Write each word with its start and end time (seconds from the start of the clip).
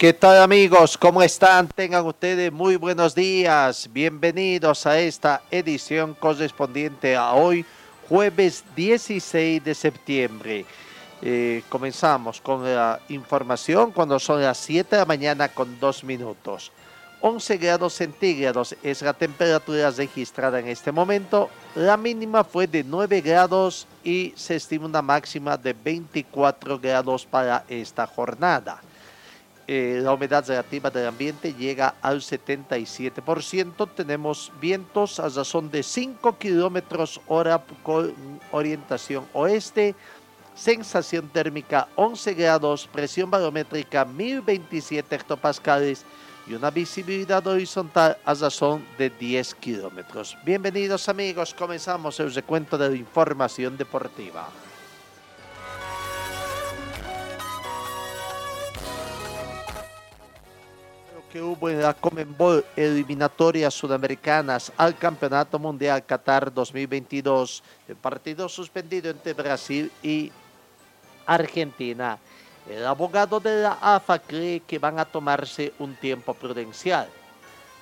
¿Qué 0.00 0.14
tal 0.14 0.40
amigos? 0.40 0.96
¿Cómo 0.96 1.20
están? 1.20 1.68
Tengan 1.68 2.06
ustedes 2.06 2.50
muy 2.50 2.76
buenos 2.76 3.14
días. 3.14 3.86
Bienvenidos 3.92 4.86
a 4.86 4.98
esta 4.98 5.42
edición 5.50 6.14
correspondiente 6.14 7.14
a 7.16 7.34
hoy, 7.34 7.66
jueves 8.08 8.64
16 8.74 9.62
de 9.62 9.74
septiembre. 9.74 10.64
Eh, 11.20 11.62
comenzamos 11.68 12.40
con 12.40 12.64
la 12.64 12.98
información 13.10 13.92
cuando 13.92 14.18
son 14.18 14.40
las 14.40 14.56
7 14.56 14.88
de 14.96 15.02
la 15.02 15.04
mañana 15.04 15.48
con 15.50 15.78
2 15.78 16.04
minutos. 16.04 16.72
11 17.20 17.58
grados 17.58 17.92
centígrados 17.92 18.74
es 18.82 19.02
la 19.02 19.12
temperatura 19.12 19.90
registrada 19.90 20.60
en 20.60 20.68
este 20.68 20.92
momento. 20.92 21.50
La 21.74 21.98
mínima 21.98 22.42
fue 22.42 22.66
de 22.66 22.82
9 22.84 23.20
grados 23.20 23.86
y 24.02 24.32
se 24.34 24.56
estima 24.56 24.86
una 24.86 25.02
máxima 25.02 25.58
de 25.58 25.74
24 25.74 26.78
grados 26.78 27.26
para 27.26 27.64
esta 27.68 28.06
jornada. 28.06 28.80
Eh, 29.72 30.00
la 30.02 30.14
humedad 30.14 30.44
relativa 30.48 30.90
del 30.90 31.06
ambiente 31.06 31.54
llega 31.54 31.94
al 32.02 32.22
77%. 32.22 33.88
Tenemos 33.94 34.50
vientos 34.60 35.20
a 35.20 35.28
razón 35.28 35.70
de 35.70 35.84
5 35.84 36.38
kilómetros 36.38 37.20
hora 37.28 37.62
con 37.84 38.12
orientación 38.50 39.26
oeste. 39.32 39.94
Sensación 40.56 41.28
térmica 41.28 41.86
11 41.94 42.34
grados, 42.34 42.88
presión 42.88 43.30
barométrica 43.30 44.04
1027 44.04 45.14
hectopascales 45.14 46.04
y 46.48 46.54
una 46.54 46.72
visibilidad 46.72 47.46
horizontal 47.46 48.18
a 48.24 48.34
razón 48.34 48.84
de 48.98 49.08
10 49.08 49.54
kilómetros. 49.54 50.36
Bienvenidos 50.44 51.08
amigos, 51.08 51.54
comenzamos 51.54 52.18
el 52.18 52.34
recuento 52.34 52.76
de 52.76 52.90
la 52.90 52.96
información 52.96 53.76
deportiva. 53.76 54.48
Que 61.30 61.40
hubo 61.40 61.70
en 61.70 61.80
la 61.80 61.94
Comenbol 61.94 62.64
eliminatorias 62.76 63.72
sudamericanas 63.72 64.72
al 64.76 64.96
Campeonato 64.96 65.58
Mundial 65.58 66.04
Qatar 66.04 66.52
2022, 66.52 67.62
el 67.88 67.96
partido 67.96 68.48
suspendido 68.48 69.10
entre 69.10 69.32
Brasil 69.32 69.90
y 70.02 70.32
Argentina. 71.24 72.18
El 72.68 72.84
abogado 72.84 73.38
de 73.38 73.62
la 73.62 73.78
AFA 73.80 74.18
cree 74.18 74.60
que 74.60 74.78
van 74.78 74.98
a 74.98 75.04
tomarse 75.04 75.72
un 75.78 75.94
tiempo 75.94 76.34
prudencial. 76.34 77.08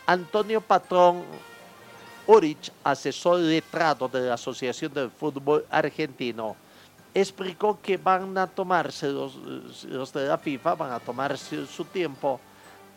Antonio 0.06 0.60
Patrón 0.60 1.22
Urich, 2.27 2.70
asesor 2.84 3.40
letrado 3.40 4.08
de 4.08 4.28
la 4.28 4.34
Asociación 4.34 4.92
del 4.92 5.10
Fútbol 5.10 5.64
Argentino, 5.70 6.55
explicó 7.14 7.78
que 7.80 7.96
van 7.96 8.36
a 8.36 8.46
tomarse 8.46 9.08
los, 9.08 9.36
los 9.84 10.12
de 10.12 10.27
la 10.27 10.36
FIFA, 10.36 10.74
van 10.74 10.92
a 10.92 11.00
tomarse 11.00 11.67
su 11.67 11.84
tiempo 11.86 12.39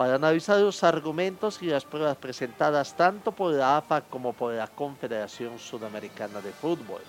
para 0.02 0.16
analizar 0.16 0.60
los 0.60 0.84
argumentos 0.84 1.62
y 1.62 1.68
las 1.68 1.86
pruebas 1.86 2.18
presentadas 2.18 2.98
tanto 2.98 3.32
por 3.32 3.54
la 3.54 3.78
AFA 3.78 4.02
como 4.02 4.34
por 4.34 4.52
la 4.52 4.66
Confederación 4.66 5.60
Sudamericana 5.60 6.42
de 6.42 6.52
Fútbol. 6.52 7.04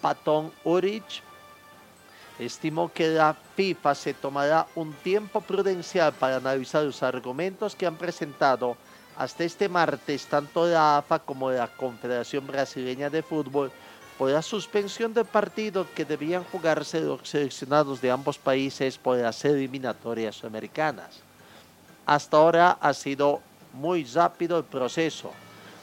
Patón 0.00 0.52
Urich 0.62 1.24
estimó 2.38 2.92
que 2.92 3.08
la 3.08 3.34
FIFA 3.56 3.96
se 3.96 4.14
tomará 4.14 4.68
un 4.76 4.92
tiempo 4.92 5.40
prudencial 5.40 6.12
para 6.12 6.36
analizar 6.36 6.84
los 6.84 7.02
argumentos 7.02 7.74
que 7.74 7.84
han 7.84 7.96
presentado 7.96 8.76
hasta 9.16 9.42
este 9.42 9.68
martes 9.68 10.24
tanto 10.26 10.68
la 10.68 10.98
AFA 10.98 11.18
como 11.18 11.50
la 11.50 11.66
Confederación 11.66 12.46
Brasileña 12.46 13.10
de 13.10 13.24
Fútbol 13.24 13.72
por 14.16 14.30
la 14.30 14.42
suspensión 14.42 15.12
del 15.12 15.24
partido 15.24 15.84
que 15.96 16.04
debían 16.04 16.44
jugarse 16.44 17.00
los 17.00 17.28
seleccionados 17.28 18.00
de 18.00 18.12
ambos 18.12 18.38
países 18.38 18.96
por 18.98 19.16
las 19.18 19.44
eliminatorias 19.44 20.36
sudamericanas. 20.36 21.26
Hasta 22.08 22.38
ahora 22.38 22.78
ha 22.80 22.94
sido 22.94 23.42
muy 23.74 24.02
rápido 24.02 24.56
el 24.56 24.64
proceso. 24.64 25.30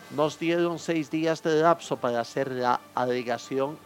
Nos 0.09 0.39
dieron 0.39 0.79
seis 0.79 1.11
días 1.11 1.43
de 1.43 1.61
lapso 1.61 1.97
para 1.97 2.19
hacer 2.19 2.49
la 2.49 2.81
alegación. 2.95 3.77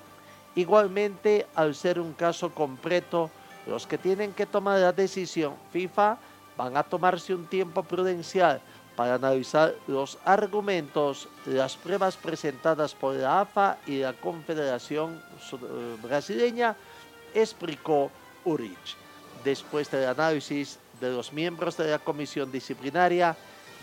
Igualmente, 0.56 1.46
al 1.54 1.76
ser 1.76 2.00
un 2.00 2.14
caso 2.14 2.50
completo, 2.52 3.30
los 3.68 3.86
que 3.86 3.98
tienen 3.98 4.32
que 4.32 4.46
tomar 4.46 4.80
la 4.80 4.94
decisión 4.94 5.54
FIFA 5.74 6.18
van 6.56 6.78
a 6.78 6.84
tomarse 6.84 7.36
un 7.36 7.46
tiempo 7.46 7.84
prudencial 7.84 8.62
para 8.96 9.16
analizar 9.16 9.76
los 9.88 10.18
argumentos, 10.24 11.28
las 11.46 11.76
pruebas 11.76 12.16
presentadas 12.16 12.96
por 12.96 13.16
la 13.16 13.42
AFA 13.42 13.80
y 13.86 13.98
la 13.98 14.14
Confederación 14.14 15.22
Brasileña, 16.02 16.74
explicó 17.34 18.10
Urich. 18.46 18.96
Después 19.44 19.92
del 19.92 20.08
análisis 20.08 20.80
de 21.00 21.12
los 21.12 21.34
miembros 21.34 21.78
de 21.78 21.92
la 21.92 22.00
comisión 22.00 22.52
disciplinaria 22.52 23.36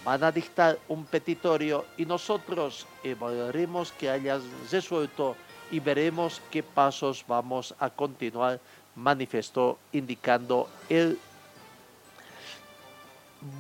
van 0.05 0.23
a 0.23 0.31
dictar 0.31 0.79
un 0.89 1.05
petitorio 1.05 1.85
y 1.97 2.07
nosotros 2.07 2.87
evaluaremos 3.03 3.93
que 3.93 4.09
hayan 4.09 4.41
resuelto 4.71 5.37
y 5.71 5.81
veremos 5.81 6.41
qué 6.51 6.63
pasos 6.63 7.25
vamos 7.27 7.75
a 7.81 7.91
continuar, 7.91 8.61
manifestó 8.95 9.79
indicando 9.93 10.69
el 10.89 11.19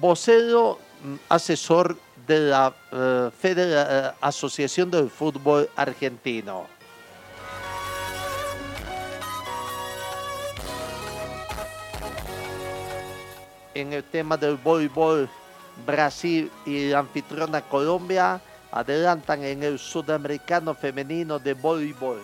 vocero 0.01 0.79
asesor 1.29 1.97
de 2.27 2.39
la 2.41 2.75
uh, 2.93 3.31
Federa 3.31 4.15
Asociación 4.21 4.91
del 4.91 5.11
Fútbol 5.11 5.69
Argentino. 5.77 6.76
En 13.81 13.93
el 13.93 14.05
tema 14.05 14.39
del 14.39 14.57
voleibol, 14.57 15.29
Brasil 15.87 16.51
y 16.65 16.89
la 16.89 17.01
anfitriona 17.01 17.61
Colombia 17.61 18.41
adelantan 18.73 19.45
en 19.45 19.63
el 19.63 19.79
sudamericano 19.79 20.75
femenino 20.75 21.39
de 21.39 21.53
voleibol. 21.53 22.23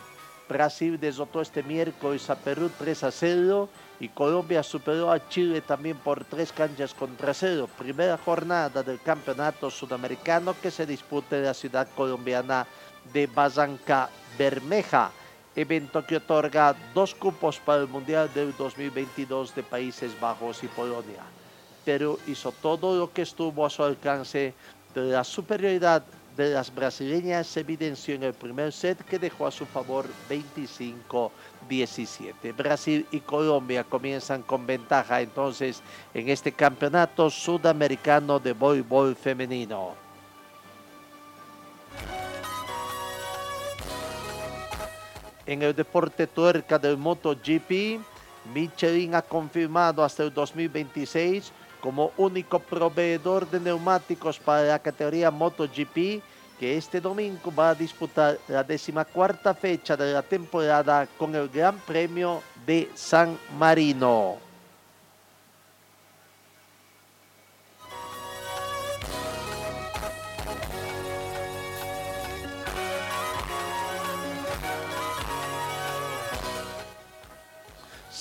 Brasil 0.49 0.99
derrotó 0.99 1.43
este 1.43 1.63
miércoles 1.63 2.29
a 2.31 2.37
Perú 2.37 2.71
3 2.79 3.05
a 3.05 3.11
0 3.11 3.69
y 4.01 4.09
Colombia 4.09 4.63
superó 4.63 5.11
a 5.11 5.29
Chile 5.29 5.61
también 5.61 5.99
por 5.99 6.25
tres 6.25 6.53
canchas 6.53 6.95
contra 6.95 7.33
cero. 7.33 7.69
Primera 7.79 8.19
jornada 8.19 8.83
del 8.83 9.01
campeonato 9.01 9.71
sudamericano 9.71 10.55
que 10.61 10.71
se 10.71 10.87
disputa 10.87 11.37
en 11.37 11.45
la 11.45 11.55
ciudad 11.55 11.87
colombiana 11.95 12.67
de 13.13 13.27
Barranca 13.27 14.09
Bermeja 14.39 15.13
evento 15.55 16.05
que 16.07 16.17
otorga 16.17 16.75
dos 16.95 17.15
cupos 17.15 17.59
para 17.59 17.83
el 17.83 17.89
Mundial 17.89 18.31
del 18.35 18.55
2022 18.57 19.55
de 19.55 19.63
Países 19.63 20.19
Bajos 20.19 20.65
y 20.65 20.69
Polonia. 20.69 21.23
Perú 21.85 22.19
hizo 22.27 22.53
todo 22.53 22.97
lo 22.97 23.13
que 23.13 23.23
estuvo 23.23 23.67
a 23.67 23.71
su 23.71 23.83
alcance 23.83 24.55
de 24.95 25.03
la 25.03 25.25
superioridad 25.25 26.05
de 26.37 26.51
las 26.51 26.75
brasileñas 26.75 27.47
se 27.47 27.61
evidenció 27.61 28.15
en 28.15 28.23
el 28.23 28.33
primer 28.33 28.73
set 28.73 29.05
que 29.05 29.19
dejó 29.19 29.47
a 29.47 29.51
su 29.51 29.67
favor 29.67 30.07
25-17. 30.31 32.57
Brasil 32.57 33.07
y 33.11 33.21
Colombia 33.21 33.85
comienzan 33.85 34.41
con 34.43 34.67
ventaja 34.67 35.21
entonces 35.21 35.83
en 36.15 36.31
este 36.31 36.53
campeonato 36.53 37.29
sudamericano 37.29 38.39
de 38.39 38.55
voleibol 38.55 39.15
femenino. 39.15 40.01
En 45.45 45.61
el 45.63 45.75
deporte 45.75 46.29
tuerca 46.29 46.79
del 46.79 46.97
MotoGP, 46.97 48.01
Michelin 48.55 49.15
ha 49.15 49.23
confirmado 49.23 50.05
hasta 50.05 50.23
el 50.23 50.33
2026 50.33 51.53
como 51.83 52.13
único 52.17 52.61
proveedor 52.61 53.51
de 53.51 53.61
neumáticos 53.61 54.39
para 54.39 54.63
la 54.63 54.79
categoría 54.79 55.31
MotoGP, 55.31 56.23
que 56.59 56.77
este 56.77 57.01
domingo 57.01 57.53
va 57.53 57.71
a 57.71 57.75
disputar 57.75 58.39
la 58.47 58.63
decimacuarta 58.63 59.53
fecha 59.53 59.97
de 59.97 60.13
la 60.13 60.23
temporada 60.23 61.09
con 61.19 61.35
el 61.35 61.49
Gran 61.49 61.77
Premio 61.81 62.41
de 62.65 62.89
San 62.95 63.37
Marino. 63.59 64.52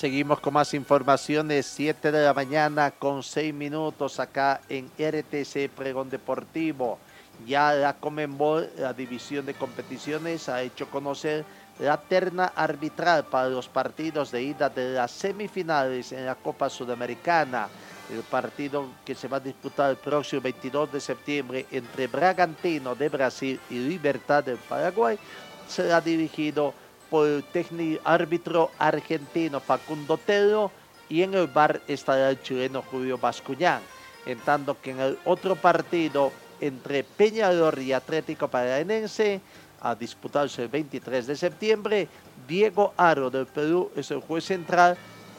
Seguimos 0.01 0.39
con 0.39 0.56
más 0.56 0.74
informaciones, 0.74 1.68
7 1.68 2.12
de 2.12 2.25
la 2.25 2.33
mañana 2.33 2.89
con 2.89 3.21
6 3.21 3.53
minutos 3.53 4.19
acá 4.19 4.59
en 4.68 4.88
RTC 4.98 5.69
Pregón 5.69 6.09
Deportivo. 6.09 6.98
Ya 7.45 7.71
la 7.74 7.94
Comenbol, 7.98 8.68
la 8.77 8.94
división 8.94 9.45
de 9.45 9.53
competiciones, 9.53 10.50
ha 10.50 10.63
hecho 10.63 10.89
conocer 10.89 11.45
la 11.77 11.98
terna 11.98 12.51
arbitral 12.56 13.25
para 13.25 13.50
los 13.50 13.69
partidos 13.69 14.31
de 14.31 14.42
ida 14.42 14.69
de 14.69 14.94
las 14.95 15.12
semifinales 15.12 16.12
en 16.13 16.25
la 16.25 16.33
Copa 16.33 16.68
Sudamericana. 16.68 17.68
El 18.12 18.24
partido 18.24 18.88
que 19.06 19.13
se 19.13 19.27
va 19.27 19.38
a 19.38 19.39
disputar 19.39 19.92
el 19.92 19.98
próximo 19.98 20.42
22 20.42 20.94
de 20.94 21.00
septiembre 21.00 21.68
entre 21.69 22.07
Bragantino 22.07 22.95
de 22.95 23.07
Brasil 23.07 23.59
y 23.69 23.75
Libertad 23.75 24.44
del 24.44 24.57
Paraguay 24.57 25.19
será 25.68 26.01
dirigido 26.01 26.74
el 27.12 27.44
técnico 27.52 28.02
árbitro 28.06 28.72
argentino 28.80 29.60
Facundo 29.60 30.18
Telo 30.18 30.72
y 31.10 31.24
en 31.24 31.34
el 31.34 31.48
bar 31.48 31.81
estará 31.88 32.30
el 32.30 32.42
chileno 32.42 32.81
Julio 32.90 33.18
Bascuñán. 33.18 33.81
En 34.25 34.40
tanto 34.40 34.80
que 34.81 34.92
en 34.92 35.00
el 35.00 35.19
otro 35.25 35.56
partido 35.56 36.31
entre 36.62 37.04
Peñarol 37.04 37.80
y 37.80 37.92
Atlético 37.92 38.48
Paranaense 38.48 39.42
a 39.81 39.96
disputarse 39.96 40.63
el 40.63 40.69
23 40.69 41.28
de 41.28 41.36
septiembre. 41.36 42.08
Diego 42.48 42.94
Aro 42.96 43.30
del 43.30 43.48
Perú 43.48 43.92
es 43.96 44.12
el 44.12 44.22
juez 44.22 44.46
central. 44.46 44.98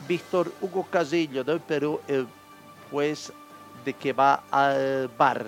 Víctor 0.08 0.52
Hugo 0.60 0.84
Casillo 0.90 1.44
del 1.44 1.60
Perú, 1.60 2.00
el 2.08 2.26
juez 2.90 3.32
de 3.84 3.94
que 3.94 4.12
va 4.12 4.42
al 4.50 5.08
bar, 5.16 5.46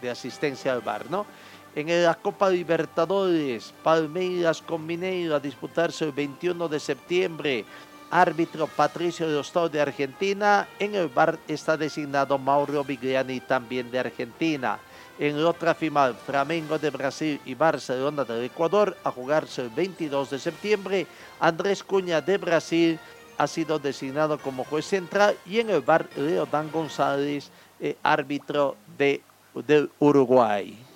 de 0.00 0.10
asistencia 0.10 0.72
al 0.72 0.80
bar, 0.80 1.10
¿no? 1.10 1.26
En 1.74 2.04
la 2.04 2.14
Copa 2.14 2.50
Libertadores, 2.50 3.72
Palmeiras 3.82 4.62
con 4.62 4.84
Mineiro 4.84 5.36
a 5.36 5.40
disputarse 5.40 6.04
el 6.04 6.12
21 6.12 6.68
de 6.68 6.80
septiembre. 6.80 7.64
Árbitro 8.10 8.66
Patricio 8.66 9.30
Dostor 9.30 9.70
de 9.70 9.80
Argentina. 9.80 10.66
En 10.78 10.94
el 10.94 11.08
bar 11.08 11.38
está 11.46 11.76
designado 11.76 12.38
Mauro 12.38 12.82
Vigliani 12.82 13.40
también 13.40 13.90
de 13.90 13.98
Argentina. 13.98 14.78
En 15.18 15.42
la 15.42 15.50
otra 15.50 15.74
final, 15.74 16.14
Flamengo 16.14 16.78
de 16.78 16.90
Brasil 16.90 17.40
y 17.44 17.54
Barcelona 17.54 18.24
del 18.24 18.44
Ecuador 18.44 18.96
a 19.04 19.10
jugarse 19.10 19.62
el 19.62 19.70
22 19.70 20.30
de 20.30 20.38
septiembre. 20.38 21.06
Andrés 21.38 21.82
Cuña 21.82 22.20
de 22.20 22.38
Brasil 22.38 22.98
ha 23.36 23.46
sido 23.46 23.78
designado 23.78 24.38
como 24.38 24.64
juez 24.64 24.86
central 24.86 25.36
y 25.44 25.60
en 25.60 25.70
el 25.70 25.82
bar 25.82 26.08
Leodán 26.16 26.70
González, 26.72 27.50
eh, 27.78 27.96
árbitro 28.02 28.76
de, 28.96 29.20
del 29.66 29.90
Uruguay. 29.98 30.87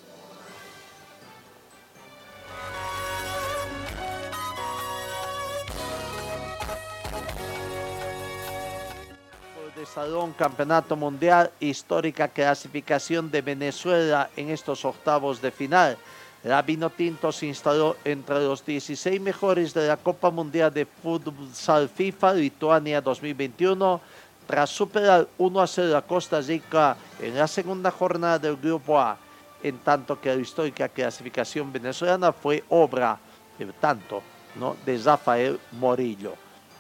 Salón 9.95 10.33
Campeonato 10.33 10.97
Mundial, 10.97 11.51
histórica 11.61 12.27
clasificación 12.27 13.31
de 13.31 13.43
Venezuela 13.43 14.31
en 14.37 14.49
estos 14.49 14.87
octavos 14.87 15.43
de 15.43 15.51
final. 15.51 15.99
La 16.45 16.65
Tinto 16.65 17.31
se 17.31 17.47
instaló 17.47 17.97
entre 18.03 18.41
los 18.41 18.65
16 18.65 19.21
mejores 19.21 19.75
de 19.75 19.87
la 19.87 19.99
Copa 19.99 20.31
Mundial 20.31 20.73
de 20.73 20.87
Futsal 20.87 21.91
FIFA 21.91 22.35
Lituania 22.35 23.03
2021 23.03 24.01
tras 24.47 24.71
superar 24.71 25.29
1 25.37 25.61
a 25.61 25.67
0 25.67 25.97
a 25.97 26.03
Costa 26.03 26.41
Rica 26.41 26.97
en 27.21 27.37
la 27.37 27.47
segunda 27.47 27.91
jornada 27.91 28.39
del 28.39 28.57
Grupo 28.57 28.99
A, 28.99 29.19
en 29.63 29.79
tanto 29.79 30.19
que 30.19 30.35
la 30.35 30.41
histórica 30.41 30.89
clasificación 30.89 31.71
venezolana 31.71 32.33
fue 32.33 32.65
obra, 32.71 33.19
el 33.59 33.75
tanto, 33.75 34.23
¿no? 34.57 34.75
de 34.87 34.97
Rafael 34.99 35.61
Morillo. 35.73 36.33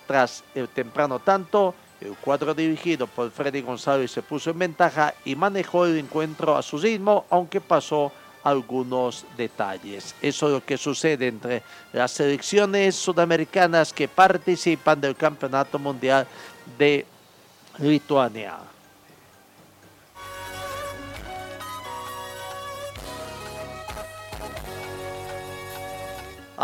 Tras 0.06 0.42
el 0.54 0.68
temprano 0.68 1.18
tanto, 1.20 1.74
cuadro 2.20 2.54
dirigido 2.54 3.06
por 3.06 3.30
Freddy 3.30 3.60
González 3.60 4.10
se 4.10 4.22
puso 4.22 4.50
en 4.50 4.58
ventaja 4.58 5.14
y 5.24 5.36
manejó 5.36 5.86
el 5.86 5.98
encuentro 5.98 6.56
a 6.56 6.62
su 6.62 6.78
ritmo, 6.78 7.26
aunque 7.30 7.60
pasó 7.60 8.12
algunos 8.42 9.24
detalles. 9.36 10.14
Eso 10.20 10.46
es 10.46 10.52
lo 10.52 10.64
que 10.64 10.76
sucede 10.76 11.28
entre 11.28 11.62
las 11.92 12.10
selecciones 12.10 12.96
sudamericanas 12.96 13.92
que 13.92 14.08
participan 14.08 15.00
del 15.00 15.16
Campeonato 15.16 15.78
Mundial 15.78 16.26
de 16.78 17.06
Lituania. 17.78 18.71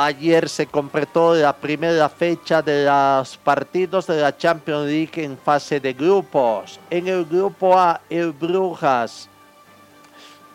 Ayer 0.00 0.49
se 0.49 0.65
completó 0.65 1.35
la 1.35 1.53
primera 1.53 2.09
fecha 2.09 2.62
de 2.62 2.85
los 2.85 3.37
partidos 3.37 4.06
de 4.06 4.21
la 4.21 4.37
Champions 4.37 4.87
League 4.87 5.25
en 5.25 5.37
fase 5.37 5.81
de 5.81 5.93
grupos. 5.93 6.79
En 6.89 7.09
el 7.09 7.25
grupo 7.25 7.77
A, 7.77 8.00
el 8.09 8.31
Brujas 8.31 9.29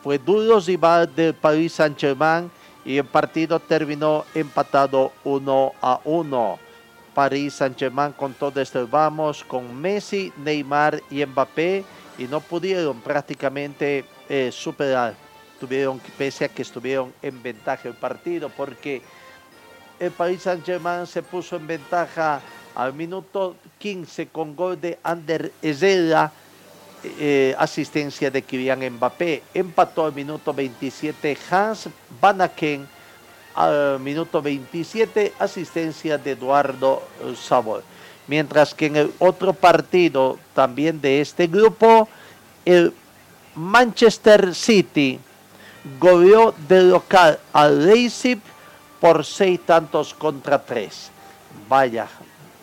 fue 0.02 0.18
duro 0.18 0.62
rival 0.62 1.14
del 1.14 1.34
Paris 1.34 1.74
Saint-Germain 1.74 2.50
y 2.86 2.98
el 2.98 3.04
partido 3.04 3.60
terminó 3.60 4.24
empatado 4.34 5.12
1 5.26 5.74
a 5.82 6.00
1. 6.06 6.60
Paris 7.14 7.56
Saint-Germain 7.56 8.14
contó 8.14 8.50
desde 8.50 8.86
vamos 8.86 9.44
con 9.44 9.76
Messi, 9.76 10.32
Neymar 10.38 11.02
y 11.10 11.26
Mbappé 11.26 11.84
y 12.18 12.24
no 12.30 12.40
pudieron 12.40 13.02
prácticamente 13.02 14.06
eh, 14.30 14.52
superar. 14.54 15.16
Tuvieron, 15.60 16.00
pese 16.18 16.46
a 16.46 16.48
que 16.48 16.62
estuvieron 16.62 17.14
en 17.22 17.44
ventaja 17.44 17.90
el 17.90 17.96
partido, 17.96 18.48
porque 18.48 19.02
el 20.04 20.12
Paris 20.12 20.42
Saint-Germain 20.42 21.08
se 21.08 21.24
puso 21.24 21.56
en 21.56 21.66
ventaja 21.66 22.42
al 22.76 22.94
minuto 22.94 23.56
15 23.78 24.28
con 24.28 24.54
gol 24.54 24.80
de 24.80 25.00
Ander 25.02 25.52
Ezela, 25.62 26.32
eh, 27.04 27.56
asistencia 27.58 28.30
de 28.30 28.42
Kylian 28.42 28.82
Mbappé. 28.96 29.44
Empató 29.54 30.06
al 30.06 30.14
minuto 30.14 30.54
27 30.54 31.38
Hans 31.50 31.88
Banaken, 32.20 32.86
al 33.56 34.00
minuto 34.02 34.42
27 34.42 35.34
asistencia 35.40 36.18
de 36.18 36.32
Eduardo 36.32 37.04
Sabor. 37.42 37.84
Mientras 38.28 38.74
que 38.74 38.88
en 38.88 38.98
el 38.98 39.14
otro 39.20 39.54
partido 39.54 40.38
también 40.54 41.00
de 41.00 41.22
este 41.22 41.48
grupo, 41.48 42.10
el 42.66 42.94
Manchester 43.56 44.54
City 44.54 45.20
goleó 45.98 46.54
de 46.68 46.82
local 46.82 47.40
al 47.54 47.86
Leipzig 47.86 48.40
por 49.04 49.26
seis 49.26 49.60
tantos 49.66 50.14
contra 50.14 50.64
tres. 50.64 51.12
Vaya, 51.68 52.08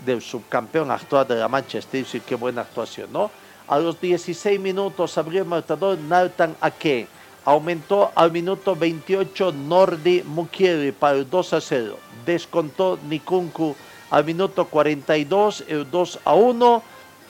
del 0.07 0.23
subcampeón 0.23 0.91
actual 0.91 1.29
de 1.29 1.35
la 1.35 1.49
Manchester 1.49 2.03
City, 2.03 2.25
qué 2.27 2.35
buena 2.35 2.63
actuación, 2.63 3.13
¿no? 3.13 3.31
A 3.69 3.79
los 3.79 4.01
16 4.01 4.59
minutos 4.59 5.19
abrió 5.19 5.43
el 5.43 5.47
marcador 5.47 5.99
Nathan 5.99 6.57
Ake. 6.63 7.09
Aumentó 7.45 8.11
al 8.15 8.33
minuto 8.33 8.75
28 8.75 9.53
Nordi 9.53 10.23
Mukieri 10.23 10.93
para 10.93 11.19
el 11.19 11.29
2 11.29 11.53
a 11.53 11.61
0. 11.61 11.99
Descontó 12.25 12.99
Nikunku 13.07 13.77
al 14.09 14.25
minuto 14.25 14.65
42, 14.65 15.65
el 15.69 15.91
2 15.91 16.21
a 16.25 16.35
1. 16.37 16.83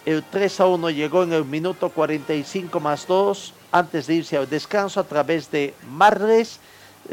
El 0.07 0.23
3 0.23 0.61
a 0.61 0.67
1 0.67 0.91
llegó 0.91 1.25
en 1.25 1.33
el 1.33 1.45
minuto 1.45 1.89
45 1.89 2.79
más 2.79 3.09
2 3.09 3.55
antes 3.73 4.07
de 4.07 4.15
irse 4.15 4.37
al 4.37 4.49
descanso 4.49 5.01
a 5.01 5.05
través 5.05 5.51
de 5.51 5.75
Marles 5.91 6.61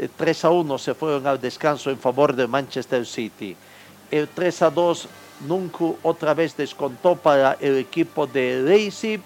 3 0.06 0.44
a 0.44 0.50
1 0.50 0.78
se 0.78 0.94
fueron 0.94 1.26
al 1.26 1.40
descanso 1.40 1.90
en 1.90 1.98
favor 1.98 2.36
de 2.36 2.46
Manchester 2.46 3.04
City. 3.04 3.56
El 4.10 4.28
3 4.28 4.62
a 4.62 4.70
2 4.70 5.08
Nunca 5.46 5.84
otra 6.02 6.34
vez 6.34 6.56
descontó 6.56 7.14
para 7.14 7.56
el 7.60 7.78
equipo 7.78 8.26
de 8.26 8.60
Leipzig. 8.62 9.20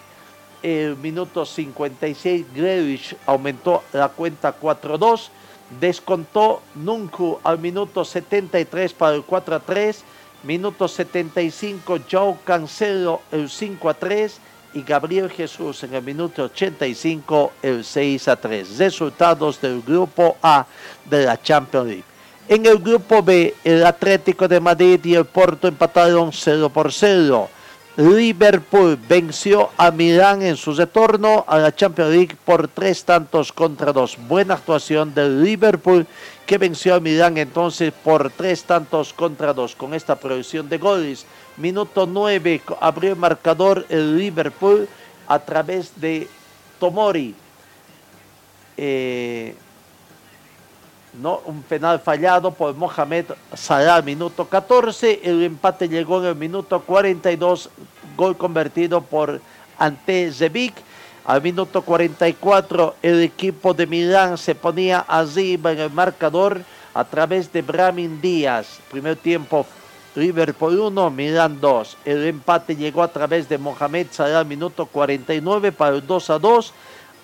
El 0.63 0.97
minuto 0.97 1.47
56 1.47 2.47
Grealish 2.55 3.17
aumentó 3.27 3.83
la 3.93 4.09
cuenta 4.09 4.55
4-2. 4.59 5.29
Descontó 5.81 6.61
Nunca 6.75 7.39
al 7.45 7.59
minuto 7.59 8.05
73 8.05 8.93
para 8.93 9.17
el 9.17 9.23
4 9.23 9.55
a 9.57 9.61
3. 9.61 10.05
Minuto 10.43 10.87
75 10.87 12.01
Joe 12.11 12.37
Cancelo 12.45 13.23
el 13.31 13.49
5 13.49 13.89
a 13.89 13.95
3 13.95 14.41
y 14.75 14.83
Gabriel 14.83 15.31
Jesús 15.31 15.83
en 15.85 15.95
el 15.95 16.03
minuto 16.03 16.45
85 16.45 17.53
el 17.63 17.85
6 17.85 18.29
a 18.29 18.37
3. 18.37 18.79
Resultados 18.79 19.61
del 19.61 19.83
grupo 19.83 20.37
A 20.43 20.67
de 21.09 21.25
la 21.25 21.41
Champions 21.41 21.87
League. 21.87 22.05
En 22.49 22.67
el 22.67 22.79
grupo 22.79 23.23
B, 23.23 23.55
el 23.65 23.87
Atlético 23.87 24.49
de 24.49 24.61
Madrid 24.61 25.01
y 25.05 25.15
el 25.15 25.25
Porto 25.25 25.69
empataron 25.69 26.33
0 26.33 26.69
por 26.71 26.93
0. 26.93 27.49
Liverpool 27.97 28.99
venció 29.07 29.69
a 29.77 29.91
Milán 29.91 30.41
en 30.41 30.57
su 30.57 30.73
retorno 30.73 31.45
a 31.47 31.59
la 31.59 31.75
Champions 31.75 32.11
League 32.11 32.37
por 32.43 32.67
tres 32.67 33.05
tantos 33.05 33.53
contra 33.53 33.93
dos. 33.93 34.17
Buena 34.29 34.55
actuación 34.55 35.13
del 35.13 35.45
Liverpool 35.45 36.07
que 36.47 36.57
venció 36.57 36.95
a 36.95 37.01
Milán 37.01 37.37
entonces 37.37 37.93
por 38.03 38.31
tres 38.31 38.65
tantos 38.65 39.13
contra 39.13 39.53
dos 39.53 39.77
con 39.77 39.93
esta 39.93 40.17
producción 40.17 40.71
de 40.71 40.79
goles. 40.79 41.27
Minuto 41.63 42.07
9 42.07 42.61
abrió 42.81 43.11
el 43.13 43.17
marcador 43.17 43.87
el 43.89 44.19
Liverpool 44.19 44.89
a 45.29 45.39
través 45.39 45.93
de 46.01 46.27
Tomori. 46.81 47.37
Eh, 48.77 49.55
¿no? 51.21 51.41
Un 51.47 51.63
penal 51.63 52.01
fallado 52.01 52.51
por 52.51 52.75
Mohamed 52.75 53.27
Salah 53.55 54.03
minuto 54.03 54.49
14. 54.49 55.21
El 55.23 55.41
empate 55.45 55.89
llegó 55.89 56.19
en 56.19 56.31
el 56.31 56.35
minuto 56.35 56.81
42. 56.81 57.71
Gol 58.17 58.37
convertido 58.37 59.01
por 59.01 59.41
Ante 59.79 60.33
Zebic. 60.33 60.75
Al 61.25 61.43
minuto 61.43 61.83
44 61.83 62.97
el 63.03 63.23
equipo 63.23 63.73
de 63.73 63.87
Milán 63.87 64.37
se 64.37 64.57
ponía 64.57 64.99
arriba 64.99 65.71
en 65.71 65.79
el 65.79 65.91
marcador 65.93 66.63
a 66.93 67.05
través 67.05 67.53
de 67.53 67.63
Bramin 67.63 68.21
Díaz. 68.21 68.81
Primer 68.91 69.15
tiempo 69.15 69.65
River 70.15 70.55
por 70.55 70.73
1, 70.73 71.11
Milán 71.11 71.61
2. 71.61 71.97
El 72.05 72.27
empate 72.27 72.77
llegó 72.77 73.03
a 73.03 73.09
través 73.09 73.49
de 73.49 73.59
Mohamed 73.59 74.09
Salah 74.11 74.45
minuto 74.45 74.87
49 74.87 75.73
para 75.73 75.97
el 75.97 76.07
2 76.07 76.31
a 76.31 76.39
2. 76.39 76.73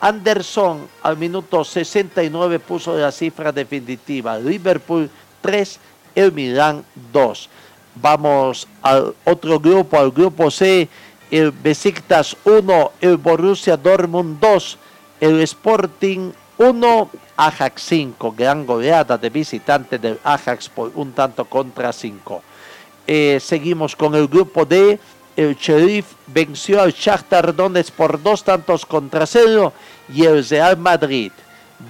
Anderson 0.01 0.89
al 1.03 1.17
minuto 1.17 1.65
69 1.65 2.61
puso 2.61 2.97
la 2.97 3.11
cifra 3.11 3.53
definitiva. 3.53 4.39
Liverpool 4.39 5.11
3, 5.41 5.81
el 6.15 6.33
Milán 6.33 6.85
2. 7.13 7.49
Vamos 7.97 8.69
al 8.81 9.15
otro 9.25 9.59
grupo, 9.59 9.99
al 9.99 10.11
grupo 10.11 10.51
C. 10.51 10.89
El 11.31 11.51
Besiktas 11.51 12.37
1, 12.45 12.93
el 13.03 13.19
Borussia 13.19 13.77
Dortmund 13.77 14.41
2, 14.41 14.79
el 15.21 15.41
Sporting 15.43 16.33
1, 16.57 17.11
Ajax 17.37 17.83
5. 17.83 18.35
Gran 18.37 18.65
goleada 18.65 19.19
de 19.19 19.29
visitante 19.29 19.99
del 19.99 20.19
Ajax 20.25 20.71
por 20.71 20.91
un 20.95 21.13
tanto 21.13 21.45
contra 21.45 21.93
5. 21.93 22.43
Eh, 23.11 23.41
seguimos 23.41 23.97
con 23.97 24.15
el 24.15 24.29
grupo 24.29 24.65
D 24.65 25.01
el 25.39 25.55
Sheriff 25.55 26.15
venció 26.27 26.83
al 26.83 26.93
Shakhtar 26.93 27.55
Donetsk 27.55 27.95
por 27.95 28.21
dos 28.21 28.43
tantos 28.43 28.85
contra 28.85 29.25
cero 29.25 29.73
y 30.13 30.25
el 30.25 30.45
Real 30.45 30.77
Madrid 30.77 31.31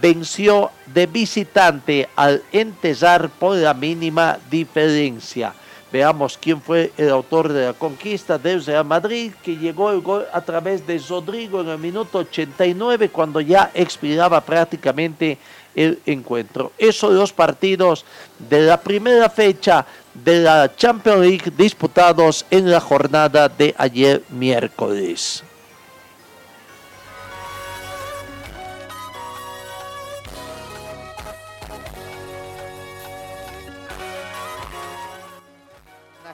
venció 0.03 0.71
de 0.85 1.07
visitante 1.07 2.07
al 2.15 2.43
Entesar 2.53 3.31
por 3.31 3.57
la 3.57 3.73
mínima 3.73 4.39
diferencia. 4.51 5.55
Veamos 5.91 6.37
quién 6.37 6.61
fue 6.61 6.93
el 6.99 7.09
autor 7.09 7.51
de 7.51 7.69
la 7.69 7.73
conquista 7.73 8.37
del 8.37 8.63
Real 8.63 8.85
Madrid, 8.85 9.33
que 9.43 9.57
llegó 9.57 9.91
el 9.91 10.03
gol 10.03 10.27
a 10.31 10.43
través 10.43 10.87
de 10.87 10.99
Rodrigo 11.09 11.63
en 11.63 11.69
el 11.69 11.79
minuto 11.79 12.19
89, 12.19 13.09
cuando 13.09 13.41
ya 13.41 13.71
expiraba 13.73 14.43
prácticamente 14.43 15.39
el 15.75 15.99
encuentro. 16.05 16.73
Esos 16.77 17.15
dos 17.15 17.33
partidos 17.33 18.05
de 18.39 18.61
la 18.61 18.79
primera 18.79 19.31
fecha 19.31 19.87
de 20.25 20.41
la 20.41 20.75
Champions 20.75 21.21
League 21.21 21.53
disputados 21.57 22.45
en 22.51 22.71
la 22.71 22.81
jornada 22.81 23.49
de 23.49 23.75
ayer 23.79 24.23
miércoles. 24.31 25.45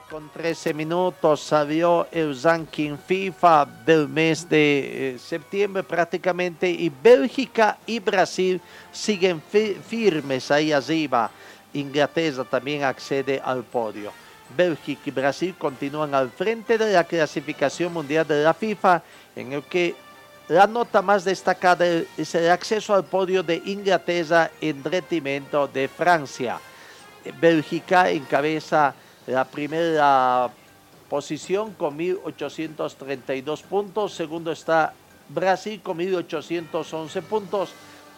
Con 0.09 0.29
13 0.29 0.73
minutos 0.73 1.41
salió 1.41 2.07
el 2.09 2.41
ranking 2.41 2.95
FIFA 3.05 3.65
del 3.85 4.07
mes 4.07 4.47
de 4.47 5.15
eh, 5.15 5.19
septiembre 5.19 5.83
prácticamente 5.83 6.69
y 6.69 6.89
Bélgica 6.89 7.79
y 7.85 7.99
Brasil 7.99 8.61
siguen 8.93 9.41
firmes 9.41 10.51
ahí 10.51 10.71
arriba 10.71 11.29
Inglaterra 11.75 12.43
también 12.43 12.83
accede 12.83 13.41
al 13.43 13.63
podio. 13.63 14.11
Bélgica 14.55 15.01
y 15.05 15.11
Brasil 15.11 15.55
continúan 15.57 16.13
al 16.13 16.29
frente 16.29 16.77
de 16.77 16.93
la 16.93 17.03
clasificación 17.03 17.93
mundial 17.93 18.27
de 18.27 18.43
la 18.43 18.53
FIFA, 18.53 19.01
en 19.35 19.53
el 19.53 19.63
que 19.63 19.95
la 20.47 20.67
nota 20.67 21.01
más 21.01 21.25
destacada 21.25 21.85
es 21.85 22.35
el 22.35 22.51
acceso 22.51 22.93
al 22.93 23.05
podio 23.05 23.41
de 23.41 23.61
Inglaterra 23.65 24.51
en 24.61 24.83
detrimento 24.83 25.67
de 25.67 25.87
Francia. 25.87 26.59
Bélgica 27.39 28.11
encabeza 28.11 28.93
la 29.25 29.43
primera 29.45 30.49
posición 31.09 31.73
con 31.73 31.97
1.832 31.97 33.63
puntos, 33.63 34.13
segundo 34.13 34.51
está 34.51 34.93
Brasil 35.29 35.81
con 35.81 35.97
1.811 35.97 37.21
puntos, 37.23 37.71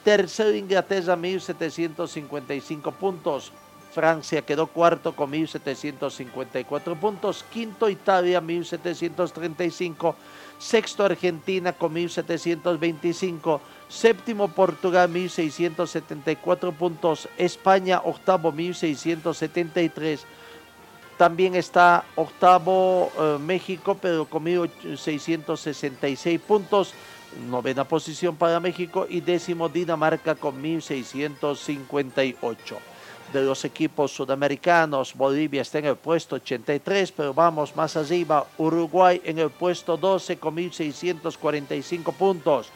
Tercero 0.07 0.55
Inglaterra, 0.55 1.17
1.755 1.17 2.93
puntos. 2.93 3.51
Francia 3.91 4.41
quedó 4.41 4.67
cuarto 4.67 5.13
con 5.13 5.33
1.754 5.33 6.97
puntos. 6.97 7.43
Quinto 7.51 7.89
Italia, 7.89 8.41
1.735. 8.41 10.15
Sexto 10.57 11.03
Argentina 11.03 11.73
con 11.73 11.93
1.725. 11.93 13.59
Séptimo 13.89 14.47
Portugal, 14.47 15.11
1.674 15.11 16.71
puntos. 16.71 17.27
España, 17.37 17.99
octavo, 18.01 18.53
1.673. 18.53 20.21
También 21.17 21.53
está 21.55 22.05
octavo 22.15 23.11
eh, 23.19 23.37
México, 23.41 23.97
pero 24.01 24.23
con 24.23 24.45
1.666 24.45 26.39
puntos 26.39 26.93
novena 27.49 27.83
posición 27.83 28.35
para 28.35 28.59
México 28.59 29.07
y 29.09 29.21
décimo 29.21 29.69
Dinamarca 29.69 30.35
con 30.35 30.61
1658. 30.61 32.77
De 33.33 33.43
los 33.43 33.65
equipos 33.65 34.11
sudamericanos, 34.11 35.13
Bolivia 35.13 35.61
está 35.61 35.79
en 35.79 35.87
el 35.87 35.97
puesto 35.97 36.37
83, 36.37 37.11
pero 37.11 37.33
vamos 37.33 37.75
más 37.75 37.97
arriba, 37.97 38.47
Uruguay 38.57 39.21
en 39.25 39.39
el 39.39 39.49
puesto 39.49 39.97
12 39.97 40.37
con 40.37 40.55
1645 40.55 42.13
puntos, 42.13 42.69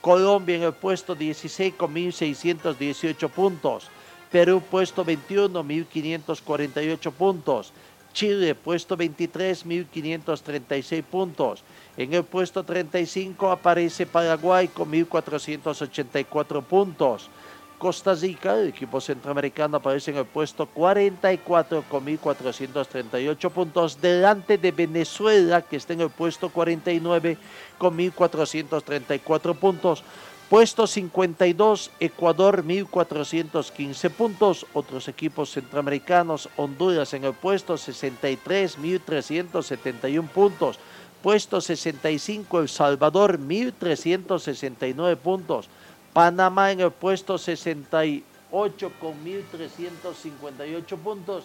Colombia 0.00 0.56
en 0.56 0.62
el 0.62 0.72
puesto 0.72 1.14
16 1.14 1.74
con 1.74 1.92
1618 1.92 3.28
puntos, 3.28 3.88
Perú 4.32 4.62
puesto 4.62 5.04
21, 5.04 5.62
1548 5.62 7.12
puntos, 7.12 7.74
Chile 8.14 8.54
puesto 8.54 8.96
23, 8.96 9.66
1536 9.66 11.04
puntos, 11.04 11.62
en 11.98 12.14
el 12.14 12.22
puesto 12.22 12.62
35 12.62 13.50
aparece 13.50 14.06
Paraguay 14.06 14.68
con 14.68 14.90
1.484 14.92 16.62
puntos. 16.62 17.28
Costa 17.76 18.14
Rica, 18.14 18.54
el 18.54 18.68
equipo 18.68 19.00
centroamericano, 19.00 19.78
aparece 19.78 20.12
en 20.12 20.18
el 20.18 20.24
puesto 20.24 20.66
44 20.66 21.84
con 21.88 22.06
1.438 22.06 23.50
puntos, 23.50 24.00
delante 24.00 24.58
de 24.58 24.70
Venezuela, 24.70 25.62
que 25.62 25.76
está 25.76 25.92
en 25.92 26.02
el 26.02 26.10
puesto 26.10 26.50
49 26.50 27.36
con 27.78 27.98
1.434 27.98 29.56
puntos. 29.56 30.04
Puesto 30.48 30.86
52, 30.86 31.90
Ecuador 32.00 32.64
1.415 32.64 34.10
puntos. 34.10 34.66
Otros 34.72 35.08
equipos 35.08 35.50
centroamericanos, 35.50 36.48
Honduras 36.56 37.12
en 37.12 37.24
el 37.24 37.34
puesto 37.34 37.76
63, 37.76 38.78
1.371 38.78 40.28
puntos. 40.28 40.78
Puesto 41.22 41.60
65 41.60 42.60
El 42.60 42.68
Salvador, 42.68 43.38
1.369 43.38 45.16
puntos. 45.16 45.68
Panamá 46.12 46.72
en 46.72 46.80
el 46.80 46.90
puesto 46.90 47.38
68 47.38 48.92
con 49.00 49.12
1.358 49.24 50.96
puntos. 50.98 51.44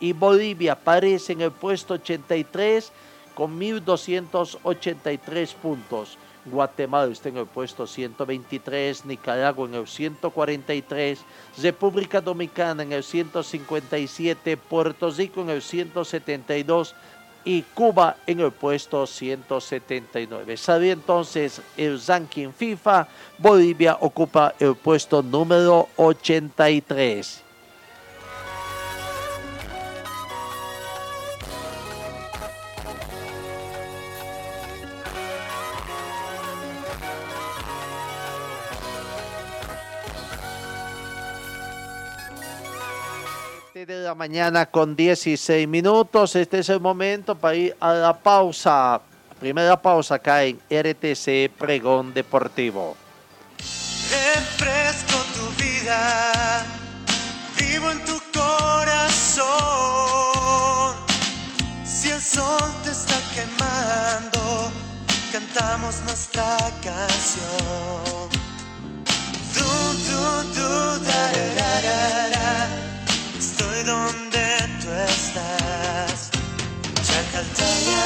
Y 0.00 0.12
Bolivia 0.12 0.72
aparece 0.72 1.32
en 1.32 1.42
el 1.42 1.52
puesto 1.52 1.94
83 1.94 2.92
con 3.34 3.58
1.283 3.58 5.54
puntos. 5.54 6.18
Guatemala 6.44 7.12
está 7.12 7.28
en 7.28 7.36
el 7.36 7.46
puesto 7.46 7.86
123, 7.86 9.04
Nicaragua 9.04 9.68
en 9.68 9.74
el 9.74 9.86
143, 9.86 11.20
República 11.62 12.20
Dominicana 12.20 12.82
en 12.82 12.92
el 12.92 13.04
157, 13.04 14.56
Puerto 14.56 15.10
Rico 15.10 15.40
en 15.42 15.50
el 15.50 15.62
172, 15.62 16.96
y 17.44 17.62
Cuba 17.62 18.16
en 18.26 18.40
el 18.40 18.52
puesto 18.52 19.06
179. 19.06 20.56
Sabía 20.56 20.92
entonces 20.92 21.60
el 21.76 22.00
ranking 22.06 22.50
FIFA, 22.50 23.08
Bolivia 23.38 23.96
ocupa 24.00 24.54
el 24.58 24.74
puesto 24.74 25.22
número 25.22 25.88
83. 25.96 27.42
De 43.86 44.02
la 44.02 44.14
mañana 44.14 44.66
con 44.66 44.94
16 44.94 45.66
minutos. 45.66 46.36
Este 46.36 46.60
es 46.60 46.68
el 46.68 46.78
momento 46.78 47.34
para 47.34 47.56
ir 47.56 47.76
a 47.80 47.92
la 47.92 48.16
pausa. 48.16 49.00
Primera 49.40 49.80
pausa 49.80 50.16
acá 50.16 50.44
en 50.44 50.60
RTC 50.70 51.50
Pregón 51.58 52.14
Deportivo. 52.14 52.96
Refresco 53.58 55.18
tu 55.34 55.50
vida, 55.62 56.64
vivo 57.58 57.90
en 57.90 58.04
tu 58.04 58.20
corazón. 58.32 59.46
Si 61.84 62.10
el 62.10 62.20
sol 62.20 62.72
te 62.84 62.90
está 62.92 63.18
quemando, 63.34 64.70
cantamos 65.32 66.00
nuestra 66.02 66.56
canción. 66.84 68.28
Du, 69.54 69.64
du, 70.06 70.42
du, 70.54 71.04
da, 71.04 71.32
da, 71.56 71.80
da, 71.80 72.81
estoy 73.62 73.82
donde 73.84 74.46
tú 74.80 74.90
estás. 74.92 76.30
Chacaltaya. 77.02 78.02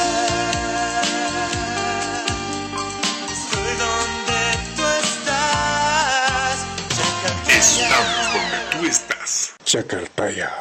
Estoy 3.33 3.73
donde 3.79 4.41
tú 4.77 4.83
estás. 5.03 6.67
Chacaltaya. 6.97 7.59
Estamos 7.59 8.33
donde 8.33 8.59
tú 8.71 8.87
estás. 8.87 9.55
Chacaltaya. 9.65 10.53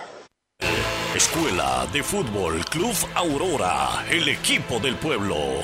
Escuela 1.16 1.88
de 1.94 2.04
Fútbol 2.04 2.64
Club 2.66 2.96
Aurora, 3.16 4.06
el 4.10 4.28
equipo 4.28 4.80
del 4.80 4.96
pueblo 4.96 5.64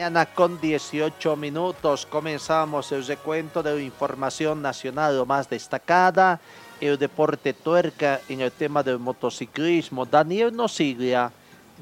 Mañana 0.00 0.24
con 0.24 0.58
18 0.58 1.36
minutos 1.36 2.06
comenzamos 2.06 2.90
el 2.90 3.06
recuento 3.06 3.62
de 3.62 3.84
información 3.84 4.62
nacional 4.62 5.26
más 5.26 5.50
destacada, 5.50 6.40
el 6.80 6.96
deporte 6.98 7.52
tuerca 7.52 8.18
en 8.26 8.40
el 8.40 8.50
tema 8.50 8.82
del 8.82 8.98
motociclismo. 8.98 10.06
Daniel 10.06 10.56
Nosiglia, 10.56 11.30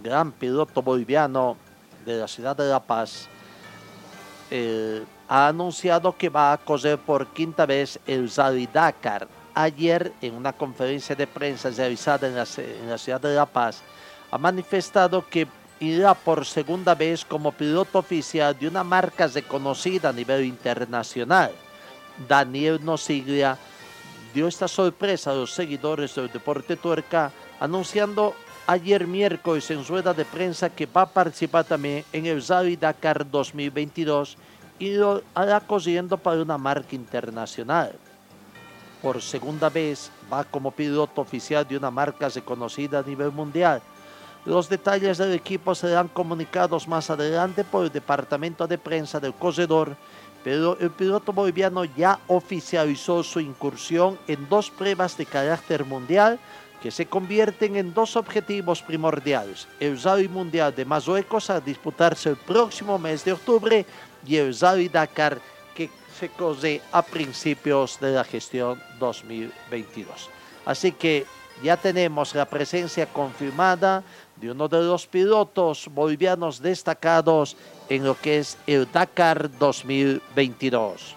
gran 0.02 0.32
piloto 0.32 0.82
boliviano 0.82 1.56
de 2.04 2.16
la 2.16 2.26
ciudad 2.26 2.56
de 2.56 2.68
La 2.68 2.80
Paz, 2.80 3.28
eh, 4.50 5.04
ha 5.28 5.46
anunciado 5.46 6.16
que 6.16 6.28
va 6.28 6.52
a 6.52 6.58
correr 6.58 6.98
por 6.98 7.28
quinta 7.28 7.66
vez 7.66 8.00
el 8.04 8.28
Rally 8.34 8.66
Dakar. 8.66 9.28
Ayer, 9.54 10.12
en 10.20 10.34
una 10.34 10.52
conferencia 10.52 11.14
de 11.14 11.28
prensa 11.28 11.70
realizada 11.70 12.26
en 12.26 12.34
la, 12.34 12.46
en 12.56 12.90
la 12.90 12.98
ciudad 12.98 13.20
de 13.20 13.36
La 13.36 13.46
Paz, 13.46 13.80
ha 14.32 14.38
manifestado 14.38 15.24
que 15.24 15.46
irá 15.80 16.14
por 16.14 16.44
segunda 16.44 16.94
vez 16.94 17.24
como 17.24 17.52
piloto 17.52 17.98
oficial 17.98 18.58
de 18.58 18.68
una 18.68 18.82
marca 18.82 19.26
reconocida 19.26 20.08
a 20.08 20.12
nivel 20.12 20.44
internacional. 20.44 21.52
Daniel 22.28 22.80
Nosiglia 22.82 23.56
dio 24.34 24.48
esta 24.48 24.66
sorpresa 24.66 25.30
a 25.30 25.34
los 25.34 25.52
seguidores 25.52 26.14
del 26.14 26.32
deporte 26.32 26.76
tuerca, 26.76 27.30
anunciando 27.60 28.34
ayer 28.66 29.06
miércoles 29.06 29.70
en 29.70 29.86
rueda 29.86 30.12
de 30.12 30.24
prensa 30.24 30.68
que 30.68 30.86
va 30.86 31.02
a 31.02 31.12
participar 31.12 31.64
también 31.64 32.04
en 32.12 32.26
el 32.26 32.44
Rally 32.46 32.76
Dakar 32.76 33.28
2022 33.30 34.36
y 34.78 34.94
lo 34.94 35.22
hará 35.34 35.60
corriendo 35.60 36.18
para 36.18 36.42
una 36.42 36.58
marca 36.58 36.94
internacional. 36.94 37.92
Por 39.00 39.22
segunda 39.22 39.68
vez 39.68 40.10
va 40.30 40.42
como 40.42 40.72
piloto 40.72 41.20
oficial 41.20 41.66
de 41.66 41.76
una 41.76 41.90
marca 41.90 42.28
reconocida 42.28 42.98
a 42.98 43.02
nivel 43.02 43.30
mundial 43.30 43.80
los 44.44 44.68
detalles 44.68 45.18
del 45.18 45.32
equipo 45.32 45.74
serán 45.74 46.08
comunicados 46.08 46.88
más 46.88 47.10
adelante 47.10 47.64
por 47.64 47.84
el 47.84 47.92
departamento 47.92 48.66
de 48.66 48.78
prensa 48.78 49.20
del 49.20 49.34
corredor, 49.34 49.96
pero 50.44 50.78
el 50.78 50.90
piloto 50.90 51.32
boliviano 51.32 51.84
ya 51.84 52.20
oficializó 52.28 53.22
su 53.22 53.40
incursión 53.40 54.18
en 54.26 54.48
dos 54.48 54.70
pruebas 54.70 55.16
de 55.16 55.26
carácter 55.26 55.84
mundial 55.84 56.38
que 56.80 56.90
se 56.90 57.06
convierten 57.06 57.76
en 57.76 57.92
dos 57.92 58.16
objetivos 58.16 58.82
primordiales, 58.82 59.66
el 59.80 60.00
Rally 60.00 60.28
Mundial 60.28 60.74
de 60.74 60.84
Marruecos 60.84 61.50
a 61.50 61.60
disputarse 61.60 62.30
el 62.30 62.36
próximo 62.36 62.98
mes 62.98 63.24
de 63.24 63.32
octubre 63.32 63.84
y 64.24 64.36
el 64.36 64.56
Rally 64.58 64.88
Dakar 64.88 65.40
que 65.74 65.90
se 66.18 66.28
corre 66.28 66.80
a 66.92 67.02
principios 67.02 67.98
de 68.00 68.12
la 68.12 68.24
gestión 68.24 68.80
2022. 69.00 70.30
Así 70.64 70.92
que 70.92 71.26
ya 71.62 71.76
tenemos 71.76 72.34
la 72.34 72.44
presencia 72.44 73.06
confirmada 73.06 74.02
de 74.40 74.50
uno 74.50 74.68
de 74.68 74.82
los 74.82 75.06
pilotos 75.06 75.88
bolivianos 75.92 76.60
destacados 76.60 77.56
en 77.88 78.04
lo 78.04 78.18
que 78.18 78.38
es 78.38 78.56
el 78.66 78.90
Dakar 78.90 79.50
2022. 79.58 81.16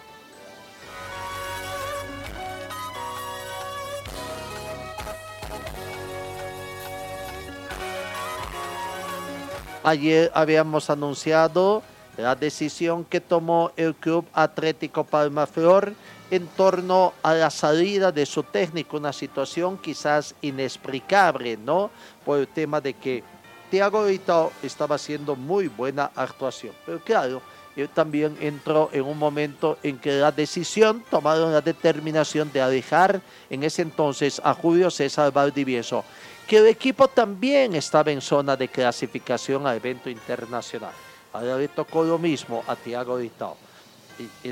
Ayer 9.84 10.32
habíamos 10.36 10.92
anunciado 10.92 11.82
la 12.18 12.36
decisión 12.36 13.04
que 13.04 13.20
tomó 13.20 13.72
el 13.78 13.96
Club 13.96 14.26
Atlético 14.34 15.04
Palmaflor 15.04 15.94
en 16.32 16.48
torno 16.48 17.14
a 17.22 17.34
la 17.34 17.50
salida 17.50 18.12
de 18.12 18.26
su 18.26 18.44
técnico, 18.44 18.96
una 18.96 19.12
situación 19.12 19.78
quizás 19.78 20.34
inexplicable, 20.42 21.58
¿no? 21.58 21.92
Por 22.26 22.40
el 22.40 22.48
tema 22.48 22.80
de 22.80 22.94
que 22.94 23.22
Thiago 23.70 24.06
Vitao 24.06 24.54
estaba 24.64 24.96
haciendo 24.96 25.36
muy 25.36 25.68
buena 25.68 26.10
actuación. 26.16 26.74
Pero 26.86 27.00
claro, 27.02 27.42
él 27.76 27.90
también 27.90 28.38
entró 28.40 28.90
en 28.94 29.04
un 29.04 29.18
momento 29.18 29.78
en 29.84 30.00
que 30.00 30.14
la 30.14 30.32
decisión, 30.32 31.04
tomaron 31.12 31.52
la 31.52 31.60
determinación 31.60 32.50
de 32.52 32.62
alejar 32.62 33.22
en 33.50 33.64
ese 33.64 33.82
entonces 33.82 34.42
a 34.44 34.54
Julio 34.54 34.90
César 34.90 35.34
Valdivieso, 35.34 36.06
que 36.48 36.58
el 36.58 36.68
equipo 36.68 37.10
también 37.10 37.76
estaba 37.76 38.10
en 38.10 38.22
zona 38.22 38.56
de 38.56 38.70
clasificación 38.70 39.68
al 39.68 39.78
evento 39.78 40.10
internacional. 40.10 40.94
Ahora 41.34 41.58
le 41.58 41.68
tocó 41.68 42.06
lo 42.06 42.18
mismo 42.18 42.64
a 42.68 42.76
Thiago 42.78 43.18
Vitao 43.18 43.58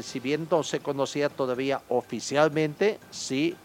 si 0.01 0.19
bien 0.19 0.47
no 0.49 0.63
se 0.63 0.79
conocía 0.79 1.29
todavía 1.29 1.81
oficialmente, 1.89 2.99
sí 3.11 3.55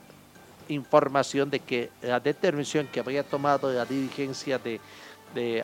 información 0.68 1.50
de 1.50 1.60
que 1.60 1.90
la 2.02 2.20
determinación 2.20 2.86
que 2.86 3.00
habría 3.00 3.22
tomado 3.22 3.72
la 3.72 3.84
dirigencia 3.84 4.58
de, 4.58 4.80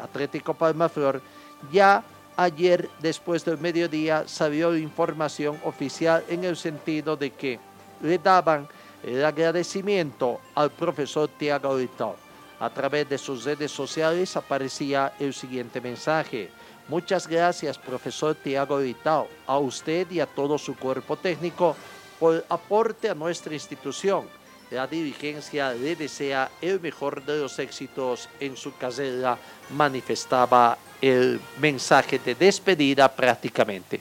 Atlético 0.01 0.53
Palmaflor, 0.55 1.23
ya 1.71 2.03
ayer 2.37 2.91
después 3.01 3.45
del 3.45 3.57
mediodía 3.59 4.27
salió 4.27 4.77
información 4.77 5.61
oficial 5.65 6.25
en 6.29 6.43
el 6.43 6.57
sentido 6.57 7.17
de 7.17 7.31
que 7.31 7.61
le 8.03 8.19
daban 8.19 8.67
el 9.05 9.25
agradecimiento 9.25 10.41
al 10.57 10.71
profesor 10.71 11.31
Tiago 11.39 11.79
Litón. 11.79 12.15
A 12.59 12.69
través 12.69 13.09
de 13.09 13.17
sus 13.17 13.45
redes 13.45 13.71
sociales 13.71 14.37
aparecía 14.37 15.13
el 15.21 15.33
siguiente 15.33 15.81
mensaje. 15.81 16.51
Muchas 16.91 17.29
gracias, 17.29 17.79
profesor 17.79 18.35
Tiago 18.35 18.79
Vitao, 18.79 19.29
a 19.47 19.59
usted 19.59 20.11
y 20.11 20.19
a 20.19 20.27
todo 20.27 20.59
su 20.59 20.75
cuerpo 20.75 21.17
técnico 21.17 21.77
por 22.19 22.45
aporte 22.49 23.09
a 23.09 23.15
nuestra 23.15 23.55
institución. 23.55 24.27
La 24.73 24.89
dirigencia 24.89 25.73
le 25.73 25.95
desea 25.95 26.51
el 26.61 26.81
mejor 26.81 27.25
de 27.25 27.43
los 27.43 27.57
éxitos 27.61 28.29
en 28.41 28.57
su 28.57 28.77
carrera, 28.77 29.39
manifestaba 29.71 30.77
el 31.01 31.41
mensaje 31.61 32.19
de 32.19 32.35
despedida 32.35 33.09
prácticamente. 33.09 34.01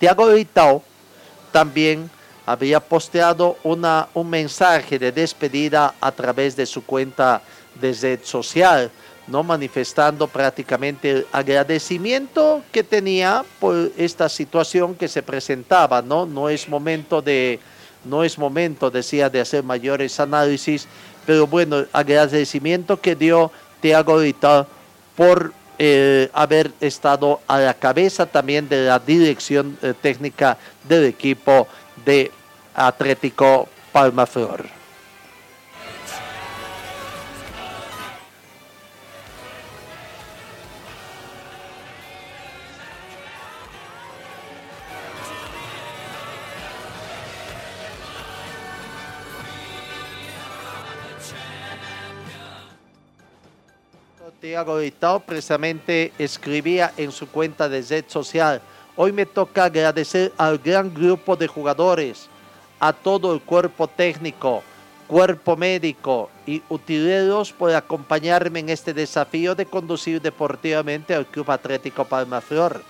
Tiago 0.00 0.26
Vitao 0.30 0.82
también 1.52 2.10
había 2.44 2.80
posteado 2.80 3.56
una, 3.62 4.08
un 4.14 4.28
mensaje 4.28 4.98
de 4.98 5.12
despedida 5.12 5.94
a 6.00 6.10
través 6.10 6.56
de 6.56 6.66
su 6.66 6.84
cuenta 6.84 7.40
de 7.80 7.92
red 7.92 8.24
social 8.24 8.90
¿no? 9.28 9.42
manifestando 9.42 10.26
prácticamente 10.26 11.10
el 11.10 11.26
agradecimiento 11.32 12.62
que 12.72 12.82
tenía 12.82 13.44
por 13.60 13.92
esta 13.96 14.28
situación 14.28 14.94
que 14.94 15.08
se 15.08 15.22
presentaba. 15.22 16.02
No, 16.02 16.26
no 16.26 16.48
es 16.48 16.68
momento 16.68 17.22
de, 17.22 17.60
no 18.04 18.24
es 18.24 18.38
momento, 18.38 18.90
decía, 18.90 19.30
de 19.30 19.40
hacer 19.40 19.62
mayores 19.62 20.18
análisis, 20.18 20.86
pero 21.26 21.46
bueno, 21.46 21.84
agradecimiento 21.92 23.00
que 23.00 23.14
dio 23.14 23.50
Thiago 23.80 24.18
Vital 24.18 24.66
por 25.16 25.52
eh, 25.78 26.28
haber 26.32 26.72
estado 26.80 27.40
a 27.46 27.58
la 27.58 27.74
cabeza 27.74 28.26
también 28.26 28.68
de 28.68 28.86
la 28.86 28.98
dirección 28.98 29.78
eh, 29.82 29.94
técnica 30.00 30.58
del 30.88 31.04
equipo 31.04 31.68
de 32.04 32.32
Atlético 32.74 33.68
Palmaflor. 33.92 34.77
Tiago 54.48 54.78
Vitao 54.78 55.20
precisamente 55.20 56.10
escribía 56.18 56.94
en 56.96 57.12
su 57.12 57.28
cuenta 57.28 57.68
de 57.68 57.82
red 57.82 58.06
social, 58.08 58.62
hoy 58.96 59.12
me 59.12 59.26
toca 59.26 59.64
agradecer 59.64 60.32
al 60.38 60.56
gran 60.56 60.94
grupo 60.94 61.36
de 61.36 61.46
jugadores, 61.46 62.30
a 62.80 62.94
todo 62.94 63.34
el 63.34 63.42
cuerpo 63.42 63.86
técnico, 63.88 64.62
cuerpo 65.06 65.54
médico 65.54 66.30
y 66.46 66.62
utileros 66.70 67.52
por 67.52 67.74
acompañarme 67.74 68.60
en 68.60 68.70
este 68.70 68.94
desafío 68.94 69.54
de 69.54 69.66
conducir 69.66 70.22
deportivamente 70.22 71.14
al 71.14 71.26
Club 71.26 71.50
Atlético 71.50 72.06
Palmaflor. 72.06 72.82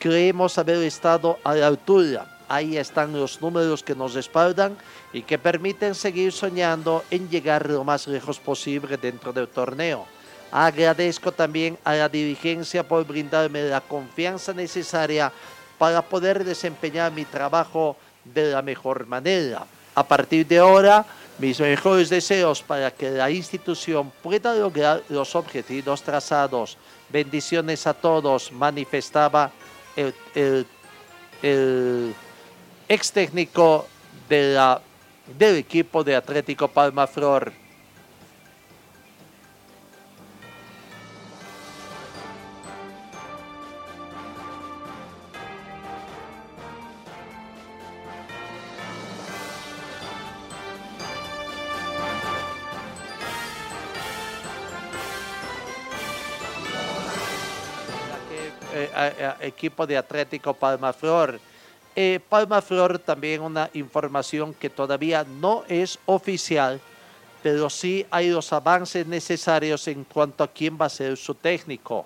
Creemos 0.00 0.58
haber 0.58 0.82
estado 0.82 1.38
a 1.44 1.54
la 1.54 1.68
altura. 1.68 2.36
Ahí 2.48 2.76
están 2.76 3.12
los 3.12 3.40
números 3.40 3.84
que 3.84 3.94
nos 3.94 4.14
respaldan 4.14 4.76
y 5.12 5.22
que 5.22 5.38
permiten 5.38 5.94
seguir 5.94 6.32
soñando 6.32 7.04
en 7.12 7.30
llegar 7.30 7.70
lo 7.70 7.84
más 7.84 8.08
lejos 8.08 8.40
posible 8.40 8.96
dentro 8.96 9.32
del 9.32 9.46
torneo. 9.46 10.15
Agradezco 10.50 11.32
también 11.32 11.78
a 11.84 11.94
la 11.94 12.08
dirigencia 12.08 12.86
por 12.86 13.04
brindarme 13.06 13.62
la 13.64 13.80
confianza 13.80 14.52
necesaria 14.52 15.32
para 15.78 16.02
poder 16.02 16.44
desempeñar 16.44 17.12
mi 17.12 17.24
trabajo 17.24 17.96
de 18.24 18.52
la 18.52 18.62
mejor 18.62 19.06
manera. 19.06 19.66
A 19.94 20.06
partir 20.06 20.46
de 20.46 20.58
ahora, 20.58 21.04
mis 21.38 21.60
mejores 21.60 22.08
deseos 22.08 22.62
para 22.62 22.90
que 22.90 23.10
la 23.10 23.30
institución 23.30 24.12
pueda 24.22 24.54
lograr 24.54 25.02
los 25.08 25.34
objetivos 25.34 26.02
trazados. 26.02 26.78
Bendiciones 27.08 27.86
a 27.86 27.94
todos, 27.94 28.52
manifestaba 28.52 29.50
el, 29.96 30.66
ex 32.88 33.12
técnico 33.12 33.86
del 34.28 35.56
equipo 35.56 36.02
de 36.02 36.16
Atlético 36.16 36.68
Palma 36.68 37.06
Flor. 37.06 37.52
Equipo 59.56 59.86
de 59.86 59.96
Atlético 59.96 60.52
Palma 60.52 60.92
Flor. 60.92 61.40
Eh, 61.96 62.20
Palma 62.28 62.60
Flor 62.60 62.98
también 62.98 63.40
una 63.40 63.70
información 63.72 64.52
que 64.52 64.68
todavía 64.68 65.24
no 65.24 65.64
es 65.66 65.98
oficial, 66.04 66.78
pero 67.42 67.70
sí 67.70 68.04
hay 68.10 68.28
los 68.28 68.52
avances 68.52 69.06
necesarios 69.06 69.88
en 69.88 70.04
cuanto 70.04 70.44
a 70.44 70.48
quién 70.48 70.76
va 70.78 70.86
a 70.86 70.90
ser 70.90 71.16
su 71.16 71.34
técnico. 71.34 72.04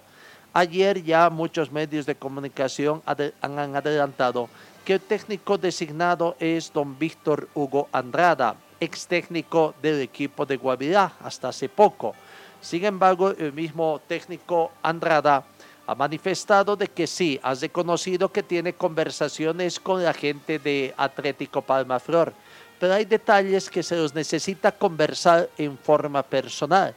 Ayer 0.52 1.02
ya 1.02 1.28
muchos 1.28 1.72
medios 1.72 2.06
de 2.06 2.14
comunicación 2.14 3.02
han 3.06 3.76
adelantado 3.76 4.48
que 4.84 4.94
el 4.94 5.00
técnico 5.00 5.58
designado 5.58 6.36
es 6.38 6.72
don 6.72 6.98
Víctor 6.98 7.48
Hugo 7.54 7.88
Andrada, 7.92 8.54
ex 8.78 9.06
técnico 9.06 9.74
del 9.82 10.00
equipo 10.00 10.46
de 10.46 10.56
Guavirá 10.56 11.12
hasta 11.22 11.48
hace 11.48 11.68
poco. 11.68 12.14
Sin 12.60 12.84
embargo, 12.84 13.30
el 13.30 13.52
mismo 13.52 14.00
técnico 14.06 14.70
Andrada 14.82 15.44
ha 15.90 15.94
manifestado 15.96 16.76
de 16.76 16.86
que 16.86 17.04
sí, 17.08 17.40
ha 17.42 17.52
reconocido 17.52 18.30
que 18.30 18.44
tiene 18.44 18.74
conversaciones 18.74 19.80
con 19.80 20.04
la 20.04 20.14
gente 20.14 20.60
de 20.60 20.94
Atlético 20.96 21.62
Palmaflor, 21.62 22.32
pero 22.78 22.94
hay 22.94 23.04
detalles 23.04 23.68
que 23.68 23.82
se 23.82 23.96
los 23.96 24.14
necesita 24.14 24.70
conversar 24.70 25.50
en 25.58 25.76
forma 25.76 26.22
personal. 26.22 26.94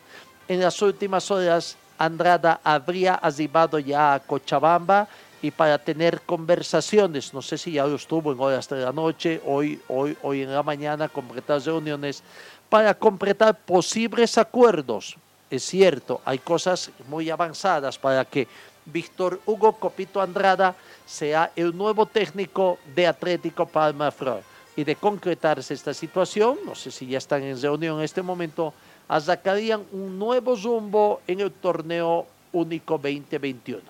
En 0.48 0.60
las 0.60 0.80
últimas 0.80 1.32
horas, 1.32 1.76
Andrada 1.98 2.62
habría 2.64 3.16
arribado 3.16 3.80
ya 3.80 4.14
a 4.14 4.20
Cochabamba 4.20 5.08
y 5.42 5.50
para 5.50 5.80
tener 5.80 6.22
conversaciones, 6.22 7.34
no 7.34 7.42
sé 7.42 7.58
si 7.58 7.72
ya 7.72 7.88
lo 7.88 7.96
estuvo 7.96 8.32
en 8.32 8.40
horas 8.40 8.70
de 8.70 8.80
la 8.80 8.92
noche, 8.92 9.42
hoy, 9.44 9.82
hoy, 9.88 10.16
hoy 10.22 10.44
en 10.44 10.54
la 10.54 10.62
mañana, 10.62 11.10
completar 11.10 11.60
reuniones, 11.62 12.22
para 12.70 12.94
completar 12.94 13.58
posibles 13.58 14.38
acuerdos. 14.38 15.18
Es 15.50 15.64
cierto, 15.64 16.22
hay 16.26 16.38
cosas 16.40 16.92
muy 17.08 17.30
avanzadas 17.30 17.98
para 17.98 18.26
que 18.26 18.48
Víctor 18.86 19.40
Hugo 19.46 19.74
Copito 19.74 20.22
Andrada 20.22 20.76
sea 21.06 21.52
el 21.56 21.76
nuevo 21.76 22.06
técnico 22.06 22.80
de 22.96 23.08
Atlético 23.08 23.66
Palma 23.66 24.12
Flor. 24.12 24.42
Y 24.76 24.84
de 24.84 24.96
concretarse 24.96 25.74
esta 25.74 25.94
situación, 25.94 26.58
no 26.66 26.74
sé 26.74 26.90
si 26.90 27.06
ya 27.06 27.20
están 27.20 27.44
en 27.44 27.62
reunión 27.62 28.00
en 28.00 28.04
este 28.04 28.24
momento, 28.24 28.74
sacarían 29.22 29.84
un 29.92 30.18
nuevo 30.18 30.56
rumbo 30.56 31.22
en 31.28 31.42
el 31.42 31.52
torneo 31.52 32.26
único 32.52 32.98
2021. 32.98 33.82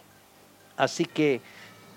Así 0.75 1.06
que 1.06 1.39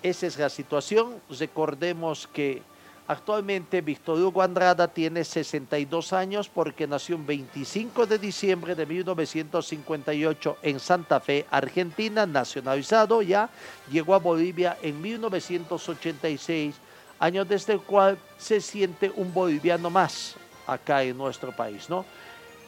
esa 0.02 0.26
es 0.26 0.38
la 0.38 0.48
situación. 0.48 1.14
Recordemos 1.30 2.28
que 2.28 2.62
Actualmente 3.08 3.82
Víctor 3.82 4.18
Hugo 4.18 4.42
Andrada 4.42 4.88
tiene 4.88 5.22
62 5.22 6.12
años 6.12 6.48
porque 6.48 6.88
nació 6.88 7.14
el 7.14 7.22
25 7.22 8.04
de 8.04 8.18
diciembre 8.18 8.74
de 8.74 8.84
1958 8.84 10.56
en 10.62 10.80
Santa 10.80 11.20
Fe, 11.20 11.46
Argentina, 11.48 12.26
nacionalizado 12.26 13.22
ya, 13.22 13.48
llegó 13.92 14.16
a 14.16 14.18
Bolivia 14.18 14.76
en 14.82 15.00
1986, 15.00 16.74
año 17.20 17.44
desde 17.44 17.74
el 17.74 17.80
cual 17.80 18.18
se 18.38 18.60
siente 18.60 19.12
un 19.14 19.32
boliviano 19.32 19.88
más 19.88 20.34
acá 20.66 21.04
en 21.04 21.16
nuestro 21.16 21.54
país, 21.54 21.88
¿no? 21.88 22.04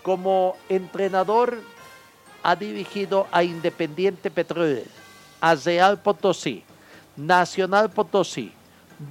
Como 0.04 0.56
entrenador 0.68 1.60
ha 2.44 2.54
dirigido 2.54 3.26
a 3.32 3.42
Independiente 3.42 4.30
Petrolero, 4.30 4.88
a 5.40 5.56
Real 5.56 6.00
Potosí, 6.00 6.62
Nacional 7.16 7.90
Potosí, 7.90 8.52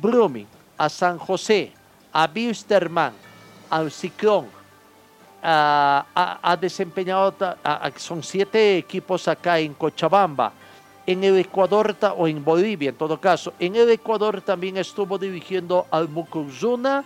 Brumming, 0.01 0.47
a 0.77 0.89
San 0.89 1.17
José, 1.17 1.71
a 2.13 2.27
Bisterman, 2.27 3.13
al 3.69 3.91
Ciclón, 3.91 4.47
ha, 5.43 6.57
desempeñado, 6.59 7.33
son 7.95 8.23
siete 8.23 8.77
equipos 8.77 9.27
acá 9.27 9.59
en 9.59 9.73
Cochabamba, 9.73 10.51
en 11.05 11.23
el 11.23 11.37
Ecuador 11.37 11.95
o 12.17 12.27
en 12.27 12.43
Bolivia 12.43 12.89
en 12.89 12.95
todo 12.95 13.19
caso. 13.19 13.53
En 13.59 13.75
el 13.75 13.89
Ecuador 13.89 14.41
también 14.41 14.77
estuvo 14.77 15.17
dirigiendo 15.17 15.87
al 15.89 16.09
Mucuzuna 16.09 17.03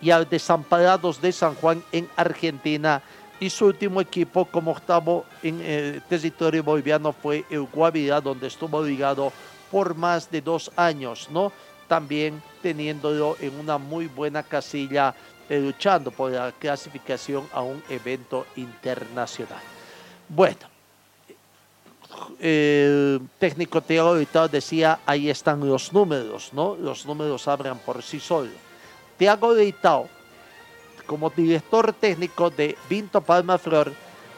y 0.00 0.10
al 0.10 0.28
Desamparados 0.28 1.20
de 1.20 1.32
San 1.32 1.54
Juan 1.54 1.82
en 1.92 2.08
Argentina. 2.16 3.02
Y 3.40 3.50
su 3.50 3.66
último 3.66 4.00
equipo 4.00 4.46
como 4.46 4.72
octavo 4.72 5.24
en 5.44 5.60
el 5.60 6.02
territorio 6.02 6.64
boliviano 6.64 7.12
fue 7.12 7.44
el 7.50 7.62
Guavirá, 7.62 8.20
donde 8.20 8.48
estuvo 8.48 8.82
ligado 8.82 9.32
por 9.70 9.94
más 9.94 10.28
de 10.28 10.40
dos 10.40 10.72
años, 10.74 11.28
¿no? 11.30 11.52
También 11.88 12.42
teniéndolo 12.62 13.36
en 13.40 13.58
una 13.58 13.78
muy 13.78 14.06
buena 14.06 14.42
casilla, 14.42 15.14
eh, 15.48 15.58
luchando 15.58 16.10
por 16.10 16.30
la 16.30 16.52
clasificación 16.52 17.48
a 17.52 17.62
un 17.62 17.82
evento 17.88 18.46
internacional. 18.56 19.62
Bueno, 20.28 20.68
el 22.38 23.20
técnico 23.38 23.80
Tiago 23.80 24.14
decía, 24.48 25.00
ahí 25.06 25.30
están 25.30 25.66
los 25.66 25.92
números, 25.92 26.50
¿no? 26.52 26.76
Los 26.76 27.06
números 27.06 27.48
hablan 27.48 27.78
por 27.78 28.02
sí 28.02 28.20
solos. 28.20 28.52
Tiago 29.16 29.54
Leitao, 29.54 30.08
como 31.06 31.30
director 31.30 31.92
técnico 31.94 32.50
de 32.50 32.76
Vinto 32.88 33.20
Palma 33.20 33.58
Flor, 33.58 33.92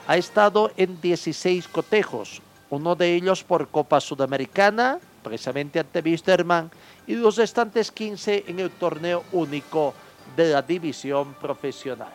ha 0.07 0.17
estado 0.17 0.71
en 0.77 1.01
16 1.01 1.69
cotejos, 1.69 2.41
uno 2.71 2.95
de 2.95 3.15
ellos 3.15 3.45
por 3.45 3.69
Copa 3.69 4.01
Sudamericana, 4.01 4.99
precisamente 5.23 5.81
ante 5.81 6.01
Wisterman, 6.01 6.71
y 7.11 7.17
los 7.17 7.37
restantes 7.37 7.91
15 7.91 8.45
en 8.47 8.61
el 8.61 8.71
torneo 8.71 9.25
único 9.33 9.93
de 10.37 10.51
la 10.51 10.63
división 10.63 11.35
profesional. 11.35 12.13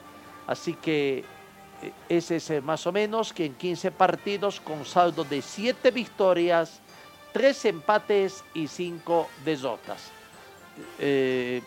Así 0.47 0.75
que 0.75 1.17
eh, 1.81 1.91
ese 2.07 2.37
es 2.37 2.63
más 2.63 2.87
o 2.87 2.93
menos 2.93 3.33
que 3.33 3.43
en 3.43 3.55
15 3.55 3.91
partidos 3.91 4.61
con 4.61 4.85
saldo 4.85 5.25
de 5.25 5.41
7 5.41 5.91
victorias, 5.91 6.79
3 7.33 7.65
empates 7.65 8.41
y 8.53 8.69
5 8.69 9.27
derrotas. 9.43 10.11
Eh, 10.97 11.61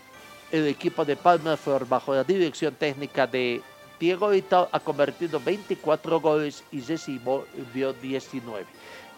el 0.51 0.67
equipo 0.67 1.05
de 1.05 1.17
Palmerflor 1.17 1.87
bajo 1.87 2.15
la 2.15 2.25
dirección 2.25 2.77
técnica 2.77 3.27
de 3.27 3.61
Diego 4.01 4.31
Vital 4.31 4.69
ha 4.73 4.81
convertido 4.81 5.39
24 5.39 6.19
goles 6.19 6.65
y 6.73 6.81
recibió 6.81 7.45
19. 7.93 8.65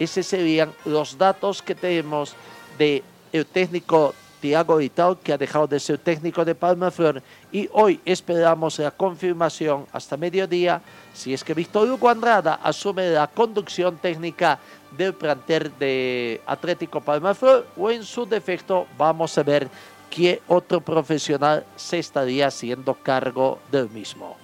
Esos 0.00 0.26
serían 0.26 0.72
los 0.84 1.16
datos 1.16 1.62
que 1.62 1.76
tenemos 1.76 2.34
del 2.76 3.04
el 3.32 3.46
técnico 3.46 4.14
Tiago 4.40 4.76
Vital, 4.76 5.18
que 5.22 5.32
ha 5.32 5.38
dejado 5.38 5.66
de 5.66 5.78
ser 5.78 5.98
técnico 5.98 6.44
de 6.44 6.54
Palmerflor. 6.54 7.22
Y 7.52 7.68
hoy 7.72 8.00
esperamos 8.04 8.78
la 8.78 8.90
confirmación 8.90 9.86
hasta 9.92 10.16
mediodía 10.16 10.80
si 11.12 11.34
es 11.34 11.44
que 11.44 11.54
Víctor 11.54 11.88
Hugo 11.90 12.08
Andrada 12.08 12.54
asume 12.62 13.10
la 13.10 13.26
conducción 13.26 13.98
técnica 13.98 14.58
del 14.96 15.14
plantel 15.14 15.72
de 15.78 16.40
Atlético 16.46 17.00
Palmerflor 17.00 17.66
o 17.76 17.90
en 17.90 18.02
su 18.02 18.26
defecto 18.26 18.86
vamos 18.96 19.36
a 19.36 19.42
ver 19.42 19.68
qué 20.08 20.42
otro 20.48 20.80
profesional 20.80 21.64
se 21.76 21.98
estaría 21.98 22.48
haciendo 22.48 22.94
cargo 22.94 23.60
del 23.70 23.88
mismo. 23.90 24.36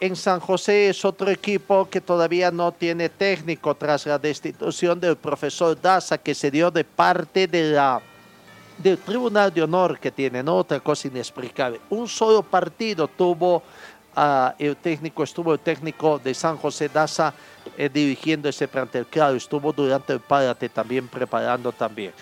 En 0.00 0.16
San 0.16 0.40
José 0.40 0.88
es 0.88 1.04
otro 1.04 1.30
equipo 1.30 1.88
que 1.90 2.00
todavía 2.00 2.50
no 2.50 2.72
tiene 2.72 3.08
técnico 3.08 3.74
tras 3.74 4.06
la 4.06 4.18
destitución 4.18 5.00
del 5.00 5.16
profesor 5.16 5.80
Daza 5.80 6.18
que 6.18 6.34
se 6.34 6.50
dio 6.50 6.70
de 6.70 6.84
parte 6.84 7.48
del 7.48 8.98
Tribunal 9.04 9.52
de 9.52 9.62
Honor 9.62 9.98
que 9.98 10.10
tienen 10.10 10.48
otra 10.48 10.78
cosa 10.80 11.08
inexplicable. 11.08 11.80
Un 11.90 12.06
solo 12.06 12.42
partido 12.42 13.08
tuvo 13.08 13.56
uh, 14.16 14.50
el 14.58 14.76
técnico, 14.76 15.24
estuvo 15.24 15.52
el 15.52 15.58
técnico 15.58 16.18
de 16.18 16.32
San 16.32 16.56
José 16.56 16.88
Daza 16.88 17.34
eh, 17.76 17.88
dirigiendo 17.92 18.48
ese 18.48 18.68
plantel. 18.68 19.06
Claro, 19.06 19.36
estuvo 19.36 19.72
durante 19.72 20.12
el 20.12 20.20
párate 20.20 20.68
también 20.68 21.08
preparando 21.08 21.72
también. 21.72 22.12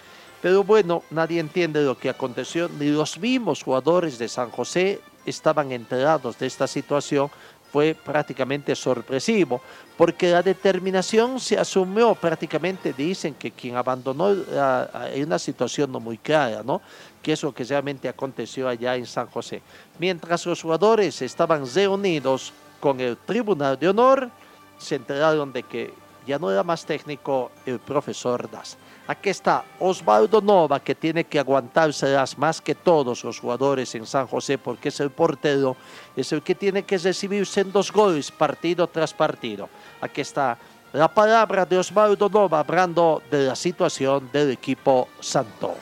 Pero 0.41 0.65
bueno, 0.65 1.03
nadie 1.11 1.41
entiende 1.41 1.83
lo 1.83 1.99
que 1.99 2.09
aconteció, 2.09 2.69
ni 2.69 2.89
los 2.89 3.19
mismos 3.19 3.63
jugadores 3.63 4.19
de 4.19 4.29
San 4.29 4.51
José 4.51 5.01
estaban 5.27 5.73
enterados 5.73 6.39
de 6.39 6.47
esta 6.47 6.67
situación, 6.67 7.31
fue 7.77 7.95
prácticamente 7.95 8.75
sorpresivo, 8.75 9.61
porque 9.99 10.31
la 10.31 10.43
determinación 10.43 11.39
se 11.39 11.59
asumió 11.59 12.15
prácticamente, 12.15 12.95
dicen 12.95 13.35
que 13.35 13.51
quien 13.51 13.77
abandonó 13.77 14.31
en 14.33 15.27
una 15.27 15.39
situación 15.39 15.93
no 15.93 16.01
muy 16.01 16.17
clara, 16.17 16.63
¿no? 16.65 16.81
que 17.21 17.35
es 17.35 17.43
lo 17.43 17.53
que 17.53 17.65
realmente 17.65 18.09
aconteció 18.09 18.67
allá 18.67 18.97
en 18.97 19.05
San 19.05 19.27
José. 19.27 19.61
Mientras 19.99 20.47
los 20.47 20.63
jugadores 20.63 21.21
estaban 21.21 21.67
reunidos 21.71 22.55
con 22.81 22.99
el 22.99 23.19
Tribunal 23.19 23.79
de 23.79 23.91
Honor, 23.91 24.31
se 24.79 24.95
enteraron 24.95 25.53
de 25.53 25.63
que 25.63 25.93
ya 26.27 26.39
no 26.39 26.51
era 26.51 26.63
más 26.63 26.87
técnico 26.87 27.51
el 27.67 27.79
profesor 27.79 28.51
Das. 28.51 28.79
Aquí 29.09 29.31
está 29.31 29.65
Osvaldo 29.79 30.41
Nova, 30.41 30.81
que 30.81 30.97
tiene 30.97 31.25
que 31.25 31.39
aguantárselas 31.39 32.37
más 32.37 32.61
que 32.61 32.75
todos 32.75 33.23
los 33.23 33.39
jugadores 33.39 33.95
en 33.95 34.05
San 34.05 34.27
José, 34.27 34.59
porque 34.59 34.89
es 34.89 34.99
el 34.99 35.11
portero, 35.11 35.77
es 36.17 36.33
el 36.33 36.43
que 36.43 36.57
tiene 36.57 36.83
que 36.83 36.99
recibirse 36.99 37.61
en 37.61 37.71
dos 37.71 37.93
goles 37.93 38.33
partido 38.33 38.89
tras 38.89 39.15
partido. 39.15 39.69
Aquí 40.01 40.23
está 40.23 40.59
la 40.93 41.07
palabra 41.07 41.65
de 41.65 41.79
Osvaldo 41.79 42.29
Nova 42.29 42.61
hablando 42.61 43.23
de 43.31 43.47
la 43.47 43.55
situación 43.55 44.29
del 44.33 44.51
equipo 44.51 45.09
santo. 45.21 45.77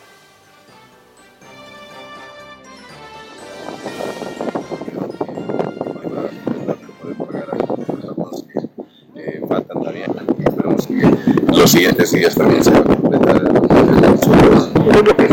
Faltan 9.48 9.78
todavía. 9.78 10.06
Esperemos 10.46 10.86
que 10.86 11.54
los 11.56 11.70
siguientes 11.70 12.12
días 12.12 12.34
también 12.34 12.62
se 12.62 12.70
va 12.70 12.78
a 12.78 12.82
completar 12.82 13.42
Yo 13.42 15.14
que 15.16 15.24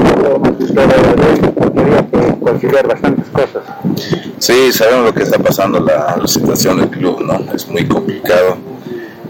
tendría 1.71 2.07
que 2.09 2.39
considerar 2.39 2.87
bastantes 2.87 3.27
cosas. 3.29 3.63
Sí, 4.39 4.71
sabemos 4.71 5.05
lo 5.05 5.13
que 5.13 5.23
está 5.23 5.37
pasando, 5.39 5.79
la, 5.79 6.17
la 6.17 6.27
situación 6.27 6.79
del 6.79 6.89
club, 6.89 7.21
¿no? 7.21 7.53
Es 7.53 7.67
muy 7.67 7.87
complicado 7.87 8.57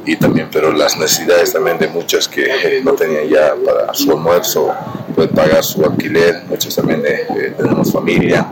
y 0.05 0.15
también, 0.15 0.47
pero 0.51 0.71
las 0.71 0.97
necesidades 0.97 1.53
también 1.53 1.77
de 1.77 1.87
muchos 1.87 2.27
que 2.27 2.81
no 2.83 2.93
tenían 2.93 3.27
ya 3.29 3.53
para 3.65 3.93
su 3.93 4.11
almuerzo, 4.11 4.73
poder 5.15 5.29
pagar 5.29 5.63
su 5.63 5.83
alquiler, 5.85 6.43
muchos 6.49 6.75
también 6.75 7.03
eh, 7.05 7.25
eh, 7.29 7.53
tenemos 7.55 7.91
familia 7.91 8.47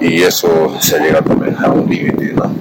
y 0.00 0.22
eso 0.22 0.76
se 0.80 0.96
ha 0.96 1.00
llegado 1.00 1.24
también 1.24 1.56
a 1.58 1.70
un 1.70 1.88
límite, 1.88 2.32
¿no? 2.32 2.54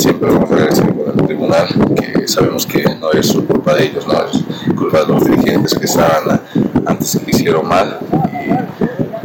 Siempre 0.00 0.30
vamos 0.30 0.50
a 0.50 0.54
agradecer 0.54 0.94
con 0.94 1.20
el 1.20 1.26
tribunal, 1.26 1.68
que 1.94 2.26
sabemos 2.26 2.64
que 2.64 2.82
no 2.98 3.12
es 3.12 3.34
culpa 3.34 3.74
de 3.74 3.84
ellos, 3.84 4.06
no 4.06 4.14
es 4.14 4.74
culpa 4.74 5.00
de 5.00 5.06
los 5.08 5.24
dirigentes 5.26 5.74
que 5.74 5.84
estaban 5.84 6.40
antes 6.86 7.20
que 7.22 7.30
hicieron 7.30 7.68
mal 7.68 7.98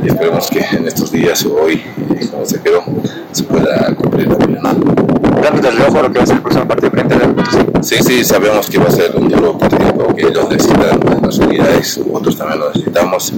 y, 0.01 0.05
y 0.05 0.07
esperemos 0.09 0.49
que 0.49 0.59
en 0.59 0.85
estos 0.85 1.13
días, 1.13 1.45
hoy, 1.45 1.81
como 2.29 2.45
se 2.45 2.61
quedó, 2.61 2.83
se 3.31 3.43
pueda 3.43 3.95
cumplir 3.95 4.27
también, 4.35 4.61
¿no? 4.61 4.73
Dando 5.41 5.69
el 5.69 5.81
ojo 5.81 6.01
lo 6.01 6.11
que 6.11 6.17
va 6.17 6.23
a 6.23 6.27
ser 6.27 6.35
el 6.35 6.41
próximo 6.41 6.67
partido 6.67 6.91
frente 6.91 7.15
la 7.15 7.81
Sí, 7.81 7.95
sí, 8.03 8.25
sabemos 8.25 8.69
que 8.69 8.77
va 8.77 8.88
a 8.88 8.91
ser 8.91 9.15
un 9.15 9.29
duro 9.29 9.57
partido 9.57 10.13
que 10.13 10.27
ellos 10.27 10.49
necesitan 10.49 10.99
las 11.21 11.38
unidades, 11.38 11.99
nosotros 11.99 12.38
también 12.38 12.59
lo 12.59 12.67
necesitamos 12.67 13.33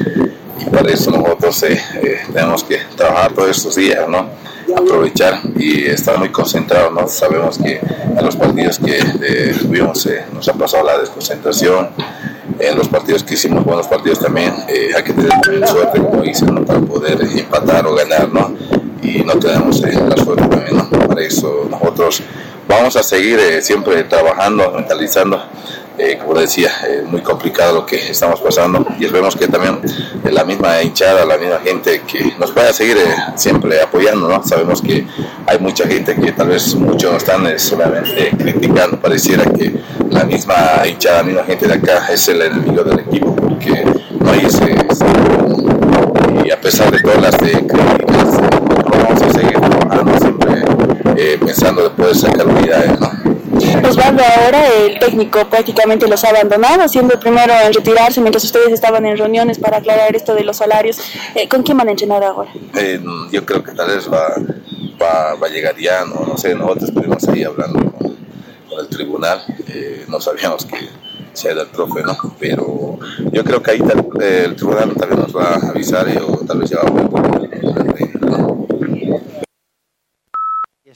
y 0.59 0.69
para 0.71 0.91
eso 0.91 1.11
nosotros 1.11 1.61
eh, 1.63 1.79
eh, 2.01 2.17
tenemos 2.33 2.63
que 2.63 2.79
trabajar 2.95 3.31
todos 3.33 3.51
estos 3.51 3.75
días, 3.75 4.09
¿no? 4.09 4.25
Aprovechar 4.75 5.41
y 5.57 5.85
estar 5.85 6.17
muy 6.17 6.29
concentrados, 6.29 6.93
¿no? 6.93 7.07
Sabemos 7.07 7.57
que 7.57 7.79
en 7.79 8.25
los 8.25 8.35
partidos 8.35 8.79
que 8.79 8.97
eh, 8.97 9.55
tuvimos 9.61 10.05
eh, 10.07 10.25
nos 10.33 10.47
ha 10.47 10.53
pasado 10.53 10.85
la 10.85 10.97
desconcentración, 10.97 11.89
en 12.59 12.77
los 12.77 12.87
partidos 12.87 13.23
que 13.23 13.35
hicimos 13.35 13.63
buenos 13.63 13.87
partidos 13.87 14.19
también 14.19 14.53
eh, 14.67 14.89
hay 14.95 15.03
que 15.03 15.13
tener 15.13 15.67
suerte, 15.67 15.99
como 15.99 16.21
dicen, 16.21 16.65
para 16.65 16.79
poder 16.79 17.21
empatar 17.21 17.85
o 17.85 17.95
ganar, 17.95 18.29
¿no? 18.29 18.55
Y 19.01 19.23
no 19.23 19.33
tenemos 19.37 19.83
eh, 19.83 19.93
la 19.93 20.17
suerte 20.17 20.47
también, 20.47 20.77
¿no? 20.77 20.89
Para 20.89 21.21
eso 21.21 21.67
nosotros 21.69 22.21
vamos 22.67 22.95
a 22.95 23.03
seguir 23.03 23.39
eh, 23.39 23.61
siempre 23.61 24.03
trabajando, 24.03 24.71
mentalizando. 24.71 25.41
Eh, 25.99 26.19
como 26.19 26.39
decía, 26.39 26.69
eh, 26.87 27.03
muy 27.03 27.21
complicado 27.21 27.73
lo 27.73 27.85
que 27.85 28.11
estamos 28.11 28.39
pasando 28.39 28.85
y 28.99 29.05
esperemos 29.05 29.35
que 29.35 29.47
también 29.47 29.79
eh, 30.23 30.31
la 30.31 30.43
misma 30.43 30.79
hinchada, 30.83 31.25
la 31.25 31.37
misma 31.37 31.57
gente 31.59 32.01
que 32.01 32.35
nos 32.37 32.53
vaya 32.53 32.69
a 32.69 32.73
seguir 32.73 32.97
eh, 32.97 33.15
siempre 33.35 33.81
apoyando, 33.81 34.27
¿no? 34.27 34.43
Sabemos 34.43 34.79
que 34.79 35.07
hay 35.47 35.57
mucha 35.57 35.87
gente 35.87 36.15
que 36.15 36.33
tal 36.33 36.49
vez 36.49 36.75
muchos 36.75 37.11
no 37.11 37.17
están 37.17 37.59
solamente 37.59 38.29
criticando, 38.37 38.99
pareciera 38.99 39.43
que 39.45 39.73
la 40.11 40.23
misma 40.23 40.55
hinchada, 40.87 41.17
la 41.17 41.23
misma 41.23 41.43
gente 41.45 41.67
de 41.67 41.73
acá 41.73 42.07
es 42.13 42.27
el 42.27 42.43
enemigo 42.43 42.83
del 42.83 42.99
equipo 42.99 43.35
porque 43.35 43.83
no 44.19 44.31
hay 44.31 44.45
ese, 44.45 44.75
y 46.45 46.51
a 46.51 46.61
pesar 46.61 46.91
de 46.91 47.01
todas 47.01 47.21
las 47.23 47.35
críticas, 47.37 48.39
vamos 48.87 49.21
a 49.23 49.33
seguir 49.33 49.59
trabajando 49.59 50.19
siempre 50.19 51.37
pensando 51.39 51.83
de 51.83 51.89
poder 51.89 52.15
sacar 52.15 52.45
unidades, 52.45 52.99
¿no? 52.99 53.36
Osvaldo 53.75 54.23
ahora 54.23 54.67
el 54.67 54.99
técnico 54.99 55.47
prácticamente 55.49 56.07
los 56.07 56.23
ha 56.23 56.29
abandonado, 56.29 56.87
siendo 56.87 57.13
el 57.13 57.19
primero 57.19 57.53
en 57.53 57.73
retirarse 57.73 58.21
mientras 58.21 58.43
ustedes 58.43 58.71
estaban 58.71 59.05
en 59.05 59.17
reuniones 59.17 59.59
para 59.59 59.77
aclarar 59.77 60.15
esto 60.15 60.35
de 60.35 60.43
los 60.43 60.57
salarios. 60.57 60.97
Eh, 61.35 61.47
¿Con 61.47 61.63
quién 61.63 61.77
van 61.77 61.87
a 61.87 61.91
entrenar 61.91 62.23
ahora? 62.23 62.51
Yo 63.31 63.45
creo 63.45 63.63
que 63.63 63.71
tal 63.71 63.87
vez 63.87 64.11
va, 64.11 64.35
va, 65.01 65.35
va 65.35 65.47
a 65.47 65.49
llegar 65.49 65.75
ya, 65.77 66.05
no, 66.05 66.37
sé, 66.37 66.55
nosotros 66.55 66.89
estuvimos 66.89 67.27
ahí 67.27 67.43
hablando 67.43 67.91
con, 67.91 68.17
el 68.79 68.87
tribunal, 68.89 69.41
eh, 69.69 70.05
no 70.07 70.21
sabíamos 70.21 70.63
que 70.65 70.77
sea 71.33 71.55
del 71.55 71.65
profe, 71.65 72.03
¿no? 72.03 72.15
Pero 72.39 72.99
yo 73.31 73.43
creo 73.43 73.61
que 73.63 73.71
ahí 73.71 73.79
tal, 73.79 74.07
eh, 74.21 74.43
el 74.45 74.55
tribunal 74.55 74.93
también 74.93 75.21
nos 75.21 75.35
va 75.35 75.55
a 75.55 75.69
avisar 75.69 76.07
y, 76.07 76.17
o 76.17 76.37
tal 76.45 76.59
vez 76.59 76.69
ya 76.69 76.77
va 76.77 76.89
a 76.89 76.91
¿no? 76.93 78.16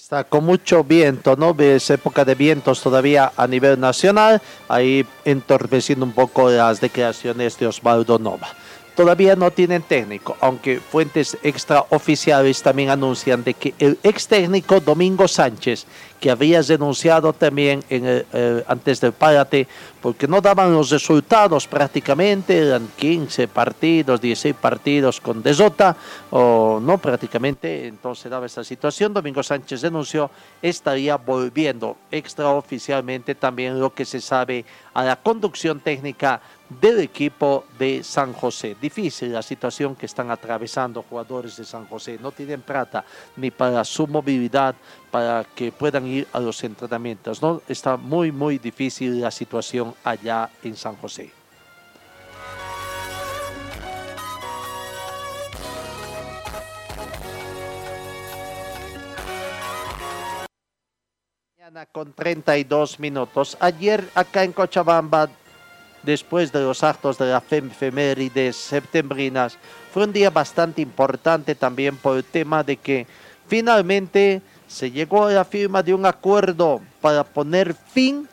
Está 0.01 0.23
con 0.23 0.45
mucho 0.45 0.83
viento, 0.83 1.35
¿no? 1.35 1.55
Es 1.59 1.91
época 1.91 2.25
de 2.25 2.33
vientos 2.33 2.81
todavía 2.81 3.33
a 3.37 3.45
nivel 3.45 3.79
nacional, 3.79 4.41
ahí 4.67 5.05
entorpeciendo 5.25 6.03
un 6.03 6.11
poco 6.11 6.49
las 6.49 6.81
declaraciones 6.81 7.59
de 7.59 7.67
Osvaldo 7.67 8.17
Nova. 8.17 8.47
Todavía 8.95 9.37
no 9.37 9.51
tienen 9.51 9.83
técnico, 9.83 10.35
aunque 10.41 10.79
fuentes 10.79 11.37
extraoficiales 11.43 12.61
también 12.61 12.89
anuncian 12.89 13.43
de 13.43 13.53
que 13.53 13.73
el 13.79 13.97
ex 14.03 14.27
técnico 14.27 14.81
Domingo 14.81 15.29
Sánchez, 15.29 15.85
que 16.19 16.29
había 16.29 16.61
denunciado 16.61 17.31
también 17.31 17.83
en 17.89 18.05
el, 18.05 18.25
antes 18.67 18.99
del 18.99 19.13
párate, 19.13 19.67
porque 20.01 20.27
no 20.27 20.41
daban 20.41 20.73
los 20.73 20.89
resultados 20.89 21.67
prácticamente, 21.67 22.57
eran 22.57 22.89
15 22.97 23.47
partidos, 23.47 24.19
16 24.19 24.55
partidos 24.55 25.21
con 25.21 25.41
desota, 25.41 25.95
o 26.29 26.79
no 26.81 26.97
prácticamente, 26.97 27.87
entonces 27.87 28.29
daba 28.29 28.45
esa 28.45 28.63
situación. 28.63 29.13
Domingo 29.13 29.41
Sánchez 29.41 29.81
denunció, 29.81 30.29
estaría 30.61 31.15
volviendo 31.15 31.97
extraoficialmente 32.11 33.35
también 33.35 33.79
lo 33.79 33.93
que 33.93 34.05
se 34.05 34.19
sabe 34.19 34.65
a 34.93 35.03
la 35.03 35.15
conducción 35.15 35.79
técnica 35.79 36.41
del 36.79 36.99
equipo 36.99 37.65
de 37.77 38.03
San 38.03 38.33
José. 38.33 38.75
Difícil 38.79 39.33
la 39.33 39.41
situación 39.41 39.95
que 39.95 40.05
están 40.05 40.31
atravesando 40.31 41.03
jugadores 41.03 41.57
de 41.57 41.65
San 41.65 41.85
José. 41.87 42.17
No 42.21 42.31
tienen 42.31 42.61
plata 42.61 43.03
ni 43.35 43.51
para 43.51 43.83
su 43.83 44.07
movilidad, 44.07 44.75
para 45.09 45.43
que 45.43 45.71
puedan 45.71 46.07
ir 46.07 46.27
a 46.31 46.39
los 46.39 46.63
entrenamientos. 46.63 47.41
¿no? 47.41 47.61
Está 47.67 47.97
muy, 47.97 48.31
muy 48.31 48.57
difícil 48.57 49.19
la 49.19 49.31
situación 49.31 49.93
allá 50.03 50.49
en 50.63 50.75
San 50.75 50.95
José. 50.95 51.31
con 61.91 62.13
32 62.13 62.99
minutos. 62.99 63.57
Ayer 63.59 64.09
acá 64.13 64.43
en 64.43 64.51
Cochabamba, 64.51 65.29
después 66.03 66.51
de 66.51 66.61
los 66.61 66.83
actos 66.83 67.17
de 67.17 67.27
la 67.27 67.43
efemérides 67.49 68.55
septembrinas, 68.55 69.57
fue 69.93 70.03
un 70.03 70.13
día 70.13 70.29
bastante 70.29 70.81
importante 70.81 71.55
también 71.55 71.97
por 71.97 72.17
el 72.17 72.23
tema 72.23 72.63
de 72.63 72.77
que 72.77 73.07
finalmente 73.47 74.41
se 74.67 74.89
llegó 74.89 75.25
a 75.25 75.31
la 75.31 75.45
firma 75.45 75.83
de 75.83 75.93
un 75.93 76.05
acuerdo 76.05 76.81
para 77.01 77.23
poner 77.23 77.73
fin 77.73 78.27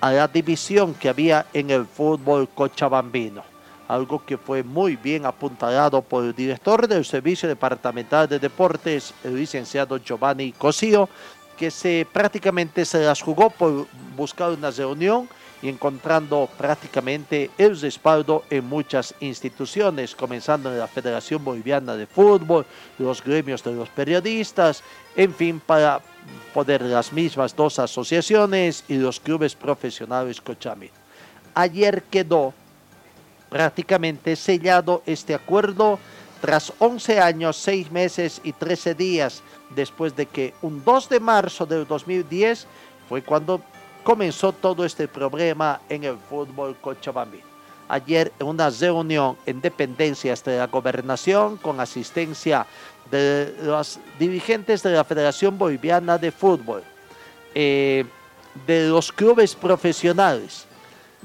a 0.00 0.12
la 0.12 0.28
división 0.28 0.92
que 0.94 1.08
había 1.08 1.46
en 1.52 1.70
el 1.70 1.86
fútbol 1.86 2.48
cochabambino. 2.48 3.42
Algo 3.86 4.24
que 4.24 4.36
fue 4.36 4.62
muy 4.62 4.96
bien 4.96 5.24
apuntalado 5.24 6.02
por 6.02 6.24
el 6.24 6.34
director 6.34 6.88
del 6.88 7.04
Servicio 7.04 7.48
Departamental 7.48 8.28
de 8.28 8.38
Deportes, 8.38 9.14
el 9.22 9.36
licenciado 9.36 9.98
Giovanni 9.98 10.52
Cosío, 10.52 11.08
que 11.56 11.70
se 11.70 12.06
prácticamente 12.12 12.84
se 12.84 13.04
las 13.04 13.22
jugó 13.22 13.50
por 13.50 13.86
buscar 14.16 14.50
una 14.50 14.70
reunión 14.70 15.28
y 15.64 15.70
encontrando 15.70 16.46
prácticamente 16.58 17.50
el 17.56 17.80
respaldo 17.80 18.44
en 18.50 18.66
muchas 18.66 19.14
instituciones, 19.20 20.14
comenzando 20.14 20.70
en 20.70 20.78
la 20.78 20.86
Federación 20.86 21.42
Boliviana 21.42 21.96
de 21.96 22.06
Fútbol, 22.06 22.66
los 22.98 23.24
gremios 23.24 23.64
de 23.64 23.72
los 23.72 23.88
periodistas, 23.88 24.82
en 25.16 25.34
fin, 25.34 25.60
para 25.64 26.02
poder 26.52 26.82
las 26.82 27.14
mismas 27.14 27.56
dos 27.56 27.78
asociaciones 27.78 28.84
y 28.88 28.98
los 28.98 29.18
clubes 29.18 29.54
profesionales 29.54 30.38
Cochamí. 30.42 30.90
Ayer 31.54 32.02
quedó 32.10 32.52
prácticamente 33.48 34.36
sellado 34.36 35.02
este 35.06 35.34
acuerdo 35.34 35.98
tras 36.42 36.74
11 36.78 37.20
años, 37.20 37.56
6 37.56 37.90
meses 37.90 38.38
y 38.44 38.52
13 38.52 38.94
días 38.94 39.42
después 39.74 40.14
de 40.14 40.26
que 40.26 40.52
un 40.60 40.84
2 40.84 41.08
de 41.08 41.20
marzo 41.20 41.64
del 41.64 41.86
2010 41.86 42.66
fue 43.08 43.22
cuando 43.22 43.62
comenzó 44.04 44.52
todo 44.52 44.84
este 44.84 45.08
problema 45.08 45.80
en 45.88 46.04
el 46.04 46.18
fútbol 46.18 46.76
cochabambino. 46.80 47.54
Ayer 47.88 48.32
en 48.38 48.46
una 48.46 48.70
reunión 48.70 49.36
en 49.44 49.60
dependencias 49.60 50.44
de 50.44 50.58
la 50.58 50.66
gobernación 50.68 51.56
con 51.56 51.80
asistencia 51.80 52.66
de 53.10 53.54
los 53.62 53.98
dirigentes 54.18 54.82
de 54.82 54.92
la 54.92 55.04
Federación 55.04 55.58
Boliviana 55.58 56.16
de 56.18 56.30
Fútbol, 56.30 56.82
eh, 57.54 58.04
de 58.66 58.88
los 58.88 59.10
clubes 59.10 59.54
profesionales, 59.54 60.66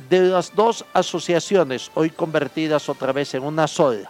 de 0.09 0.21
las 0.21 0.55
dos 0.55 0.85
asociaciones 0.93 1.91
hoy 1.93 2.09
convertidas 2.09 2.89
otra 2.89 3.11
vez 3.11 3.33
en 3.33 3.43
una 3.43 3.67
sola, 3.67 4.09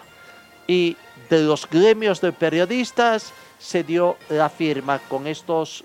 y 0.68 0.96
de 1.30 1.42
los 1.42 1.68
gremios 1.70 2.22
de 2.22 2.32
periodistas, 2.32 3.34
se 3.60 3.84
dio 3.84 4.18
la 4.30 4.50
firma 4.50 5.00
con 5.10 5.28
estos 5.28 5.84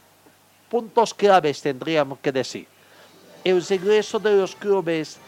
puntos 0.70 1.12
claves, 1.12 1.61
tendríamos 1.61 2.18
que 2.20 2.33
decir. 2.33 2.73
El 3.44 3.64
regreso 3.64 4.18
de 4.18 4.35
los 4.35 4.57
clubes 4.57 5.18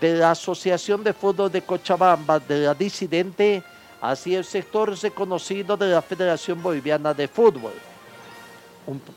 de 0.00 0.14
la 0.14 0.30
Asociación 0.30 1.02
de 1.02 1.12
Fútbol 1.12 1.50
de 1.50 1.62
Cochabamba, 1.62 2.38
de 2.38 2.60
la 2.60 2.74
disidente, 2.74 3.62
hacia 4.00 4.38
el 4.38 4.44
sector 4.44 4.96
reconocido 5.00 5.76
de 5.76 5.88
la 5.88 6.00
Federación 6.00 6.62
Boliviana 6.62 7.12
de 7.12 7.26
Fútbol. 7.26 7.72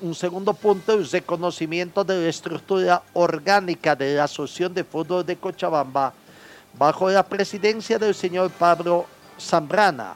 Un, 0.02 0.16
segundo 0.16 0.54
punto, 0.54 0.94
el 0.94 1.10
reconocimiento 1.10 2.04
de 2.04 2.24
la 2.24 2.30
estructura 2.30 3.04
orgánica 3.14 3.96
de 3.96 4.16
la 4.16 4.24
Asociación 4.24 4.74
de 4.74 4.86
Fútbol 4.86 5.26
de 5.26 5.36
Cochabamba 5.36 6.14
bajo 6.78 7.10
la 7.10 7.24
presidencia 7.24 8.00
del 8.00 8.16
señor 8.16 8.50
Pablo 8.52 9.06
Zambrana. 9.40 10.16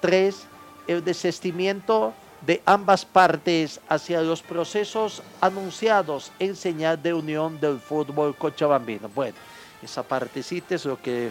Tres, 0.00 0.44
el 0.88 1.04
desistimiento 1.04 2.12
de 2.46 2.62
ambas 2.66 3.04
partes 3.04 3.80
hacia 3.88 4.20
los 4.20 4.42
procesos 4.42 5.22
anunciados 5.40 6.32
en 6.38 6.56
señal 6.56 7.02
de 7.02 7.14
unión 7.14 7.58
del 7.60 7.78
fútbol 7.78 8.34
cochabambino. 8.36 9.08
Bueno, 9.14 9.36
esa 9.82 10.02
partecita 10.02 10.74
es 10.74 10.84
lo 10.84 11.00
que, 11.00 11.30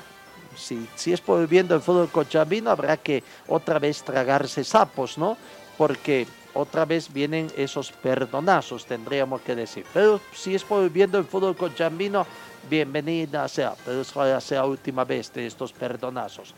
si, 0.58 0.88
si 0.95 1.13
es 1.13 1.21
por 1.21 1.41
el 1.41 1.82
fútbol 1.82 2.10
cochabambino, 2.10 2.71
habrá 2.71 2.97
que 2.97 3.23
otra 3.47 3.80
vez 3.80 4.04
tragarse 4.04 4.63
sapos, 4.63 5.17
¿no? 5.17 5.38
Porque 5.78 6.28
otra 6.54 6.86
vez 6.86 7.12
vienen 7.12 7.52
esos 7.58 7.91
perdonazos, 7.91 8.86
tendríamos 8.86 9.41
que 9.41 9.56
decir. 9.56 9.86
Pero 9.93 10.19
si 10.34 10.56
es 10.56 10.63
por 10.63 10.84
el 10.84 11.26
fútbol 11.26 11.56
cochabambino, 11.56 12.26
bienvenida 12.69 13.47
sea, 13.47 13.76
pero 13.86 14.02
es 14.02 14.52
la 14.52 14.65
última 14.65 15.04
vez 15.04 15.32
de 15.34 15.45
estos 15.47 15.73
perdonazos. 15.73 16.54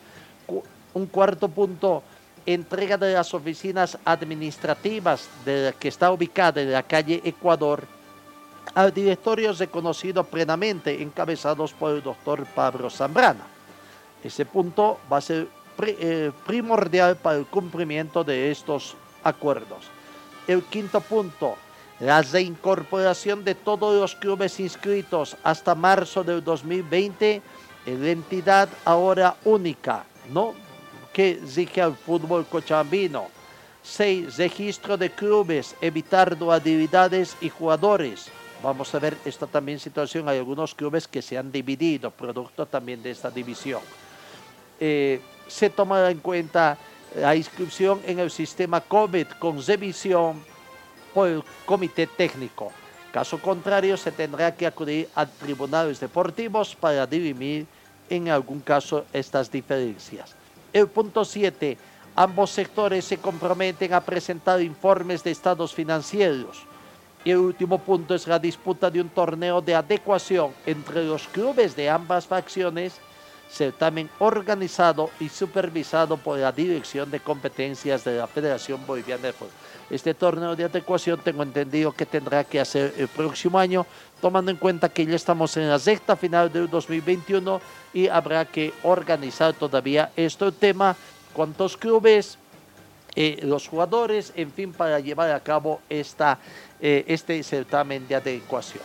Un 0.93 1.07
cuarto 1.07 1.49
punto 1.49 2.03
entrega 2.45 2.97
de 2.97 3.13
las 3.13 3.33
oficinas 3.33 3.97
administrativas 4.05 5.27
de 5.45 5.73
que 5.79 5.87
está 5.87 6.11
ubicada 6.11 6.61
en 6.61 6.71
la 6.71 6.83
calle 6.83 7.21
Ecuador 7.23 7.83
al 8.73 8.93
directorio 8.93 9.53
reconocido 9.53 10.23
plenamente, 10.23 11.01
encabezados 11.01 11.73
por 11.73 11.91
el 11.91 12.01
doctor 12.01 12.45
Pablo 12.47 12.89
Zambrana. 12.89 13.45
Ese 14.23 14.45
punto 14.45 14.99
va 15.11 15.17
a 15.17 15.21
ser 15.21 15.47
eh, 15.85 16.31
primordial 16.45 17.15
para 17.17 17.37
el 17.37 17.45
cumplimiento 17.45 18.23
de 18.23 18.51
estos 18.51 18.95
acuerdos. 19.23 19.85
El 20.47 20.63
quinto 20.63 21.01
punto, 21.01 21.55
la 21.99 22.21
reincorporación 22.21 23.43
de 23.43 23.55
todos 23.55 23.99
los 23.99 24.15
clubes 24.15 24.59
inscritos 24.59 25.37
hasta 25.43 25.75
marzo 25.75 26.23
del 26.23 26.43
2020 26.43 27.41
en 27.85 28.03
la 28.03 28.09
entidad 28.09 28.69
ahora 28.83 29.35
única, 29.45 30.05
¿no? 30.31 30.53
Que 31.15 31.39
rige 31.55 31.81
al 31.81 31.95
fútbol 31.95 32.45
cochabambino. 32.45 33.29
6. 33.83 34.35
Registro 34.35 34.97
de 34.97 35.09
clubes, 35.11 35.73
evitar 35.79 36.37
dualidades 36.37 37.37
y 37.39 37.47
jugadores. 37.47 38.27
Vamos 38.61 38.93
a 38.93 38.99
ver 38.99 39.15
esta 39.23 39.47
también 39.47 39.79
situación. 39.79 40.27
Hay 40.27 40.39
algunos 40.39 40.75
clubes 40.75 41.07
que 41.07 41.21
se 41.21 41.37
han 41.37 41.53
dividido, 41.53 42.11
producto 42.11 42.65
también 42.65 43.01
de 43.01 43.11
esta 43.11 43.31
división. 43.31 43.79
Eh, 44.77 45.21
se 45.47 45.69
tomará 45.69 46.11
en 46.11 46.19
cuenta 46.19 46.77
la 47.15 47.33
inscripción 47.33 48.01
en 48.05 48.19
el 48.19 48.29
sistema 48.29 48.81
COVID 48.81 49.27
con 49.39 49.65
revisión 49.65 50.43
por 51.13 51.29
el 51.29 51.43
comité 51.65 52.07
técnico. 52.07 52.73
Caso 53.13 53.39
contrario, 53.39 53.95
se 53.95 54.11
tendrá 54.11 54.53
que 54.53 54.67
acudir 54.67 55.07
a 55.15 55.25
tribunales 55.25 55.97
deportivos 56.01 56.75
para 56.75 57.07
dirimir 57.07 57.67
en 58.09 58.27
algún 58.27 58.59
caso 58.59 59.05
estas 59.13 59.49
diferencias. 59.49 60.35
El 60.75 60.89
punto 60.89 61.23
7. 61.23 61.77
Ambos 62.17 62.51
sectores 62.51 63.05
se 63.05 63.15
comprometen 63.15 63.93
a 63.93 64.01
presentar 64.01 64.61
informes 64.61 65.23
de 65.23 65.31
estados 65.31 65.73
financieros. 65.73 66.63
Y 67.23 67.31
el 67.31 67.37
último 67.37 67.79
punto 67.79 68.13
es 68.13 68.27
la 68.27 68.39
disputa 68.39 68.91
de 68.91 68.99
un 68.99 69.07
torneo 69.07 69.61
de 69.61 69.73
adecuación 69.73 70.51
entre 70.65 71.05
los 71.05 71.29
clubes 71.29 71.77
de 71.77 71.89
ambas 71.89 72.27
facciones, 72.27 72.99
certamen 73.49 74.09
organizado 74.19 75.11
y 75.21 75.29
supervisado 75.29 76.17
por 76.17 76.39
la 76.39 76.51
Dirección 76.51 77.09
de 77.09 77.21
Competencias 77.21 78.03
de 78.03 78.17
la 78.17 78.27
Federación 78.27 78.85
Boliviana 78.85 79.27
de 79.27 79.31
Fútbol. 79.31 79.53
Este 79.89 80.15
torneo 80.15 80.55
de 80.55 80.63
adecuación 80.63 81.19
tengo 81.23 81.43
entendido 81.43 81.91
que 81.91 82.07
tendrá 82.07 82.43
que 82.43 82.59
hacer 82.59 82.93
el 82.97 83.07
próximo 83.07 83.59
año, 83.59 83.85
tomando 84.19 84.49
en 84.49 84.57
cuenta 84.57 84.89
que 84.89 85.05
ya 85.05 85.15
estamos 85.15 85.55
en 85.57 85.69
la 85.69 85.77
sexta 85.77 86.15
final 86.15 86.51
del 86.51 86.69
2021 86.69 87.61
y 87.93 88.07
habrá 88.07 88.45
que 88.45 88.73
organizar 88.81 89.53
todavía 89.53 90.11
este 90.15 90.51
tema, 90.51 90.95
cuántos 91.33 91.77
clubes, 91.77 92.39
eh, 93.15 93.39
los 93.43 93.67
jugadores, 93.67 94.33
en 94.35 94.51
fin, 94.51 94.73
para 94.73 94.99
llevar 94.99 95.31
a 95.31 95.39
cabo 95.39 95.79
esta, 95.87 96.39
eh, 96.81 97.05
este 97.07 97.41
certamen 97.43 98.07
de 98.07 98.15
adecuación. 98.15 98.83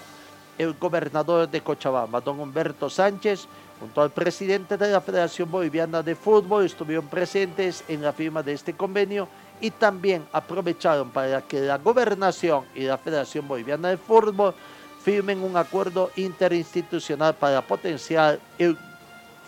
El 0.58 0.74
gobernador 0.74 1.48
de 1.48 1.62
Cochabamba, 1.62 2.20
don 2.20 2.38
Humberto 2.38 2.90
Sánchez, 2.90 3.46
junto 3.80 4.02
al 4.02 4.10
presidente 4.10 4.76
de 4.76 4.92
la 4.92 5.00
Federación 5.00 5.50
Boliviana 5.50 6.02
de 6.02 6.14
Fútbol, 6.14 6.66
estuvieron 6.66 7.08
presentes 7.08 7.82
en 7.88 8.02
la 8.02 8.12
firma 8.12 8.42
de 8.42 8.52
este 8.52 8.74
convenio 8.74 9.26
y 9.60 9.70
también 9.70 10.26
aprovecharon 10.32 11.10
para 11.10 11.42
que 11.42 11.60
la 11.60 11.78
gobernación 11.78 12.64
y 12.74 12.82
la 12.82 12.98
Federación 12.98 13.46
Boliviana 13.46 13.88
de 13.88 13.96
Fútbol 13.96 14.54
firmen 15.02 15.42
un 15.42 15.56
acuerdo 15.56 16.10
interinstitucional 16.16 17.34
para 17.34 17.62
potenciar 17.62 18.38
el 18.58 18.76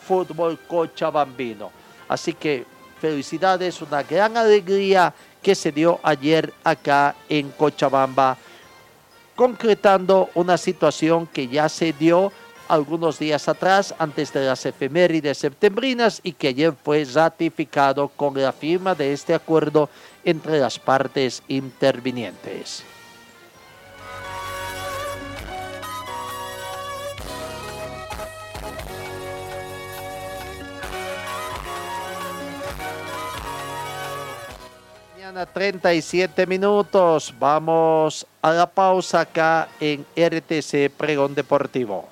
fútbol 0.07 0.59
cochabambino. 0.67 1.71
Así 2.09 2.33
que 2.33 2.65
felicidades, 3.01 3.81
una 3.83 4.03
gran 4.03 4.37
alegría 4.37 5.13
que 5.43 5.55
se 5.55 5.73
dio 5.73 5.99
ayer 6.03 6.53
acá 6.63 7.15
en 7.29 7.51
Cochabamba, 7.51 8.37
concretando 9.35 10.31
una 10.35 10.57
situación 10.57 11.27
que 11.27 11.49
ya 11.49 11.69
se 11.69 11.93
dio 11.93 12.33
algunos 12.73 13.19
días 13.19 13.49
atrás, 13.49 13.95
antes 13.99 14.33
de 14.33 14.47
las 14.47 14.65
efemérides 14.65 15.37
septembrinas, 15.37 16.21
y 16.23 16.33
que 16.33 16.49
ayer 16.49 16.73
fue 16.73 17.05
ratificado 17.05 18.09
con 18.09 18.41
la 18.41 18.51
firma 18.51 18.95
de 18.95 19.13
este 19.13 19.35
acuerdo 19.35 19.91
entre 20.25 20.59
las 20.59 20.79
partes 20.79 21.43
intervinientes. 21.49 22.83
Mañana 35.15 35.45
37 35.45 36.47
minutos. 36.47 37.35
Vamos 37.39 38.27
a 38.41 38.51
la 38.53 38.67
pausa 38.67 39.21
acá 39.21 39.69
en 39.79 40.07
RTC 40.17 40.91
Pregón 40.97 41.35
Deportivo. 41.35 42.12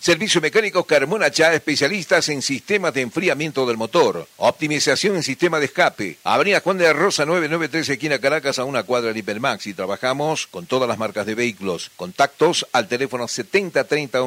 Servicio 0.00 0.40
mecánico 0.40 0.84
Carmona 0.84 1.28
Chá, 1.28 1.52
especialistas 1.52 2.28
en 2.28 2.40
sistemas 2.40 2.94
de 2.94 3.00
enfriamiento 3.00 3.66
del 3.66 3.76
motor. 3.76 4.28
Optimización 4.36 5.16
en 5.16 5.24
sistema 5.24 5.58
de 5.58 5.66
escape. 5.66 6.18
Avenida 6.22 6.60
Juan 6.60 6.78
de 6.78 6.84
la 6.84 6.92
Rosa 6.92 7.26
993, 7.26 7.88
esquina 7.88 8.20
Caracas, 8.20 8.60
a 8.60 8.64
una 8.64 8.84
cuadra 8.84 9.12
de 9.12 9.18
Hipermax. 9.18 9.66
Y 9.66 9.74
trabajamos 9.74 10.46
con 10.46 10.66
todas 10.66 10.88
las 10.88 10.98
marcas 10.98 11.26
de 11.26 11.34
vehículos. 11.34 11.90
Contactos 11.96 12.64
al 12.72 12.86
teléfono 12.86 13.26
7030 13.26 14.20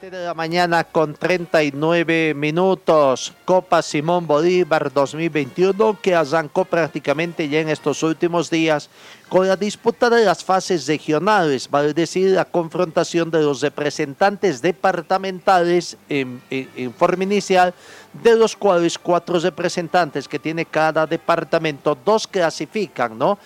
1114. 0.00 0.10
de 0.10 0.24
la 0.24 0.34
mañana 0.34 0.84
con 0.84 1.14
39 1.14 2.32
minutos. 2.34 3.34
Copa 3.44 3.82
Simón 3.82 4.26
Bolívar 4.26 4.90
2021 4.92 5.98
que 6.00 6.14
arrancó 6.14 6.64
prácticamente 6.64 7.48
ya 7.48 7.60
en 7.60 7.68
estos 7.68 8.02
últimos 8.02 8.48
días 8.48 8.88
con 9.28 9.46
la 9.46 9.56
disputa 9.56 10.08
de 10.08 10.24
las 10.24 10.42
fases 10.42 10.86
regionales, 10.86 11.70
vale 11.70 11.92
decir, 11.92 12.30
la 12.30 12.44
confrontación 12.44 13.30
de 13.30 13.42
los 13.42 13.60
representantes 13.60 14.60
departamentales 14.62 15.96
en, 16.08 16.40
en, 16.50 16.68
en 16.74 16.92
forma 16.94 17.24
inicial, 17.24 17.72
de 18.12 18.36
los 18.36 18.56
cuales 18.56 18.98
cuatro 18.98 19.38
representantes 19.38 20.26
que 20.26 20.38
tiene 20.38 20.64
cada 20.64 21.06
departamento, 21.06 21.96
dos 22.04 22.26
clasifican, 22.26 23.16
¿no? 23.16 23.38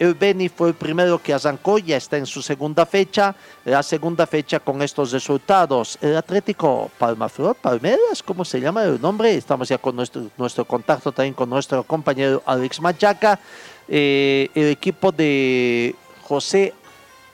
El 0.00 0.14
Beni 0.14 0.48
fue 0.48 0.68
el 0.68 0.74
primero 0.74 1.22
que 1.22 1.34
arrancó, 1.34 1.76
ya 1.76 1.98
está 1.98 2.16
en 2.16 2.24
su 2.24 2.40
segunda 2.40 2.86
fecha, 2.86 3.34
la 3.66 3.82
segunda 3.82 4.26
fecha 4.26 4.58
con 4.58 4.80
estos 4.80 5.12
resultados. 5.12 5.98
El 6.00 6.16
Atlético 6.16 6.90
Palmaflor, 6.96 7.54
Palmeras, 7.54 8.22
¿cómo 8.22 8.42
se 8.46 8.58
llama 8.62 8.82
el 8.84 8.98
nombre? 8.98 9.34
Estamos 9.34 9.68
ya 9.68 9.76
con 9.76 9.94
nuestro, 9.94 10.30
nuestro 10.38 10.64
contacto 10.64 11.12
también 11.12 11.34
con 11.34 11.50
nuestro 11.50 11.82
compañero 11.82 12.42
Alex 12.46 12.80
Machaca. 12.80 13.38
Eh, 13.86 14.48
el 14.54 14.70
equipo 14.70 15.12
de 15.12 15.94
José 16.22 16.72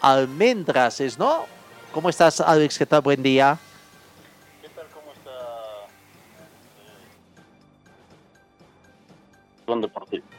Almendras, 0.00 1.00
¿es 1.00 1.16
no? 1.16 1.46
¿Cómo 1.92 2.08
estás, 2.08 2.40
Alex? 2.40 2.78
¿Qué 2.78 2.86
tal? 2.86 3.00
Buen 3.00 3.22
día. 3.22 3.56
¿Qué 4.60 4.68
tal? 4.70 4.86
¿Cómo 4.92 5.12
está? 5.12 5.30
Eh, 9.72 9.80
deportivo. 9.80 10.35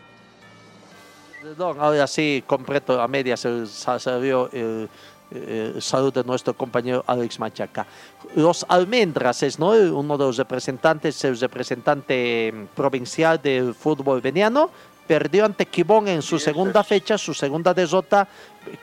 Perdón, 1.48 1.78
ahora 1.80 2.06
sí, 2.08 2.44
completo 2.46 3.02
a 3.02 3.08
medias 3.08 3.46
el, 3.46 3.68
salió 3.68 4.50
el, 4.52 4.90
el, 5.32 5.82
salud 5.82 6.14
de 6.14 6.22
nuestro 6.26 6.54
compañero 6.54 7.06
Alex 7.08 7.40
Machaca. 7.40 7.88
Los 8.36 8.66
Almendras 8.68 9.44
es 9.44 9.58
¿no? 9.58 9.70
uno 9.70 10.18
de 10.18 10.26
los 10.26 10.36
representantes, 10.36 11.24
el 11.24 11.40
representante 11.40 12.54
provincial 12.76 13.42
del 13.42 13.74
fútbol 13.74 14.20
veniano, 14.20 14.70
perdió 15.08 15.46
ante 15.46 15.66
Quibón 15.68 16.10
en 16.10 16.22
su 16.22 16.38
segunda 16.38 16.84
fecha, 16.84 17.18
su 17.18 17.34
segunda 17.34 17.74
derrota. 17.74 18.28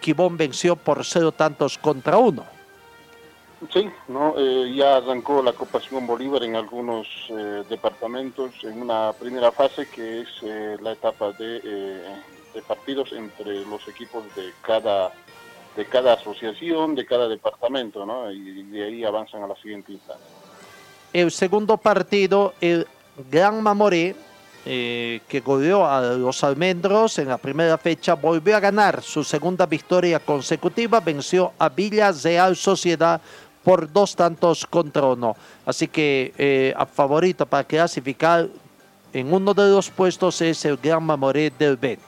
Quibón 0.00 0.38
venció 0.38 0.74
por 0.74 1.04
cero 1.04 1.32
tantos 1.32 1.76
contra 1.76 2.16
uno. 2.16 2.46
Sí, 3.72 3.90
no, 4.08 4.34
eh, 4.38 4.72
ya 4.74 4.96
arrancó 4.96 5.42
la 5.42 5.52
Copa 5.52 5.80
Simón 5.80 6.06
Bolívar 6.06 6.42
en 6.44 6.56
algunos 6.56 7.06
eh, 7.28 7.62
departamentos 7.68 8.52
en 8.62 8.80
una 8.80 9.12
primera 9.12 9.52
fase 9.52 9.86
que 9.88 10.22
es 10.22 10.28
eh, 10.42 10.76
la 10.80 10.92
etapa 10.92 11.32
de, 11.32 12.02
de, 12.54 12.62
partidos 12.62 13.12
entre 13.12 13.64
los 13.64 13.86
equipos 13.88 14.24
de 14.34 14.52
cada 14.62 15.12
de 15.76 15.84
cada 15.86 16.12
asociación, 16.12 16.94
de 16.94 17.04
cada 17.04 17.28
departamento, 17.28 18.06
¿no? 18.06 18.30
Y 18.30 18.62
de 18.62 18.84
ahí 18.84 19.04
avanzan 19.04 19.42
a 19.42 19.48
la 19.48 19.56
siguiente 19.56 19.90
instancia. 19.92 20.24
El 21.12 21.32
segundo 21.32 21.76
partido, 21.76 22.54
el 22.60 22.86
Gran 23.30 23.60
Mamoré, 23.60 24.14
eh, 24.66 25.20
que 25.28 25.40
goleó 25.40 25.86
a 25.86 26.00
los 26.00 26.42
almendros 26.42 27.18
en 27.18 27.28
la 27.28 27.38
primera 27.38 27.76
fecha, 27.76 28.14
volvió 28.14 28.56
a 28.56 28.60
ganar 28.60 29.02
su 29.02 29.22
segunda 29.24 29.66
victoria 29.66 30.20
consecutiva, 30.20 31.00
venció 31.00 31.52
a 31.58 31.68
Villa 31.68 32.12
Real 32.12 32.56
Sociedad 32.56 33.20
por 33.62 33.92
dos 33.92 34.14
tantos 34.14 34.66
contra 34.66 35.06
uno. 35.06 35.36
Así 35.66 35.88
que 35.88 36.32
eh, 36.38 36.72
a 36.76 36.86
favorito 36.86 37.46
para 37.46 37.64
clasificar 37.64 38.48
en 39.12 39.32
uno 39.32 39.54
de 39.54 39.70
los 39.70 39.90
puestos 39.90 40.40
es 40.40 40.64
el 40.64 40.76
Gran 40.76 41.02
Mamoré 41.02 41.50
del 41.50 41.76
Ben. 41.76 41.98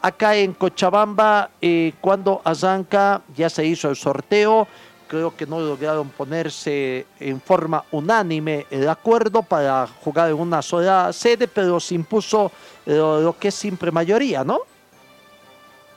Acá 0.00 0.36
en 0.36 0.54
Cochabamba, 0.54 1.50
eh, 1.60 1.92
cuando 2.00 2.40
arranca, 2.44 3.22
ya 3.36 3.50
se 3.50 3.64
hizo 3.66 3.90
el 3.90 3.96
sorteo 3.96 4.68
creo 5.08 5.34
que 5.34 5.46
no 5.46 5.58
lograron 5.58 6.10
ponerse 6.10 7.06
en 7.18 7.40
forma 7.40 7.82
unánime 7.90 8.66
el 8.70 8.88
acuerdo 8.88 9.42
para 9.42 9.86
jugar 9.86 10.28
en 10.28 10.38
una 10.38 10.62
sola 10.62 11.12
sede, 11.12 11.48
pero 11.48 11.80
se 11.80 11.94
impuso 11.94 12.52
lo, 12.86 13.20
lo 13.20 13.36
que 13.36 13.48
es 13.48 13.54
siempre 13.54 13.90
mayoría, 13.90 14.44
¿no? 14.44 14.60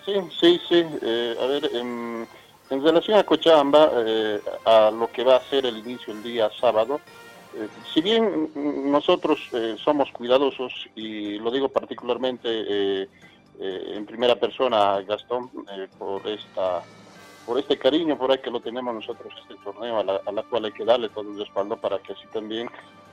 Sí, 0.05 0.13
sí, 0.39 0.59
sí. 0.67 0.85
Eh, 1.01 1.35
a 1.39 1.45
ver, 1.45 1.69
en, 1.75 2.27
en, 2.69 2.83
relación 2.83 3.19
a 3.19 3.23
Cochabamba, 3.23 3.91
eh, 3.97 4.39
a 4.65 4.89
lo 4.89 5.11
que 5.11 5.23
va 5.23 5.35
a 5.35 5.41
ser 5.41 5.65
el 5.65 5.77
inicio 5.77 6.13
el 6.13 6.23
día 6.23 6.49
sábado, 6.59 6.99
eh, 7.53 7.67
si 7.93 8.01
bien 8.01 8.49
nosotros 8.91 9.39
eh, 9.53 9.75
somos 9.83 10.09
cuidadosos, 10.11 10.73
y 10.95 11.37
lo 11.37 11.51
digo 11.51 11.69
particularmente 11.69 12.47
eh, 12.47 13.07
en 13.61 14.05
primera 14.05 14.35
persona, 14.35 15.01
Gastón, 15.01 15.49
por 15.97 16.27
esta 16.27 16.81
por 17.45 17.59
este 17.59 17.77
cariño 17.77 18.17
por 18.17 18.31
ahí 18.31 18.37
que 18.39 18.51
lo 18.51 18.59
tenemos 18.59 18.93
nosotros 18.93 19.33
este 19.41 19.55
torneo, 19.63 19.99
a 19.99 20.31
la, 20.31 20.43
cual 20.43 20.65
hay 20.65 20.71
que 20.71 20.85
darle 20.85 21.09
todo 21.09 21.31
el 21.31 21.39
respaldo 21.39 21.75
para 21.77 21.99
que 21.99 22.13
así 22.13 22.25
también 22.31 22.69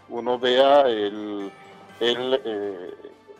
uno 0.09 0.39
vea 0.39 0.83
el, 0.83 1.51
el, 2.01 2.41
eh, 2.45 2.95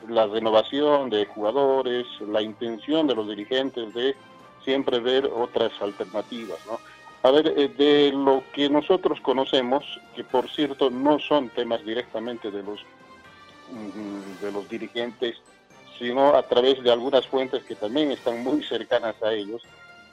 la 0.09 0.27
renovación 0.27 1.11
de 1.11 1.27
jugadores, 1.27 2.07
la 2.27 2.43
intención 2.43 3.07
de 3.07 3.15
los 3.15 3.29
dirigentes 3.29 3.93
de 3.95 4.15
siempre 4.65 4.99
ver 4.99 5.27
otras 5.27 5.73
alternativas, 5.81 6.59
¿no? 6.67 6.79
A 7.23 7.33
ver, 7.33 7.53
eh, 7.57 7.69
de 7.69 8.13
lo 8.13 8.45
que 8.53 8.69
nosotros 8.71 9.21
conocemos, 9.21 9.85
que 10.15 10.25
por 10.25 10.49
cierto 10.51 10.89
no 10.91 11.19
son 11.19 11.49
temas 11.49 11.85
directamente 11.85 12.51
de 12.51 12.63
los 12.63 12.81
mm, 13.73 14.45
de 14.45 14.53
los 14.53 14.69
dirigentes, 14.69 15.37
sino 15.99 16.35
a 16.35 16.43
través 16.43 16.83
de 16.83 16.93
algunas 16.93 17.27
fuentes 17.27 17.63
que 17.65 17.75
también 17.75 18.11
están 18.11 18.43
muy 18.43 18.63
cercanas 18.63 19.21
a 19.23 19.33
ellos, 19.33 19.63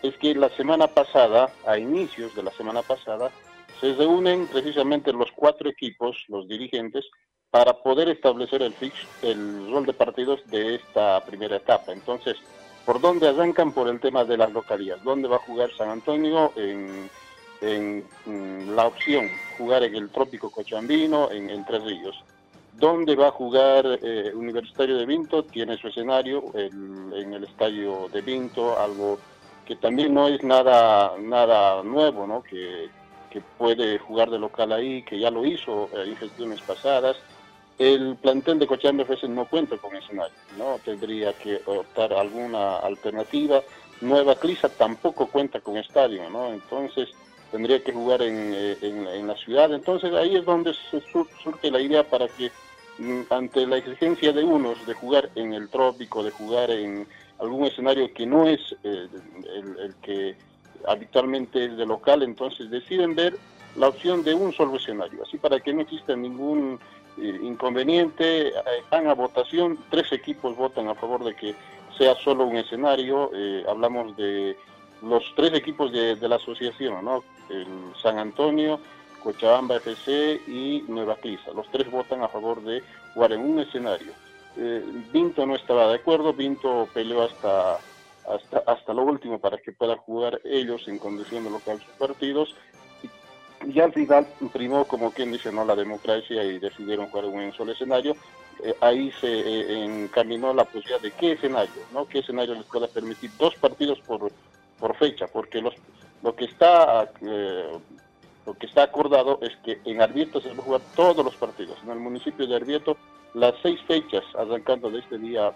es 0.02 0.16
que 0.18 0.36
la 0.36 0.50
semana 0.50 0.88
pasada, 0.88 1.50
a 1.66 1.78
inicios 1.78 2.36
de 2.36 2.44
la 2.44 2.52
semana 2.52 2.82
pasada, 2.82 3.32
se 3.80 3.94
reúnen 3.94 4.48
precisamente 4.48 5.12
los 5.12 5.32
cuatro 5.32 5.70
equipos, 5.70 6.18
los 6.28 6.48
dirigentes, 6.48 7.06
para 7.52 7.74
poder 7.74 8.10
establecer 8.10 8.62
el, 8.62 8.74
fix, 8.74 8.96
el 9.22 9.72
rol 9.72 9.86
de 9.86 9.94
partidos 9.94 10.42
de 10.48 10.76
esta 10.76 11.24
primera 11.26 11.58
etapa. 11.58 11.94
Entonces, 11.94 12.36
¿por 12.86 13.00
dónde 13.00 13.30
arrancan? 13.30 13.72
Por 13.72 13.88
el 13.88 14.00
tema 14.00 14.26
de 14.26 14.38
las 14.38 14.52
localidades. 14.52 15.04
¿Dónde 15.04 15.28
va 15.28 15.38
a 15.38 15.48
jugar 15.48 15.72
San 15.78 15.90
Antonio? 15.90 16.52
En, 16.58 17.10
mm, 18.26 18.76
la 18.76 18.88
opción, 18.88 19.30
jugar 19.58 19.84
en 19.84 19.96
el 19.96 20.10
Trópico 20.10 20.52
Cochambino, 20.52 21.32
en, 21.32 21.66
Tres 21.66 21.84
Ríos. 21.84 22.22
¿Dónde 22.78 23.16
va 23.16 23.28
a 23.28 23.32
jugar 23.32 24.00
eh, 24.02 24.32
Universitario 24.34 24.98
de 24.98 25.06
Vinto? 25.06 25.44
Tiene 25.44 25.78
su 25.78 25.88
escenario 25.88 26.52
en 26.56 27.34
el 27.34 27.44
Estadio 27.44 28.10
de 28.12 28.22
Vinto, 28.22 28.80
algo 28.80 29.18
que 29.66 29.76
también 29.76 30.14
no 30.14 30.28
es 30.28 30.44
nada, 30.44 31.14
nada 31.20 31.82
nuevo, 31.84 32.28
¿no? 32.28 32.44
Que, 32.44 32.90
que 33.30 33.42
puede 33.58 33.98
jugar 33.98 34.30
de 34.30 34.40
local 34.40 34.72
ahí, 34.72 35.04
que 35.04 35.20
ya 35.20 35.32
lo 35.32 35.46
hizo 35.46 35.90
eh, 35.94 36.04
en 36.08 36.16
gestiones 36.18 36.62
pasadas 36.62 37.18
el 37.78 38.16
plantel 38.16 38.60
de 38.60 38.68
Cochabamba 38.68 39.04
FC 39.04 39.28
no 39.28 39.46
cuenta 39.46 39.78
con 39.78 39.96
escenario, 39.96 40.36
¿no? 40.58 40.80
Tendría 40.84 41.34
que 41.34 41.62
optar 41.66 42.14
alguna 42.14 42.78
alternativa. 42.78 43.62
Nueva 44.02 44.36
Clisa 44.36 44.70
tampoco 44.70 45.28
cuenta 45.28 45.60
con 45.60 45.78
estadio, 45.78 46.30
¿no? 46.30 46.54
Entonces 46.54 47.10
tendría 47.52 47.84
que 47.84 47.92
jugar 47.92 48.22
en, 48.22 48.54
eh, 48.54 49.24
la 49.26 49.36
ciudad. 49.36 49.74
Entonces 49.74 50.14
ahí 50.14 50.38
es 50.38 50.46
donde 50.46 50.74
se 50.90 51.02
surge 51.12 51.70
la 51.70 51.82
idea 51.82 52.04
para 52.04 52.28
que 52.30 52.50
ante 53.30 53.68
la 53.68 53.78
exigencia 53.78 54.32
de 54.32 54.44
unos 54.44 54.86
de 54.86 54.94
jugar 54.94 55.30
en 55.36 55.54
el 55.54 55.70
trópico, 55.70 56.24
de 56.24 56.32
jugar 56.32 56.72
en 56.72 57.08
algún 57.40 57.66
escenario 57.66 58.14
que 58.14 58.26
no 58.26 58.48
es 58.48 58.60
eh, 58.84 59.08
el, 59.56 59.96
que 60.02 60.36
habitualmente 60.88 61.66
es 61.66 61.78
de 61.78 61.86
local, 61.86 62.24
entonces 62.24 62.70
deciden 62.70 63.16
ver 63.16 63.36
la 63.76 63.90
opción 63.90 64.24
de 64.24 64.34
un 64.34 64.54
solo 64.54 64.78
escenario, 64.78 65.24
así 65.24 65.38
para 65.38 65.60
que 65.60 65.74
no 65.74 65.82
exista 65.82 66.16
ningún 66.16 66.80
eh, 67.18 67.40
inconveniente, 67.44 68.54
van 68.90 69.08
a 69.08 69.14
votación, 69.14 69.78
tres 69.90 70.12
equipos 70.14 70.56
votan 70.56 70.88
a 70.88 70.96
favor 70.96 71.24
de 71.24 71.36
que 71.36 71.56
sea 71.98 72.16
solo 72.16 72.46
un 72.46 72.58
escenario, 72.58 73.32
eh, 73.34 73.64
hablamos 73.68 74.16
de 74.18 74.58
los 75.02 75.24
tres 75.36 75.54
equipos 75.54 75.92
de, 75.92 76.16
la 76.28 76.36
asociación, 76.38 77.04
¿no? 77.04 77.24
El 77.50 77.68
San 78.02 78.18
Antonio, 78.18 78.80
Cochabamba 79.26 79.78
FC 79.78 80.40
y 80.48 80.86
Nueva 80.88 81.16
Clisa, 81.16 81.52
los 81.52 81.68
tres 81.72 81.90
votan 81.90 82.22
a 82.22 82.28
favor 82.28 82.62
de 82.62 82.84
jugar 83.16 83.32
en 83.34 83.42
un 83.42 83.60
escenario. 83.60 84.12
Eh, 84.56 84.86
Vinto 85.12 85.48
no 85.48 85.56
estaba 85.56 85.88
de 85.88 85.96
acuerdo, 85.96 86.32
Vinto 86.32 86.88
peleó 86.94 87.24
hasta, 87.24 87.80
hasta, 88.30 88.60
hasta 88.68 88.94
lo 88.94 89.02
último 89.02 89.40
para 89.40 89.58
que 89.58 89.72
puedan 89.72 89.98
jugar 89.98 90.40
ellos 90.44 90.88
en 90.88 91.00
condición 91.00 91.44
de 91.44 91.50
local 91.50 91.80
sus 91.80 91.94
partidos 91.96 92.56
y 93.66 93.80
al 93.80 93.94
final 93.94 94.28
primó, 94.54 94.86
como 94.86 95.12
quien 95.12 95.32
dice, 95.32 95.52
no 95.52 95.66
la 95.66 95.76
democracia 95.76 96.44
y 96.44 96.60
decidieron 96.60 97.08
jugar 97.08 97.26
en 97.26 97.40
un 97.40 97.54
solo 97.54 97.72
escenario. 97.72 98.16
Eh, 98.64 98.76
ahí 98.80 99.12
se 99.20 99.28
eh, 99.28 99.86
encaminó 99.86 100.54
la 100.54 100.66
posibilidad 100.66 101.02
de 101.02 101.12
qué 101.12 101.32
escenario, 101.32 101.82
¿no? 101.92 102.06
¿Qué 102.08 102.20
escenario 102.20 102.54
les 102.54 102.66
pueda 102.66 102.88
permitir 102.88 103.32
dos 103.40 103.56
partidos 103.56 104.00
por, 104.02 104.32
por 104.80 104.96
fecha? 104.98 105.26
Porque 105.26 105.62
los, 105.62 105.74
lo 106.22 106.36
que 106.36 106.46
está 106.46 107.12
lo 108.46 108.54
que 108.54 108.68
está 108.68 108.84
acordado 108.84 109.40
es 109.42 109.56
que 109.64 109.80
en 109.86 110.02
Arbieto 110.02 110.40
se 110.40 110.50
van 110.50 110.60
a 110.60 110.64
jugar 110.64 110.82
todos 110.96 111.26
los 111.26 111.36
partidos. 111.36 111.78
En 111.84 111.92
el 111.92 112.00
municipio 112.00 112.46
de 112.46 112.56
Arbieto, 112.56 112.98
las 113.34 113.56
seis 113.62 113.80
fechas, 113.88 114.24
arrancando 114.38 114.90
de 114.90 115.00
este 115.00 115.18
día, 115.18 115.52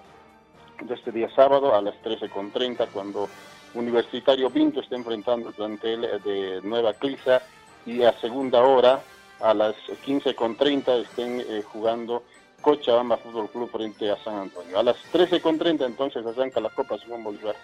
de 0.81 0.93
este 0.95 1.11
día 1.11 1.29
sábado 1.35 1.75
a 1.75 1.81
las 1.81 1.95
13.30, 2.03 2.87
cuando 2.91 3.29
Universitario 3.75 4.49
Pinto 4.49 4.79
está 4.81 4.95
enfrentando 4.95 5.49
el 5.49 5.55
plantel 5.55 6.01
de 6.23 6.61
Nueva 6.63 6.93
Clisa 6.93 7.41
y 7.85 8.03
a 8.03 8.11
segunda 8.19 8.61
hora, 8.63 9.01
a 9.39 9.53
las 9.53 9.75
15.30, 10.05 11.01
estén 11.03 11.39
eh, 11.41 11.63
jugando 11.63 12.23
Cochabamba 12.61 13.17
Fútbol 13.17 13.49
Club 13.49 13.71
frente 13.71 14.09
a 14.09 14.17
San 14.23 14.35
Antonio. 14.35 14.79
A 14.79 14.83
las 14.83 14.97
13.30 15.13 15.85
entonces 15.85 16.25
arranca 16.25 16.59
la 16.59 16.69
Copa 16.69 16.97
Simón 16.97 17.23
Bolívar 17.23 17.55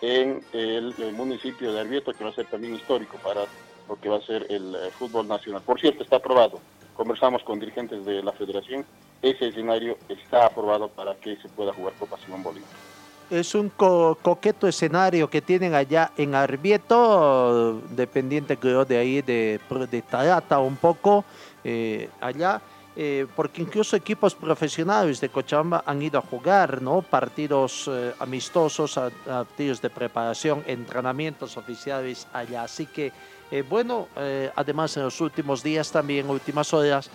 en 0.00 0.44
el, 0.52 0.94
municipio 1.14 1.72
de 1.72 1.80
Arbieto, 1.80 2.12
que 2.12 2.24
va 2.24 2.30
a 2.30 2.34
ser 2.34 2.46
también 2.46 2.74
histórico 2.74 3.16
para 3.18 3.44
lo 3.88 3.96
que 4.00 4.08
va 4.08 4.16
a 4.16 4.22
ser 4.22 4.46
el 4.50 4.74
eh, 4.74 4.90
fútbol 4.98 5.28
nacional. 5.28 5.62
Por 5.62 5.80
cierto, 5.80 6.02
está 6.02 6.16
aprobado. 6.16 6.60
Conversamos 6.94 7.42
con 7.42 7.58
dirigentes 7.58 8.04
de 8.04 8.22
la 8.22 8.32
federación. 8.32 8.84
Ese 9.22 9.48
escenario 9.48 9.96
está 10.08 10.46
aprobado 10.46 10.88
para 10.88 11.14
que 11.14 11.36
se 11.36 11.48
pueda 11.48 11.72
jugar 11.72 11.94
Copa 11.98 12.18
Simón 12.18 12.42
Bolívar 12.42 12.68
es 13.32 13.54
un 13.54 13.70
coqueto 13.70 14.68
escenario 14.68 15.28
que 15.28 15.40
tienen 15.40 15.74
allá 15.74 16.12
en 16.18 16.34
Arbieto, 16.34 17.80
dependiente 17.90 18.58
creo 18.58 18.84
de 18.84 18.98
ahí 18.98 19.22
de, 19.22 19.58
de 19.90 20.02
Tarata 20.02 20.58
un 20.58 20.76
poco, 20.76 21.24
eh, 21.64 22.10
allá. 22.20 22.60
Eh, 22.94 23.26
porque 23.34 23.62
incluso 23.62 23.96
equipos 23.96 24.34
profesionales 24.34 25.18
de 25.18 25.30
Cochabamba 25.30 25.82
han 25.86 26.02
ido 26.02 26.18
a 26.18 26.20
jugar, 26.22 26.82
¿no? 26.82 27.00
Partidos 27.00 27.88
eh, 27.90 28.12
amistosos, 28.18 29.00
partidos 29.24 29.80
de 29.80 29.88
preparación, 29.88 30.62
entrenamientos 30.66 31.56
oficiales 31.56 32.28
allá. 32.34 32.64
Así 32.64 32.84
que, 32.84 33.10
bueno, 33.68 34.08
además 34.56 34.96
en 34.96 35.02
los 35.04 35.20
últimos 35.20 35.62
días 35.62 35.90
también, 35.90 36.30
últimas 36.30 36.72
horas, 36.72 37.10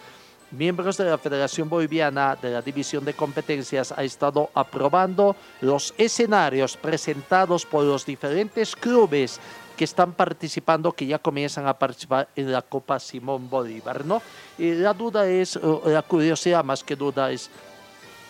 miembros 0.51 0.97
de 0.97 1.05
la 1.05 1.17
Federación 1.17 1.67
Boliviana 1.67 2.38
de 2.41 2.51
la 2.51 2.61
División 2.61 3.03
de 3.03 3.13
Competencias 3.13 3.91
ha 3.91 4.03
estado 4.03 4.49
aprobando 4.53 5.35
los 5.61 5.93
escenarios 5.97 6.77
presentados 6.77 7.65
por 7.65 7.83
los 7.83 8.05
diferentes 8.05 8.75
clubes 8.75 9.39
que 9.75 9.83
están 9.83 10.13
participando, 10.13 10.91
que 10.91 11.05
ya 11.05 11.19
comienzan 11.19 11.67
a 11.67 11.73
participar 11.73 12.29
en 12.35 12.51
la 12.51 12.61
Copa 12.61 12.99
Simón 12.99 13.49
Bolívar, 13.49 14.05
¿no? 14.05 14.21
Y 14.57 14.73
la 14.73 14.93
duda 14.93 15.27
es, 15.27 15.59
la 15.85 16.01
curiosidad 16.01 16.63
más 16.63 16.83
que 16.83 16.95
duda 16.95 17.31
es, 17.31 17.49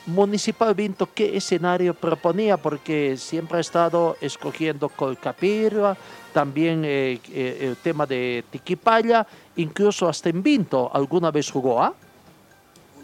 Municipal 0.08 0.74
Vinto, 0.74 1.10
¿qué 1.14 1.38
escenario 1.38 1.94
proponía? 1.94 2.58
Porque 2.58 3.18
siempre 3.18 3.58
ha 3.58 3.62
estado 3.62 4.18
escogiendo 4.22 4.90
Colcapirra, 4.90 5.96
también 6.34 6.84
eh, 6.86 7.20
eh, 7.32 7.58
el 7.62 7.78
tema 7.78 8.06
de 8.06 8.44
Tiquipaya, 8.50 9.28
incluso 9.58 10.08
hasta 10.08 10.30
en 10.30 10.42
Vinto, 10.42 10.90
¿alguna 10.94 11.30
vez 11.30 11.52
jugó? 11.52 11.82
Ah? 11.84 11.94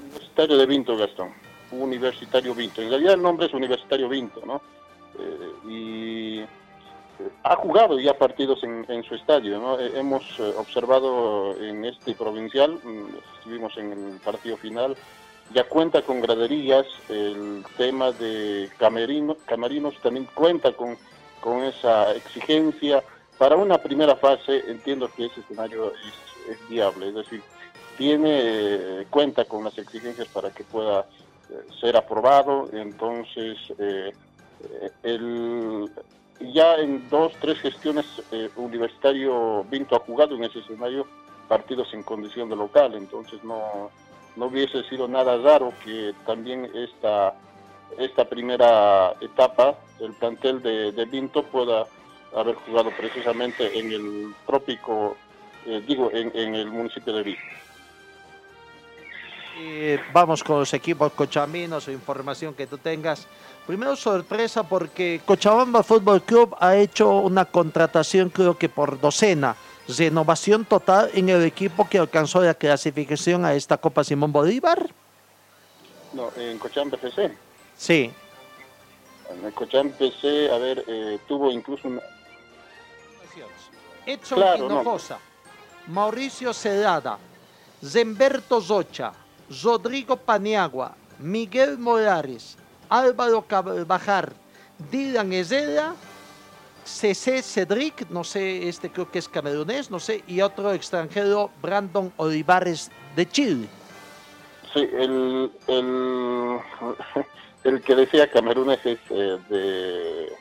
Universitario 0.02 0.58
de 0.58 0.66
Vinto, 0.66 0.98
Gastón. 0.98 1.44
Universitario 1.72 2.54
Vinto. 2.54 2.82
En 2.82 2.90
realidad 2.90 3.14
el 3.16 3.22
nombre 3.22 3.48
es 3.48 3.54
Universitario 3.54 4.10
Vinto, 4.10 4.42
¿no? 4.46 4.62
Eh, 5.20 5.70
y 5.70 6.40
eh, 6.40 6.48
ha 7.44 7.56
jugado 7.56 8.00
ya 8.00 8.18
partidos 8.18 8.64
en, 8.64 9.04
su 9.04 9.16
estadio, 9.16 9.60
¿no? 9.60 9.80
Eh, 9.80 9.92
hemos 9.96 10.40
observado 10.40 11.56
en 11.58 11.86
este 11.86 12.14
provincial, 12.14 12.80
mm, 12.84 13.38
estuvimos 13.38 13.78
en 13.78 13.92
el 13.92 14.20
partido 14.20 14.58
final, 14.58 14.96
ya 15.52 15.64
cuenta 15.66 16.02
con 16.02 16.22
graderías, 16.22 16.86
el 17.10 17.64
tema 17.78 18.12
de 18.12 18.70
camerino, 18.78 19.38
camarinos 19.46 19.96
también 20.02 20.28
cuenta 20.34 20.72
con, 20.74 20.98
con 21.42 21.64
esa 21.64 22.12
exigencia. 22.14 23.04
Para 23.38 23.56
una 23.56 23.78
primera 23.78 24.16
fase 24.16 24.64
entiendo 24.68 25.10
que 25.16 25.26
ese 25.26 25.42
escenario 25.42 25.92
es, 26.48 26.70
viable, 26.70 27.10
es 27.10 27.16
decir, 27.16 27.42
tiene 27.98 29.06
cuenta 29.10 29.46
con 29.46 29.64
las 29.64 29.78
exigencias 29.78 30.28
para 30.28 30.50
que 30.52 30.64
pueda 30.64 31.02
eh, 31.50 31.54
ser 31.80 31.96
aprobado, 31.96 32.70
entonces 32.74 33.58
eh, 33.80 34.12
el, 35.04 35.90
ya 36.40 36.76
en 36.76 37.08
dos, 37.10 37.34
tres 37.40 37.60
gestiones 37.60 38.06
eh, 38.32 38.50
Universitario 38.56 39.64
Vinto 39.66 39.96
ha 39.96 40.00
jugado 40.00 40.36
en 40.36 40.44
ese 40.44 40.60
escenario 40.60 41.08
partidos 41.48 41.94
en 41.94 42.04
condición 42.04 42.50
de 42.50 42.56
local, 42.56 42.96
entonces 42.96 43.44
no, 43.44 43.92
no 44.36 44.48
hubiese 44.48 44.84
sido 44.84 45.08
nada 45.08 45.38
raro 45.38 45.74
que 45.84 46.14
también 46.26 46.70
esta, 46.74 47.34
esta 47.98 48.26
primera 48.26 49.14
etapa 49.22 49.76
el 50.00 50.14
plantel 50.14 50.62
de, 50.62 50.92
de 50.92 51.06
Vinto 51.06 51.44
pueda 51.44 51.86
haber 52.36 52.56
jugado 52.56 52.92
precisamente 52.98 53.78
en 53.78 53.92
el 53.92 54.36
trópico, 54.46 55.16
digo, 55.88 56.10
en, 56.12 56.32
en 56.36 56.56
el 56.56 56.72
municipio 56.72 57.14
de 57.14 57.24
Vinto 57.24 57.44
vamos 60.12 60.44
con 60.44 60.60
los 60.60 60.74
equipos 60.74 61.12
cochaminos 61.14 61.88
o 61.88 61.92
información 61.92 62.54
que 62.54 62.68
tú 62.68 62.78
tengas. 62.78 63.28
Primero 63.66 63.96
sorpresa 63.96 64.64
porque 64.64 65.22
Cochabamba 65.26 65.84
Fútbol 65.84 66.22
Club 66.24 66.56
ha 66.60 66.76
hecho 66.76 67.18
una 67.18 67.46
contratación 67.46 68.30
creo 68.30 68.58
que 68.58 68.70
por 68.70 69.00
docena 69.00 69.56
renovación 69.88 70.66
total 70.66 71.10
en 71.14 71.30
el 71.30 71.44
equipo 71.44 71.88
que 71.88 71.98
alcanzó 71.98 72.42
la 72.42 72.54
clasificación 72.54 73.46
a 73.46 73.54
esta 73.54 73.78
Copa 73.78 74.04
Simón 74.04 74.32
Bolívar. 74.32 74.90
No, 76.14 76.32
en 76.38 76.58
Cochabamba 76.60 76.98
FC. 76.98 77.36
Sí. 77.76 78.12
En 79.30 79.52
Cochabamba 79.52 79.96
FC, 80.00 80.50
a 80.52 80.58
ver, 80.58 80.84
eh, 80.88 81.20
tuvo 81.28 81.52
incluso 81.52 81.88
una... 81.88 82.02
Edson 84.06 84.38
Claro, 84.38 84.68
no. 84.68 84.98
Mauricio 85.88 86.54
Celada, 86.54 87.18
Zemberto 87.84 88.62
Zocha, 88.62 89.14
Rodrigo 89.64 90.18
Paniagua, 90.18 90.96
Miguel 91.20 91.78
Morales, 91.78 92.58
Álvaro 92.90 93.42
Carvajal, 93.42 94.34
Dylan 94.92 95.34
Ezeda, 95.34 95.96
CC 96.86 97.42
Cedric, 97.42 98.10
no 98.10 98.24
sé, 98.24 98.68
este 98.68 98.92
creo 98.92 99.10
que 99.10 99.20
es 99.20 99.28
camerunés, 99.28 99.90
no 99.90 100.00
sé, 100.00 100.24
y 100.28 100.42
otro 100.42 100.72
extranjero, 100.74 101.50
Brandon 101.62 102.12
Olivares 102.18 102.92
de 103.16 103.28
Chile. 103.28 103.68
Sí, 104.74 104.88
el, 104.92 105.52
el, 105.68 107.82
que 107.84 107.96
decía 107.96 108.30
Camerún 108.30 108.72
es 108.72 108.80
eh, 108.86 109.38
de 109.50 110.34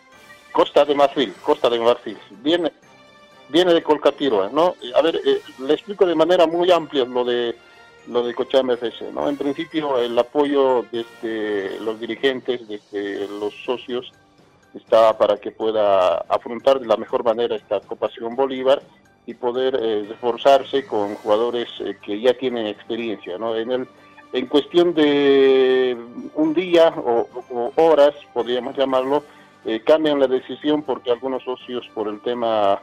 Costa 0.52 0.84
de 0.84 0.94
Marfil, 0.94 1.34
Costa 1.42 1.68
de 1.68 1.78
Marfil. 1.78 2.18
Viene, 2.42 2.72
viene 3.50 3.74
de 3.74 3.82
Colcatiro, 3.82 4.48
¿no? 4.48 4.74
A 4.94 5.02
ver, 5.02 5.20
eh, 5.24 5.42
le 5.58 5.74
explico 5.74 6.06
de 6.06 6.14
manera 6.14 6.46
muy 6.46 6.70
amplia 6.70 7.04
lo 7.04 7.24
de 7.24 7.54
lo 8.08 8.24
de 8.24 8.34
Cochabamba 8.34 8.76
¿no? 9.14 9.28
En 9.28 9.36
principio 9.36 9.98
el 9.98 10.18
apoyo 10.18 10.84
desde 10.90 11.78
los 11.80 12.00
dirigentes, 12.00 12.66
desde 12.66 13.28
los 13.28 13.54
socios, 13.64 14.12
está 14.74 15.16
para 15.18 15.36
que 15.36 15.50
pueda 15.50 16.18
afrontar 16.28 16.80
de 16.80 16.86
la 16.86 16.96
mejor 16.96 17.24
manera 17.24 17.56
esta 17.56 17.80
Copa 17.80 18.10
Simón 18.10 18.36
Bolívar 18.36 18.82
y 19.26 19.34
poder 19.34 19.78
eh, 19.80 20.06
reforzarse 20.08 20.86
con 20.86 21.14
jugadores 21.16 21.68
eh, 21.80 21.96
que 22.02 22.20
ya 22.20 22.34
tienen 22.34 22.66
experiencia, 22.66 23.38
¿no? 23.38 23.56
En 23.56 23.70
el 23.70 23.88
en 24.32 24.46
cuestión 24.46 24.94
de 24.94 25.96
un 26.34 26.54
día 26.54 26.88
o, 26.96 27.72
horas, 27.76 28.14
podríamos 28.32 28.76
llamarlo, 28.76 29.24
eh, 29.64 29.80
cambian 29.84 30.18
la 30.18 30.26
decisión 30.26 30.82
porque 30.82 31.10
algunos 31.10 31.44
socios 31.44 31.88
por 31.94 32.08
el 32.08 32.20
tema, 32.22 32.80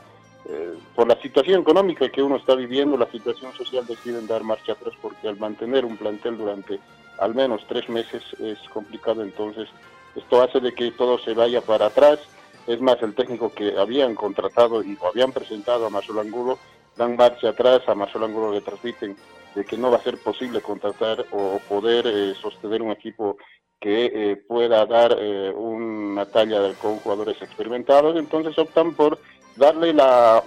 eh, 0.48 0.76
por 0.96 1.08
la 1.08 1.20
situación 1.20 1.62
económica 1.62 2.08
que 2.10 2.22
uno 2.22 2.36
está 2.36 2.54
viviendo, 2.54 2.98
la 2.98 3.10
situación 3.12 3.52
social, 3.54 3.86
deciden 3.88 4.28
dar 4.28 4.44
marcha 4.44 4.74
atrás 4.74 4.94
porque 5.02 5.28
al 5.28 5.38
mantener 5.38 5.86
un 5.86 5.98
plantel 5.98 6.38
durante 6.38 6.80
al 7.18 7.34
menos 7.34 7.66
tres 7.68 7.90
meses 7.90 8.24
es 8.40 8.60
complicado, 8.70 9.24
entonces 9.24 9.68
esto 10.16 10.42
hace 10.42 10.60
de 10.60 10.74
que 10.74 10.92
todo 10.92 11.20
se 11.20 11.34
vaya 11.34 11.62
para 11.62 11.88
atrás. 11.88 12.20
Es 12.68 12.82
más, 12.82 13.02
el 13.02 13.16
técnico 13.16 13.52
que 13.54 13.78
habían 13.78 14.16
contratado 14.16 14.84
y 14.84 14.98
o 15.00 15.08
habían 15.08 15.32
presentado 15.32 15.86
a 15.86 15.90
Marcelo 15.90 16.22
Angulo 16.22 16.60
dan 16.96 17.16
marcha 17.16 17.50
atrás, 17.50 17.82
a 17.88 17.96
Marcelo 17.96 18.26
Angulo 18.26 18.54
le 18.54 18.62
transmiten 18.62 19.16
de 19.56 19.66
que 19.66 19.78
no 19.78 19.90
va 19.90 19.98
a 19.98 20.04
ser 20.04 20.18
posible 20.18 20.62
contratar 20.62 21.26
o 21.32 21.60
poder 21.68 22.06
eh, 22.06 22.34
sostener 22.40 22.82
un 22.82 22.92
equipo 22.92 23.38
que 23.80 24.12
eh, 24.14 24.36
pueda 24.36 24.86
dar 24.86 25.16
eh, 25.18 25.52
una 25.56 26.26
talla 26.26 26.74
con 26.82 26.98
jugadores 26.98 27.42
experimentados, 27.42 28.18
entonces 28.18 28.58
optan 28.60 28.94
por 28.94 29.18
darle 29.56 29.94
la 29.94 30.44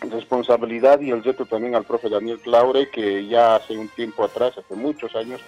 responsabilidad 0.00 1.00
y 1.00 1.10
el 1.10 1.22
reto 1.22 1.44
también 1.44 1.74
al 1.74 1.84
profe 1.84 2.08
Daniel 2.08 2.38
Claure, 2.40 2.88
que 2.88 3.26
ya 3.26 3.56
hace 3.56 3.76
un 3.76 3.88
tiempo 3.88 4.24
atrás, 4.24 4.56
hace 4.56 4.74
muchos 4.74 5.14
años, 5.14 5.40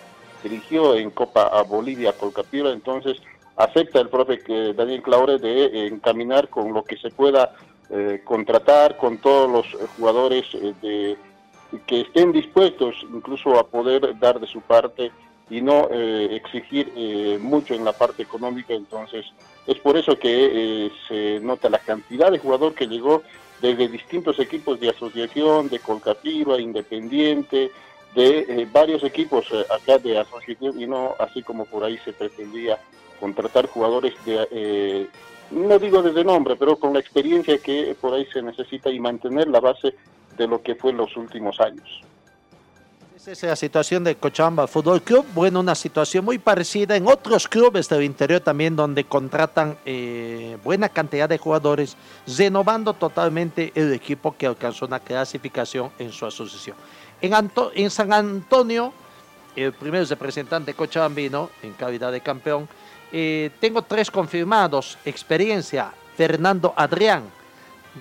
dirigió 0.42 0.96
en 0.96 1.10
Copa 1.10 1.44
a 1.44 1.62
Bolivia, 1.62 2.12
Colcapira, 2.12 2.70
entonces 2.70 3.22
acepta 3.56 4.00
el 4.00 4.08
profe 4.08 4.38
que 4.38 4.72
Daniel 4.72 5.02
Claure 5.02 5.38
de 5.38 5.64
eh, 5.64 5.86
encaminar 5.86 6.48
con 6.48 6.72
lo 6.72 6.84
que 6.84 6.96
se 6.96 7.10
pueda 7.10 7.54
eh, 7.90 8.20
contratar, 8.24 8.96
con 8.96 9.18
todos 9.18 9.50
los 9.50 9.66
eh, 9.82 9.86
jugadores 9.96 10.46
eh, 10.54 10.72
de, 10.80 11.16
que 11.86 12.02
estén 12.02 12.32
dispuestos 12.32 12.94
incluso 13.12 13.58
a 13.58 13.66
poder 13.66 14.18
dar 14.18 14.40
de 14.40 14.46
su 14.46 14.60
parte 14.60 15.10
y 15.50 15.60
no 15.60 15.88
eh, 15.90 16.28
exigir 16.32 16.92
eh, 16.96 17.38
mucho 17.40 17.74
en 17.74 17.84
la 17.84 17.92
parte 17.92 18.22
económica. 18.22 18.72
Entonces, 18.72 19.26
es 19.66 19.78
por 19.78 19.96
eso 19.96 20.18
que 20.18 20.86
eh, 20.86 20.92
se 21.08 21.40
nota 21.40 21.68
la 21.68 21.78
cantidad 21.78 22.30
de 22.30 22.38
jugador 22.38 22.74
que 22.74 22.86
llegó 22.86 23.22
desde 23.60 23.88
distintos 23.88 24.38
equipos 24.38 24.80
de 24.80 24.90
asociación, 24.90 25.68
de 25.68 25.78
Colcativa, 25.78 26.60
Independiente, 26.60 27.70
de 28.14 28.38
eh, 28.40 28.68
varios 28.70 29.04
equipos 29.04 29.46
eh, 29.52 29.64
acá 29.70 29.98
de 29.98 30.18
asociación 30.18 30.80
y 30.80 30.86
no 30.86 31.14
así 31.18 31.42
como 31.42 31.64
por 31.64 31.84
ahí 31.84 31.98
se 31.98 32.12
pretendía 32.12 32.78
contratar 33.26 33.68
jugadores 33.68 34.14
de, 34.26 34.48
eh, 34.50 35.06
no 35.52 35.78
digo 35.78 36.02
desde 36.02 36.24
nombre, 36.24 36.56
pero 36.56 36.76
con 36.76 36.92
la 36.92 36.98
experiencia 36.98 37.56
que 37.58 37.96
por 38.00 38.12
ahí 38.14 38.26
se 38.32 38.42
necesita 38.42 38.90
y 38.90 38.98
mantener 38.98 39.46
la 39.46 39.60
base 39.60 39.94
de 40.36 40.46
lo 40.48 40.60
que 40.60 40.74
fue 40.74 40.90
en 40.90 40.96
los 40.96 41.16
últimos 41.16 41.60
años. 41.60 41.88
Esa 43.16 43.30
es 43.30 43.42
la 43.44 43.54
situación 43.54 44.02
de 44.02 44.16
Cochabamba 44.16 44.66
Fútbol 44.66 45.00
Club. 45.02 45.24
Bueno, 45.32 45.60
una 45.60 45.76
situación 45.76 46.24
muy 46.24 46.38
parecida 46.38 46.96
en 46.96 47.06
otros 47.06 47.46
clubes 47.46 47.88
del 47.88 48.02
interior 48.02 48.40
también, 48.40 48.74
donde 48.74 49.04
contratan 49.04 49.76
eh, 49.86 50.58
buena 50.64 50.88
cantidad 50.88 51.28
de 51.28 51.38
jugadores, 51.38 51.96
renovando 52.36 52.94
totalmente 52.94 53.70
el 53.76 53.92
equipo 53.92 54.34
que 54.36 54.48
alcanzó 54.48 54.86
una 54.86 54.98
clasificación 54.98 55.92
en 56.00 56.10
su 56.10 56.26
asociación. 56.26 56.76
En, 57.20 57.34
Anto- 57.34 57.70
en 57.76 57.88
San 57.88 58.12
Antonio, 58.12 58.92
el 59.54 59.72
primer 59.72 60.04
representante 60.08 60.74
cochabambino 60.74 61.50
en 61.62 61.74
calidad 61.74 62.10
de 62.10 62.20
campeón, 62.22 62.68
eh, 63.12 63.50
tengo 63.60 63.82
tres 63.82 64.10
confirmados. 64.10 64.98
Experiencia, 65.04 65.92
Fernando 66.16 66.72
Adrián, 66.76 67.24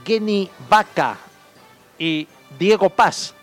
Geni 0.06 0.50
Vaca 0.70 1.18
y 2.00 2.28
Diego 2.58 2.90
Paz. 2.90 3.34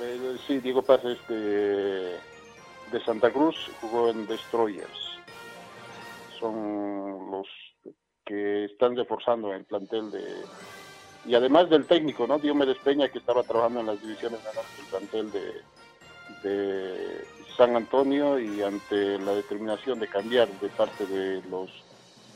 Eh, 0.00 0.36
sí, 0.46 0.60
Diego 0.60 0.82
Paz 0.82 1.04
es 1.04 1.18
de, 1.28 2.16
de 2.92 3.04
Santa 3.04 3.32
Cruz, 3.32 3.56
jugó 3.80 4.10
en 4.10 4.26
Destroyers. 4.26 5.18
Son 6.38 7.30
los 7.32 7.48
que 8.24 8.66
están 8.66 8.96
reforzando 8.96 9.52
el 9.52 9.64
plantel 9.64 10.12
de... 10.12 10.24
Y 11.26 11.34
además 11.34 11.68
del 11.68 11.86
técnico, 11.86 12.26
¿no? 12.26 12.38
Diomedes 12.38 12.78
Peña, 12.78 13.08
que 13.08 13.18
estaba 13.18 13.42
trabajando 13.42 13.80
en 13.80 13.86
las 13.86 14.00
divisiones 14.00 14.38
del 14.44 14.86
plantel 14.88 15.32
de 15.32 15.62
San 17.58 17.74
Antonio 17.74 18.38
y 18.38 18.62
ante 18.62 19.18
la 19.18 19.34
determinación 19.34 19.98
de 19.98 20.06
cambiar 20.06 20.48
de 20.60 20.68
parte 20.68 21.04
de 21.06 21.42
los 21.50 21.68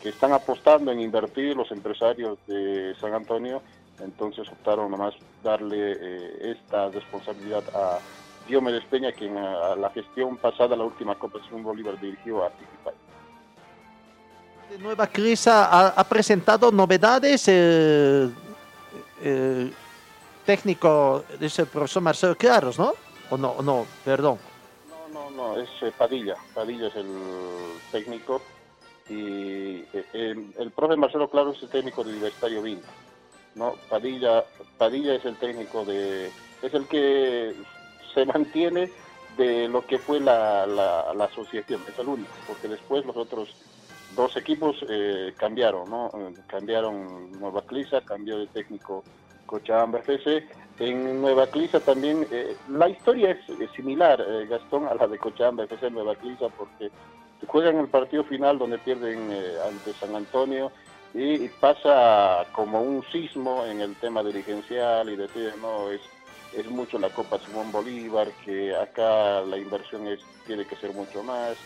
que 0.03 0.09
están 0.09 0.33
apostando 0.33 0.91
en 0.91 0.99
invertir, 0.99 1.57
los 1.57 1.71
empresarios 1.71 2.39
de 2.49 2.93
San 3.01 3.15
Antonio, 3.15 3.63
entonces 4.01 4.49
optaron 4.49 4.91
nomás 4.91 5.15
darle 5.45 5.93
eh, 5.93 6.57
esta 6.57 6.89
responsabilidad 6.89 7.63
a 7.73 8.01
Diomedes 8.49 8.85
Peña, 8.87 9.13
quien 9.13 9.39
a, 9.39 9.75
a 9.75 9.77
la 9.77 9.91
gestión 9.91 10.37
pasada, 10.39 10.75
la 10.75 10.83
última 10.83 11.15
Copa 11.15 11.39
Bolívar, 11.53 12.01
dirigió 12.01 12.45
a 12.45 12.51
Tiquipay. 12.51 12.95
De 14.71 14.79
Nueva 14.79 15.07
Crisa 15.07 15.67
ha, 15.67 15.89
ha 15.91 16.03
presentado 16.03 16.73
novedades. 16.73 17.47
El, 17.47 18.35
el 19.23 19.73
técnico 20.45 21.23
es 21.41 21.57
el 21.61 21.67
profesor 21.67 22.03
Marcelo 22.03 22.35
Claros, 22.35 22.77
¿no? 22.77 22.93
O 23.31 23.37
no, 23.37 23.63
no, 23.63 23.87
perdón. 24.05 24.39
No, 25.43 25.59
es 25.61 25.69
eh, 25.83 25.93
Padilla. 25.97 26.37
Padilla 26.55 26.87
es 26.87 26.95
el 26.95 27.09
técnico 27.91 28.41
y 29.09 29.79
eh, 29.93 30.05
el, 30.13 30.55
el 30.57 30.71
profe 30.71 30.97
Marcelo 30.97 31.29
Claro 31.29 31.51
es 31.51 31.63
el 31.63 31.69
técnico 31.69 32.05
de 32.05 32.11
Universitario 32.11 32.63
Vinta. 32.63 32.89
No, 33.57 33.75
Padilla, 33.91 34.45
Padilla 34.79 35.15
es 35.15 35.25
el 35.25 35.37
técnico 35.37 35.85
de, 35.85 36.31
es 36.63 36.75
el 36.75 36.87
que 36.87 37.55
se 38.15 38.25
mantiene 38.25 38.91
de 39.37 39.67
lo 39.67 39.85
que 39.85 39.99
fue 39.99 40.21
la, 40.21 40.65
la, 40.65 41.13
la 41.13 41.25
asociación, 41.25 41.83
es 41.89 41.99
el 41.99 42.09
único, 42.09 42.31
porque 42.47 42.69
después 42.69 43.05
los 43.05 43.17
otros 43.17 43.49
dos 44.15 44.37
equipos 44.37 44.77
eh, 44.89 45.35
cambiaron, 45.37 45.91
¿no? 45.91 46.11
Cambiaron 46.47 47.33
Nueva 47.41 47.63
Clisa, 47.63 48.01
cambió 48.03 48.39
de 48.39 48.47
técnico 48.47 49.03
Cochabamba 49.47 49.99
FC. 49.99 50.47
En 50.79 51.21
Nueva 51.21 51.47
Clisa 51.49 51.81
también, 51.81 52.27
eh, 52.31 52.57
la 52.69 52.89
historia 52.89 53.31
es, 53.31 53.71
similar, 53.77 54.21
eh, 54.21 54.47
Gastón, 54.49 54.87
a 54.87 54.95
la 54.95 55.07
de 55.07 55.19
Cochabamba 55.19 55.65
FC 55.65 55.91
Nueva 55.91 56.15
Clisa, 56.17 56.49
porque 56.49 56.91
juegan 57.47 57.79
el 57.79 57.89
partido 57.89 58.25
final 58.25 58.59
donde 58.59 58.79
pierden 58.79 59.31
eh, 59.31 59.57
ante 59.69 59.93
San 59.95 60.15
Antonio 60.15 60.73
y, 61.15 61.49
pasa 61.49 62.47
como 62.53 62.81
un 62.81 63.05
sismo 63.13 63.67
en 63.67 63.81
el 63.81 63.95
tema 63.97 64.23
dirigencial 64.23 65.11
y 65.11 65.17
decir, 65.17 65.53
no, 65.61 65.91
es, 65.91 66.01
es 66.57 66.69
mucho 66.71 66.99
la 66.99 67.11
Copa 67.11 67.39
Simón 67.39 67.71
Bolívar, 67.71 68.29
que 68.45 68.75
acá 68.75 69.43
la 69.43 69.59
inversión 69.59 70.07
es, 70.07 70.21
tiene 70.47 70.65
que 70.65 70.77
ser 70.77 70.93
mucho 70.95 71.23
más, 71.23 71.57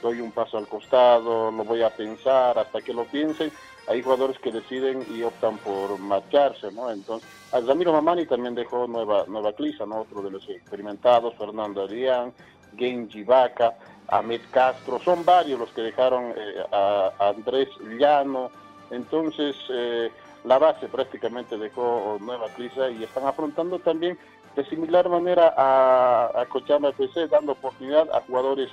doy 0.00 0.20
un 0.20 0.32
paso 0.32 0.56
al 0.56 0.66
costado, 0.66 1.50
lo 1.50 1.64
voy 1.64 1.82
a 1.82 1.90
pensar, 1.90 2.58
hasta 2.58 2.80
que 2.80 2.94
lo 2.94 3.04
piensen, 3.04 3.52
hay 3.86 4.02
jugadores 4.02 4.38
que 4.38 4.50
deciden 4.50 5.04
y 5.10 5.22
optan 5.22 5.58
por 5.58 5.98
marcharse, 5.98 6.70
¿no? 6.72 6.90
Entonces, 6.90 7.28
Ramiro 7.52 7.92
Mamani 7.92 8.26
también 8.26 8.54
dejó 8.54 8.86
Nueva, 8.86 9.24
Nueva 9.28 9.52
Clisa, 9.52 9.84
¿no? 9.86 10.00
Otro 10.00 10.22
de 10.22 10.30
los 10.30 10.48
experimentados, 10.48 11.34
Fernando 11.34 11.82
Adrián, 11.82 12.32
Genji 12.76 13.22
Vaca, 13.24 13.74
Ahmed 14.08 14.40
Castro, 14.50 14.98
son 15.00 15.24
varios 15.24 15.58
los 15.58 15.70
que 15.70 15.82
dejaron 15.82 16.32
eh, 16.36 16.64
a, 16.72 17.12
Andrés 17.18 17.68
Llano, 17.98 18.50
entonces, 18.90 19.56
eh, 19.70 20.10
la 20.44 20.58
base 20.58 20.88
prácticamente 20.88 21.56
dejó 21.56 22.18
Nueva 22.20 22.48
Crisa 22.54 22.90
y 22.90 23.02
están 23.02 23.26
afrontando 23.26 23.78
también 23.78 24.18
de 24.54 24.64
similar 24.66 25.08
manera 25.08 25.54
a, 25.56 26.30
a 26.40 26.46
Cochabamba 26.46 26.90
FC, 26.90 27.28
dando 27.28 27.52
oportunidad 27.52 28.08
a 28.14 28.20
jugadores 28.20 28.70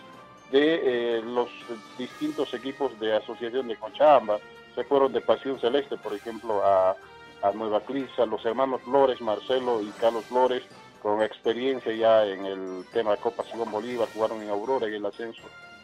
de 0.52 0.82
eh, 0.84 1.22
los 1.24 1.50
distintos 1.98 2.54
equipos 2.54 3.00
de 3.00 3.16
asociación 3.16 3.68
de 3.68 3.78
Cochabamba. 3.78 4.40
Se 4.82 4.88
fueron 4.88 5.14
de 5.14 5.22
Pasión 5.22 5.60
Celeste, 5.60 5.96
por 5.98 6.12
ejemplo, 6.12 6.66
a, 6.66 6.96
a 7.44 7.52
Nueva 7.54 7.82
Crisa, 7.82 8.26
los 8.26 8.44
hermanos 8.44 8.82
Flores, 8.82 9.22
Marcelo 9.22 9.80
y 9.80 9.92
Carlos 9.92 10.26
Flores, 10.26 10.64
con 11.04 11.22
experiencia 11.22 11.94
ya 11.94 12.26
en 12.26 12.46
el 12.48 12.84
tema 12.92 13.16
Copa 13.18 13.44
Simón 13.44 13.70
Bolívar, 13.70 14.08
jugaron 14.12 14.42
en 14.42 14.50
Aurora 14.50 14.90
y 14.90 14.96
el 14.96 15.06
ascenso 15.06 15.44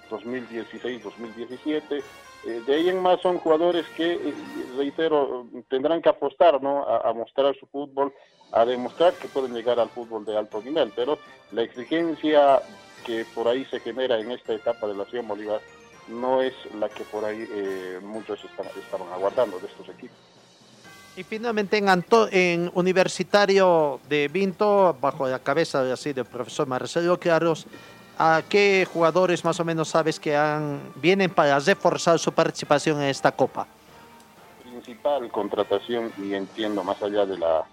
2016-2017. 0.09 2.01
Eh, 2.47 2.61
de 2.65 2.73
ahí 2.73 2.89
en 2.89 2.99
más 3.03 3.21
son 3.21 3.37
jugadores 3.37 3.85
que, 3.89 4.13
eh, 4.13 4.33
reitero, 4.75 5.45
tendrán 5.69 6.01
que 6.01 6.09
apostar 6.09 6.59
¿no? 6.59 6.83
A, 6.83 7.07
a, 7.07 7.13
mostrar 7.13 7.55
su 7.55 7.67
fútbol, 7.67 8.11
a 8.51 8.65
demostrar 8.65 9.13
que 9.13 9.27
pueden 9.27 9.53
llegar 9.53 9.79
al 9.79 9.89
fútbol 9.89 10.25
de 10.25 10.35
alto 10.35 10.59
nivel, 10.63 10.91
pero 10.95 11.19
la 11.51 11.61
exigencia 11.61 12.63
que 13.05 13.25
por 13.35 13.47
ahí 13.47 13.63
se 13.65 13.79
genera 13.79 14.19
en 14.19 14.31
esta 14.31 14.55
etapa 14.55 14.87
de 14.87 14.95
la 14.95 15.05
Ciudad 15.05 15.23
Bolívar 15.23 15.61
no 16.07 16.41
es 16.41 16.53
la 16.79 16.89
que 16.89 17.03
por 17.03 17.25
ahí 17.25 17.47
eh, 17.49 17.99
muchos 18.01 18.43
están, 18.43 18.65
estaban 18.79 19.11
aguardando 19.13 19.59
de 19.59 19.67
estos 19.67 19.89
equipos. 19.89 20.17
Y 21.17 21.23
finalmente 21.23 21.77
en, 21.77 21.89
Anto 21.89 22.29
en 22.31 22.69
Universitario 22.75 23.99
de 24.07 24.27
Vinto, 24.27 24.95
bajo 25.01 25.27
la 25.27 25.39
cabeza 25.39 25.83
de, 25.83 25.91
así, 25.91 26.13
del 26.13 26.25
profesor 26.25 26.67
Marcelo 26.67 27.19
Claros, 27.19 27.65
¿a 28.19 28.43
qué 28.47 28.87
jugadores 28.93 29.43
más 29.43 29.59
o 29.59 29.65
menos 29.65 29.89
sabes 29.89 30.19
que 30.19 30.37
han, 30.37 30.79
vienen 30.95 31.31
para 31.31 31.57
reforzar 31.57 32.19
su 32.19 32.31
participación 32.31 33.01
en 33.01 33.09
esta 33.09 33.31
Copa? 33.31 33.65
Principal 34.61 35.31
contratación, 35.31 36.13
y 36.21 36.35
entiendo 36.35 36.83
más 36.83 37.01
allá 37.01 37.25
de 37.25 37.39
la, 37.39 37.65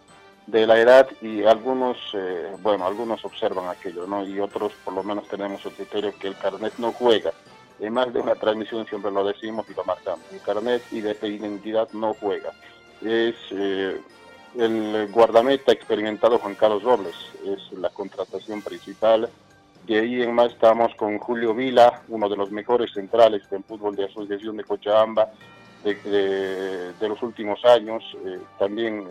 de 0.47 0.67
la 0.67 0.81
edad, 0.81 1.07
y 1.21 1.45
algunos, 1.45 1.99
eh, 2.15 2.51
bueno, 2.63 2.87
algunos 2.87 3.23
observan 3.27 3.69
aquello, 3.69 4.07
¿no? 4.07 4.27
Y 4.27 4.41
otros 4.41 4.73
por 4.83 4.95
lo 4.95 5.03
menos 5.03 5.29
tenemos 5.29 5.63
el 5.67 5.73
criterio 5.73 6.15
que 6.19 6.29
el 6.29 6.39
carnet 6.39 6.73
no 6.79 6.93
juega. 6.93 7.33
En 7.85 7.93
más 7.93 8.13
de 8.13 8.21
una 8.21 8.35
transmisión 8.35 8.87
siempre 8.87 9.11
lo 9.11 9.25
decimos 9.25 9.67
y 9.71 9.75
lo 9.75 9.85
marcamos. 9.85 10.25
El 10.33 10.41
carnet 10.41 10.83
y 10.91 11.01
de 11.01 11.17
identidad 11.23 11.89
no 11.93 12.15
juega 12.15 12.53
es 13.05 13.35
eh, 13.51 14.01
el 14.57 15.09
guardameta 15.11 15.73
experimentado 15.73 16.39
Juan 16.39 16.55
Carlos 16.55 16.83
Robles, 16.83 17.15
es 17.45 17.73
la 17.79 17.91
contratación 17.91 18.63
principal. 18.63 19.29
De 19.87 19.99
ahí 19.99 20.23
en 20.23 20.35
más 20.35 20.53
estamos 20.53 20.95
con 20.95 21.19
Julio 21.19 21.55
Vila, 21.55 22.03
uno 22.09 22.29
de 22.29 22.37
los 22.37 22.51
mejores 22.51 22.93
centrales 22.93 23.49
del 23.51 23.63
fútbol 23.65 23.95
de 23.97 24.07
Asociación 24.07 24.57
de 24.57 24.65
Cochabamba 24.65 25.31
de, 25.83 26.95
los 27.01 27.23
últimos 27.23 27.63
años. 27.65 28.03
Eh, 28.25 28.39
también 28.59 29.07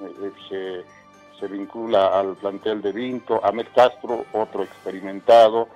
eh, 0.00 0.30
se, 0.48 1.38
se, 1.38 1.46
vincula 1.48 2.18
al 2.18 2.36
plantel 2.36 2.80
de 2.80 2.92
Vinto. 2.92 3.44
Ahmed 3.44 3.66
Castro, 3.74 4.24
otro 4.32 4.62
experimentado, 4.62 5.68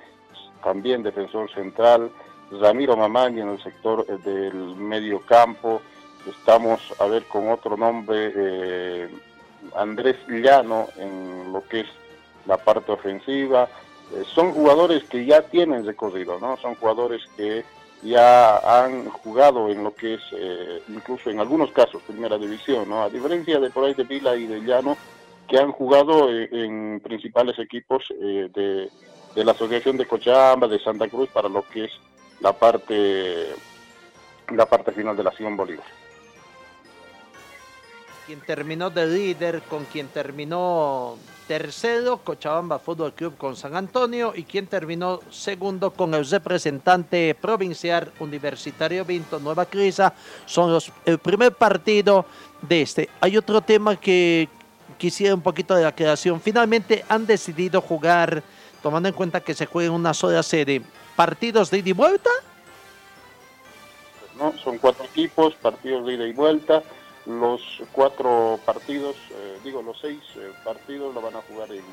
también 0.62 1.03
defensor 1.03 1.53
central. 1.53 2.11
Ramiro 2.51 2.97
Mamaña 2.97 3.43
en 3.43 3.51
el 3.51 3.63
sector 3.63 4.07
del 4.07 4.77
medio 4.77 5.21
campo 5.21 5.81
estamos 6.29 6.81
a 6.99 7.07
ver 7.07 7.25
con 7.25 7.49
otro 7.51 7.77
nombre, 7.77 8.33
eh, 8.35 9.09
Andrés 9.77 10.17
Llano 10.29 10.89
en 10.97 11.53
lo 11.53 11.63
que 11.67 11.81
es 11.81 11.87
la 12.47 12.57
parte 12.57 12.93
ofensiva. 12.93 13.69
Eh, 14.15 14.25
son 14.35 14.53
jugadores 14.53 15.05
que 15.05 15.25
ya 15.25 15.43
tienen 15.43 15.87
recorrido, 15.87 16.39
¿no? 16.39 16.57
Son 16.57 16.75
jugadores 16.75 17.23
que 17.37 17.65
ya 18.03 18.59
han 18.59 19.09
jugado 19.11 19.69
en 19.69 19.85
lo 19.85 19.95
que 19.95 20.15
es, 20.15 20.21
eh, 20.33 20.83
incluso 20.89 21.31
en 21.31 21.41
algunos 21.41 21.71
casos, 21.71 22.03
primera 22.03 22.39
división, 22.39 22.89
¿no? 22.89 23.03
A 23.03 23.11
diferencia 23.11 23.61
de 23.61 23.71
por 23.71 23.85
ahí 23.85 23.95
de 23.95 24.05
Vila 24.05 24.37
y 24.37 24.47
de 24.47 24.61
Llano, 24.61 24.97
que 25.47 25.59
han 25.59 25.73
jugado 25.73 26.31
en, 26.31 26.55
en 26.55 27.01
principales 27.01 27.59
equipos 27.59 28.05
de, 28.09 28.89
de 29.35 29.45
la 29.45 29.53
Asociación 29.53 29.97
de 29.97 30.07
Cochabamba, 30.07 30.69
de 30.69 30.79
Santa 30.79 31.09
Cruz, 31.09 31.29
para 31.31 31.49
lo 31.49 31.63
que 31.69 31.85
es 31.85 31.93
la 32.41 32.53
parte, 32.53 33.55
la 34.55 34.66
parte 34.66 34.93
final 34.93 35.16
de 35.16 35.24
la 35.24 35.32
Simón 35.32 35.57
Bolívar 35.57 36.01
quien 38.30 38.43
terminó 38.43 38.91
de 38.91 39.09
líder, 39.09 39.61
con 39.62 39.84
quien 39.86 40.07
terminó 40.07 41.16
tercero, 41.49 42.18
Cochabamba 42.18 42.78
Fútbol 42.78 43.12
Club 43.12 43.36
con 43.36 43.57
San 43.57 43.74
Antonio, 43.74 44.32
y 44.36 44.45
quien 44.45 44.68
terminó 44.68 45.18
segundo 45.32 45.91
con 45.91 46.14
el 46.14 46.24
representante 46.24 47.34
provincial 47.34 48.12
Universitario 48.20 49.05
Vinto 49.05 49.41
Nueva 49.41 49.66
Crisa. 49.66 50.14
Son 50.47 50.70
los, 50.70 50.93
el 51.05 51.18
primer 51.18 51.57
partido 51.57 52.24
de 52.62 52.82
este. 52.82 53.09
Hay 53.20 53.36
otro 53.36 53.61
tema 53.62 53.97
que 53.97 54.49
quisiera 54.97 55.34
un 55.34 55.43
poquito 55.43 55.74
de 55.74 55.82
la 55.82 55.93
creación. 55.93 56.41
Finalmente 56.41 57.05
han 57.09 57.26
decidido 57.26 57.80
jugar, 57.80 58.45
tomando 58.80 59.09
en 59.09 59.14
cuenta 59.16 59.41
que 59.41 59.55
se 59.55 59.66
juega 59.66 59.88
en 59.88 59.95
una 59.95 60.14
sola 60.14 60.45
sede, 60.45 60.82
partidos 61.21 61.71
de 61.71 61.81
ida 61.81 61.91
y 61.91 61.93
vuelta. 61.93 62.31
No, 64.39 64.57
son 64.57 64.79
cuatro 64.79 65.05
equipos, 65.05 65.55
partidos 65.57 66.07
de 66.07 66.14
ida 66.14 66.27
y 66.27 66.33
vuelta 66.33 66.83
los 67.27 67.61
cuatro 67.93 68.59
partidos, 68.64 69.16
eh, 69.31 69.59
digo 69.62 69.83
los 69.83 70.01
seis 70.01 70.18
eh, 70.37 70.51
partidos 70.64 71.14
lo 71.14 71.21
van 71.21 71.37
a 71.37 71.43
jugar 71.43 71.71
en, 71.73 71.85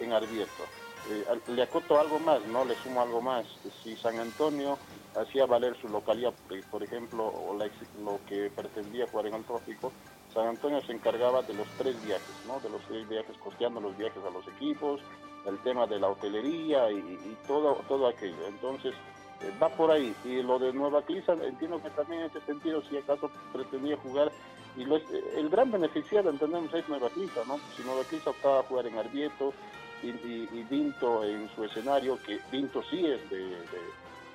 en 0.00 0.12
Arbieto. 0.12 0.64
Eh, 1.10 1.24
le 1.46 1.62
acoto 1.62 1.98
algo 1.98 2.18
más, 2.18 2.44
no 2.48 2.66
le 2.66 2.74
sumo 2.82 3.00
algo 3.00 3.22
más. 3.22 3.46
Si 3.82 3.96
San 3.96 4.18
Antonio 4.18 4.76
hacía 5.16 5.46
valer 5.46 5.74
su 5.80 5.88
localidad, 5.88 6.34
por 6.70 6.82
ejemplo, 6.82 7.24
o 7.24 7.56
lo 7.56 8.20
que 8.28 8.50
pretendía 8.54 9.06
jugar 9.06 9.28
en 9.28 9.34
el 9.36 9.44
trópico, 9.44 9.92
San 10.34 10.46
Antonio 10.46 10.82
se 10.82 10.92
encargaba 10.92 11.40
de 11.40 11.54
los 11.54 11.66
tres 11.78 11.96
viajes, 12.04 12.36
¿no? 12.46 12.60
de 12.60 12.68
los 12.68 12.82
tres 12.82 13.08
viajes, 13.08 13.34
costeando 13.42 13.80
los 13.80 13.96
viajes 13.96 14.22
a 14.22 14.30
los 14.30 14.46
equipos, 14.46 15.00
el 15.46 15.58
tema 15.58 15.86
de 15.86 15.98
la 15.98 16.08
hotelería 16.08 16.90
y, 16.90 17.36
todo, 17.46 17.82
todo 17.88 18.08
aquello. 18.08 18.46
Entonces, 18.48 18.94
eh, 19.40 19.52
va 19.62 19.68
por 19.68 19.90
ahí. 19.90 20.14
Y 20.24 20.42
lo 20.42 20.58
de 20.58 20.72
Nueva 20.72 21.02
Clisa, 21.02 21.32
entiendo 21.32 21.82
que 21.82 21.90
también 21.90 22.22
en 22.22 22.26
ese 22.26 22.40
sentido, 22.42 22.82
si 22.82 22.96
acaso 22.96 23.30
pretendía 23.52 23.96
jugar 23.96 24.30
y 24.76 24.84
lo 24.84 24.96
es, 24.96 25.02
el 25.36 25.48
gran 25.48 25.70
beneficiado, 25.70 26.30
entendemos, 26.30 26.72
es 26.74 26.88
Nueva 26.88 27.08
Clisa, 27.10 27.44
¿no? 27.46 27.58
Si 27.76 27.82
Nueva 27.82 28.04
Clisa 28.04 28.30
optaba 28.30 28.60
a 28.60 28.62
jugar 28.64 28.86
en 28.86 28.98
Arbieto 28.98 29.52
y, 30.02 30.62
Vinto 30.64 31.24
en 31.24 31.48
su 31.54 31.64
escenario, 31.64 32.18
que 32.22 32.38
Vinto 32.52 32.82
sí 32.84 33.04
es 33.04 33.28
de, 33.30 33.38
de 33.38 33.80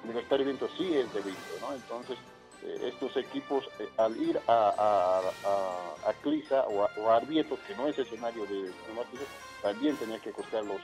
Universitario 0.03 0.45
Vinto 0.45 0.67
sí 0.77 0.93
es 0.95 1.13
de 1.13 1.21
Vinto, 1.21 1.41
¿no? 1.61 1.73
Entonces, 1.73 2.17
eh, 2.17 2.42
estos 2.64 3.16
equipos, 3.18 3.64
eh, 3.80 3.89
al 3.97 4.16
ir 4.18 4.39
a, 4.47 4.70
a, 4.78 5.49
a, 5.49 6.09
a 6.09 6.14
Clisa 6.22 6.66
o, 6.68 6.88
o 7.01 7.09
a, 7.09 7.18
Arbieto, 7.18 7.57
que 7.68 7.76
no 7.76 7.88
es 7.88 7.97
escenario 7.97 8.45
de 8.45 8.72
Clisa, 9.09 9.26
también 9.61 9.97
tenía 9.97 10.20
que 10.20 10.32
costear 10.32 10.64
los, 10.64 10.82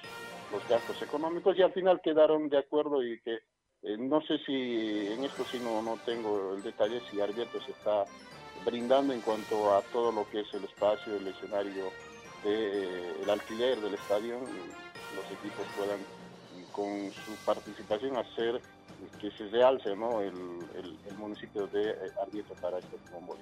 los 0.51 0.67
gastos 0.67 1.01
económicos 1.01 1.57
y 1.57 1.61
al 1.61 1.73
final 1.73 2.01
quedaron 2.01 2.49
de 2.49 2.57
acuerdo 2.57 3.03
y 3.03 3.19
que 3.21 3.39
eh, 3.83 3.97
no 3.97 4.21
sé 4.21 4.37
si 4.45 4.53
en 4.53 5.23
esto 5.23 5.45
sí 5.51 5.59
no, 5.59 5.81
no 5.81 5.97
tengo 6.05 6.53
el 6.53 6.63
detalle 6.63 7.01
si 7.09 7.19
Arbieto 7.19 7.61
se 7.61 7.71
está 7.71 8.05
brindando 8.65 9.13
en 9.13 9.21
cuanto 9.21 9.73
a 9.73 9.81
todo 9.83 10.11
lo 10.11 10.27
que 10.29 10.41
es 10.41 10.53
el 10.53 10.65
espacio, 10.65 11.15
el 11.15 11.27
escenario, 11.27 11.85
de, 12.43 12.51
eh, 12.53 13.13
el 13.21 13.29
alquiler 13.29 13.79
del 13.79 13.93
estadio, 13.93 14.39
los 15.15 15.31
equipos 15.31 15.65
puedan 15.75 16.05
con 16.71 17.11
su 17.25 17.35
participación 17.45 18.17
hacer 18.17 18.61
que 19.19 19.31
se 19.31 19.47
realce 19.49 19.95
¿no? 19.95 20.21
el, 20.21 20.33
el, 20.75 20.97
el 21.05 21.17
municipio 21.17 21.67
de 21.67 21.95
Arbieto 22.21 22.53
para 22.61 22.79
este 22.79 22.97
fútbol. 22.97 23.37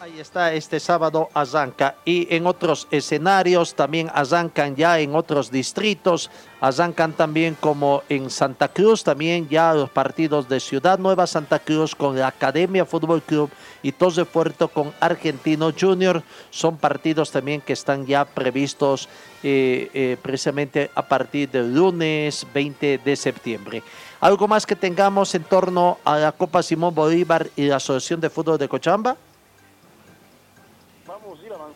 Ahí 0.00 0.18
está, 0.18 0.52
este 0.52 0.80
sábado 0.80 1.30
arranca 1.32 1.94
y 2.04 2.26
en 2.34 2.46
otros 2.46 2.88
escenarios 2.90 3.74
también 3.74 4.10
arrancan 4.12 4.74
ya 4.74 4.98
en 4.98 5.14
otros 5.14 5.50
distritos, 5.50 6.30
arrancan 6.60 7.12
también 7.12 7.56
como 7.58 8.02
en 8.08 8.28
Santa 8.28 8.68
Cruz, 8.68 9.04
también 9.04 9.48
ya 9.48 9.72
los 9.72 9.88
partidos 9.88 10.48
de 10.48 10.58
Ciudad 10.58 10.98
Nueva 10.98 11.26
Santa 11.26 11.60
Cruz 11.60 11.94
con 11.94 12.18
la 12.18 12.26
Academia 12.26 12.84
Fútbol 12.84 13.22
Club 13.22 13.50
y 13.82 13.92
Torre 13.92 14.24
Fuerte 14.24 14.66
con 14.68 14.92
Argentino 15.00 15.72
Junior, 15.72 16.22
son 16.50 16.76
partidos 16.76 17.30
también 17.30 17.60
que 17.60 17.72
están 17.72 18.04
ya 18.04 18.24
previstos 18.24 19.08
eh, 19.42 19.90
eh, 19.94 20.16
precisamente 20.20 20.90
a 20.94 21.06
partir 21.06 21.48
del 21.50 21.72
lunes 21.72 22.46
20 22.52 22.98
de 22.98 23.16
septiembre. 23.16 23.82
¿Algo 24.20 24.48
más 24.48 24.66
que 24.66 24.76
tengamos 24.76 25.34
en 25.34 25.44
torno 25.44 25.98
a 26.04 26.18
la 26.18 26.32
Copa 26.32 26.62
Simón 26.62 26.94
Bolívar 26.94 27.48
y 27.54 27.66
la 27.66 27.76
Asociación 27.76 28.20
de 28.20 28.28
Fútbol 28.28 28.58
de 28.58 28.68
Cochabamba? 28.68 29.16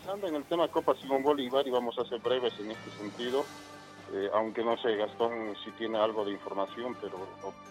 Avanzando 0.08 0.28
en 0.28 0.36
el 0.36 0.44
tema 0.44 0.68
Copa 0.68 0.94
Simón 0.94 1.22
Bolívar 1.22 1.66
y 1.66 1.70
vamos 1.70 1.98
a 1.98 2.04
ser 2.06 2.18
breves 2.20 2.54
en 2.60 2.70
este 2.70 2.90
sentido, 2.92 3.44
eh, 4.14 4.30
aunque 4.32 4.64
no 4.64 4.78
sé, 4.78 4.96
Gastón, 4.96 5.54
si 5.62 5.70
tiene 5.72 5.98
algo 5.98 6.24
de 6.24 6.32
información, 6.32 6.96
pero 6.98 7.18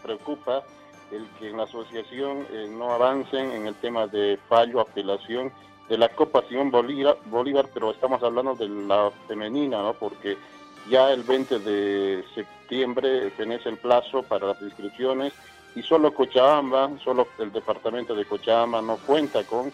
preocupa 0.04 0.64
el 1.12 1.26
que 1.40 1.50
en 1.50 1.58
la 1.58 1.64
asociación 1.64 2.46
eh, 2.52 2.68
no 2.70 2.92
avancen 2.92 3.52
en 3.54 3.66
el 3.66 3.74
tema 3.76 4.06
de 4.06 4.38
fallo, 4.48 4.82
apelación 4.82 5.52
de 5.90 5.98
la 5.98 6.10
Copa 6.10 6.44
Simón 6.48 6.70
Bolívar, 6.70 7.18
Bolívar, 7.26 7.70
pero 7.74 7.90
estamos 7.90 8.22
hablando 8.22 8.54
de 8.54 8.70
la 8.70 9.10
femenina, 9.28 9.82
¿no? 9.82 9.94
Porque 9.94 10.38
ya 10.90 11.12
el 11.12 11.24
20 11.24 11.60
de 11.60 12.24
septiembre 12.36 13.32
fenece 13.32 13.70
el 13.70 13.78
plazo 13.78 14.22
para 14.22 14.48
las 14.48 14.62
inscripciones 14.62 15.34
y 15.76 15.82
solo 15.82 16.14
Cochabamba, 16.14 16.92
solo 17.04 17.28
el 17.40 17.52
departamento 17.52 18.14
de 18.14 18.26
Cochabamba 18.26 18.82
no 18.82 18.98
cuenta 18.98 19.44
con 19.44 19.72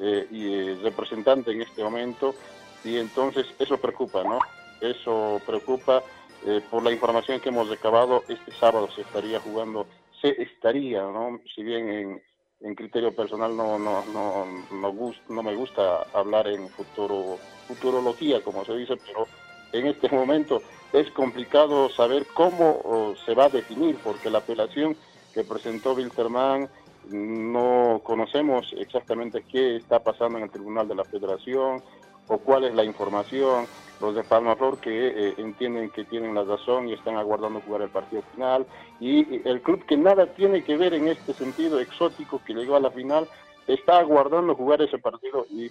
eh, 0.00 0.26
y 0.30 0.54
eh, 0.54 0.78
representante 0.82 1.52
en 1.52 1.62
este 1.62 1.82
momento, 1.82 2.36
y 2.82 2.96
entonces 2.98 3.46
eso 3.58 3.78
preocupa, 3.78 4.22
¿no? 4.24 4.38
Eso 4.80 5.42
preocupa 5.46 6.04
eh, 6.42 6.60
por 6.70 6.84
la 6.84 6.92
información 6.92 7.40
que 7.40 7.48
hemos 7.48 7.68
recabado, 7.68 8.24
este 8.28 8.52
sábado 8.52 8.88
se 8.90 9.02
estaría 9.02 9.40
jugando, 9.40 9.88
se 10.20 10.40
estaría, 10.42 11.02
¿no? 11.02 11.40
Si 11.54 11.62
bien 11.62 11.88
en, 11.88 12.22
en 12.60 12.74
criterio 12.74 13.14
personal 13.14 13.56
no, 13.56 13.78
no, 13.78 14.04
no, 14.04 14.66
no, 14.70 14.92
gust- 14.92 15.24
no 15.28 15.42
me 15.42 15.54
gusta 15.54 16.06
hablar 16.12 16.46
en 16.48 16.70
futuro, 16.70 17.40
futurología, 17.66 18.42
como 18.42 18.64
se 18.64 18.74
dice, 18.74 18.96
pero 18.98 19.28
en 19.72 19.86
este 19.88 20.08
momento 20.10 20.62
es 20.92 21.10
complicado 21.12 21.88
saber 21.90 22.26
cómo 22.34 22.80
oh, 22.84 23.14
se 23.24 23.34
va 23.34 23.46
a 23.46 23.50
definir, 23.50 24.00
porque 24.02 24.30
la 24.30 24.38
apelación 24.38 24.96
que 25.32 25.44
presentó 25.44 25.92
Wilterman 25.94 26.70
no 27.10 28.00
conocemos 28.04 28.74
exactamente 28.78 29.44
qué 29.50 29.76
está 29.76 30.00
pasando 30.00 30.38
en 30.38 30.44
el 30.44 30.50
Tribunal 30.50 30.88
de 30.88 30.94
la 30.94 31.04
Federación 31.04 31.82
o 32.28 32.38
cuál 32.38 32.64
es 32.64 32.74
la 32.74 32.84
información. 32.84 33.66
Los 34.00 34.14
de 34.14 34.24
Palma 34.24 34.56
Flor 34.56 34.78
que 34.78 35.08
eh, 35.08 35.34
entienden 35.38 35.90
que 35.90 36.04
tienen 36.04 36.34
la 36.34 36.44
razón 36.44 36.88
y 36.88 36.92
están 36.92 37.16
aguardando 37.16 37.60
jugar 37.60 37.82
el 37.82 37.88
partido 37.88 38.22
final. 38.34 38.66
Y 39.00 39.48
el 39.48 39.62
club 39.62 39.84
que 39.86 39.96
nada 39.96 40.26
tiene 40.26 40.62
que 40.62 40.76
ver 40.76 40.94
en 40.94 41.08
este 41.08 41.32
sentido 41.32 41.80
exótico 41.80 42.42
que 42.44 42.54
llegó 42.54 42.76
a 42.76 42.80
la 42.80 42.90
final 42.90 43.26
está 43.66 43.98
aguardando 43.98 44.54
jugar 44.54 44.82
ese 44.82 44.98
partido 44.98 45.46
y, 45.50 45.70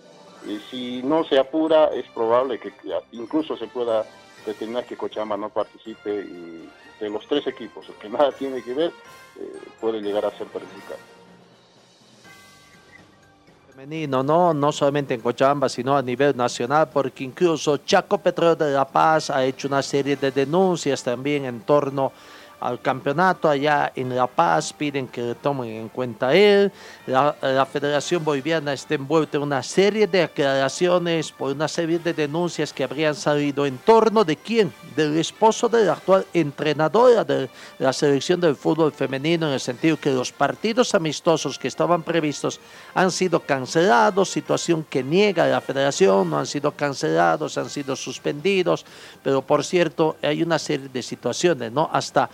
si 0.69 1.01
no 1.01 1.23
se 1.23 1.39
apura 1.39 1.88
es 1.88 2.05
probable 2.09 2.59
que 2.59 2.71
incluso 3.13 3.57
se 3.57 3.65
pueda 3.65 4.05
determinar 4.45 4.86
que 4.86 4.95
Cochabamba 4.95 5.38
no 5.38 5.49
participe 5.49 6.21
y 6.21 6.69
de 6.99 7.09
los 7.09 7.27
tres 7.27 7.47
equipos, 7.47 7.88
que 7.99 8.09
nada 8.09 8.31
tiene 8.31 8.61
que 8.61 8.73
ver, 8.73 8.91
eh, 9.39 9.51
puede 9.81 10.01
llegar 10.01 10.23
a 10.23 10.38
ser 10.38 10.45
perjudicado. 10.47 11.14
Femenino, 13.76 14.23
¿no? 14.23 14.53
no 14.53 14.71
solamente 14.71 15.13
en 15.15 15.19
Cochabamba, 15.19 15.67
sino 15.67 15.97
a 15.97 16.01
nivel 16.01 16.38
nacional, 16.38 16.88
porque 16.93 17.26
incluso 17.26 17.76
Chaco 17.80 18.17
Petróleo 18.17 18.55
de 18.55 18.71
La 18.71 18.86
Paz 18.86 19.30
ha 19.30 19.43
hecho 19.43 19.67
una 19.67 19.82
serie 19.82 20.15
de 20.15 20.32
denuncias 20.32 21.03
también 21.03 21.43
en 21.43 21.59
torno 21.59 22.13
al 22.60 22.82
campeonato 22.82 23.49
allá 23.49 23.91
en 23.95 24.16
La 24.16 24.28
Paz, 24.28 24.74
piden 24.74 25.08
que 25.08 25.22
le 25.22 25.36
tomen 25.36 25.70
en 25.70 25.89
cuenta 25.89 26.34
él. 26.34 26.72
La, 27.08 27.36
Federación 27.66 28.24
Boliviana 28.24 28.74
está 28.74 28.95
envuelta 28.95 29.38
en 29.38 29.43
una 29.43 29.62
serie 29.62 30.08
de 30.08 30.24
aclaraciones 30.24 31.32
por 31.32 31.51
una 31.51 31.68
serie 31.68 31.99
de 31.99 32.14
denuncias 32.14 32.72
que 32.72 32.84
habrían 32.84 33.16
salido 33.16 33.66
en 33.66 33.78
torno 33.80 34.24
de 34.24 34.38
quién, 34.38 34.74
del 34.95 35.18
esposo 35.18 35.68
de 35.68 35.86
la 35.86 35.93
actual 35.93 36.26
entrenadora 36.34 37.24
de 37.24 37.49
la 37.80 37.91
selección 37.91 38.39
del 38.39 38.56
fútbol 38.56 38.91
femenino, 38.91 39.47
en 39.47 39.53
el 39.53 39.60
sentido 39.60 39.97
que 39.97 40.12
los 40.12 40.32
partidos 40.32 40.95
amistosos 40.95 41.60
que 41.60 41.68
estaban 41.68 42.03
previstos 42.03 42.60
han 42.93 43.12
sido 43.12 43.39
cancelados, 43.39 44.30
situación 44.30 44.86
que 44.89 45.03
niega 45.03 45.47
la 45.47 45.62
federación, 45.62 46.30
no 46.30 46.39
han 46.39 46.47
sido 46.47 46.72
cancelados, 46.72 47.58
han 47.58 47.70
sido 47.70 47.95
suspendidos, 47.95 48.86
pero 49.24 49.41
por 49.41 49.64
cierto 49.64 50.16
hay 50.22 50.43
una 50.43 50.60
serie 50.60 50.89
de 50.89 51.03
situaciones, 51.03 51.72
¿no? 51.72 51.89
Hasta 51.91 52.30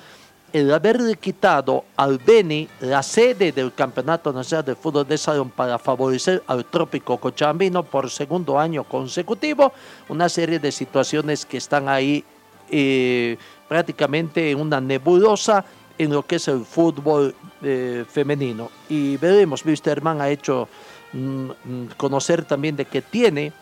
el 0.53 0.73
haberle 0.73 1.15
quitado 1.15 1.85
al 1.95 2.17
Beni 2.17 2.67
la 2.81 3.01
sede 3.03 3.51
del 3.51 3.73
Campeonato 3.73 4.33
Nacional 4.33 4.65
de 4.65 4.75
Fútbol 4.75 5.07
de 5.07 5.17
Salón 5.17 5.49
para 5.49 5.79
favorecer 5.79 6.43
al 6.47 6.65
Trópico 6.65 7.17
Cochabambino 7.17 7.83
por 7.83 8.09
segundo 8.09 8.59
año 8.59 8.83
consecutivo, 8.83 9.71
una 10.09 10.27
serie 10.27 10.59
de 10.59 10.71
situaciones 10.71 11.45
que 11.45 11.57
están 11.57 11.87
ahí 11.87 12.23
eh, 12.69 13.37
prácticamente 13.67 14.51
en 14.51 14.59
una 14.59 14.81
nebulosa 14.81 15.63
en 15.97 16.11
lo 16.11 16.23
que 16.23 16.35
es 16.35 16.47
el 16.47 16.65
fútbol 16.65 17.33
eh, 17.61 18.05
femenino. 18.09 18.69
Y 18.89 19.17
veremos, 19.17 19.65
Wisterman 19.65 20.19
ha 20.21 20.29
hecho 20.29 20.67
mm, 21.13 21.17
mm, 21.17 21.85
conocer 21.97 22.43
también 22.43 22.75
de 22.75 22.85
que 22.85 23.01
tiene 23.01 23.53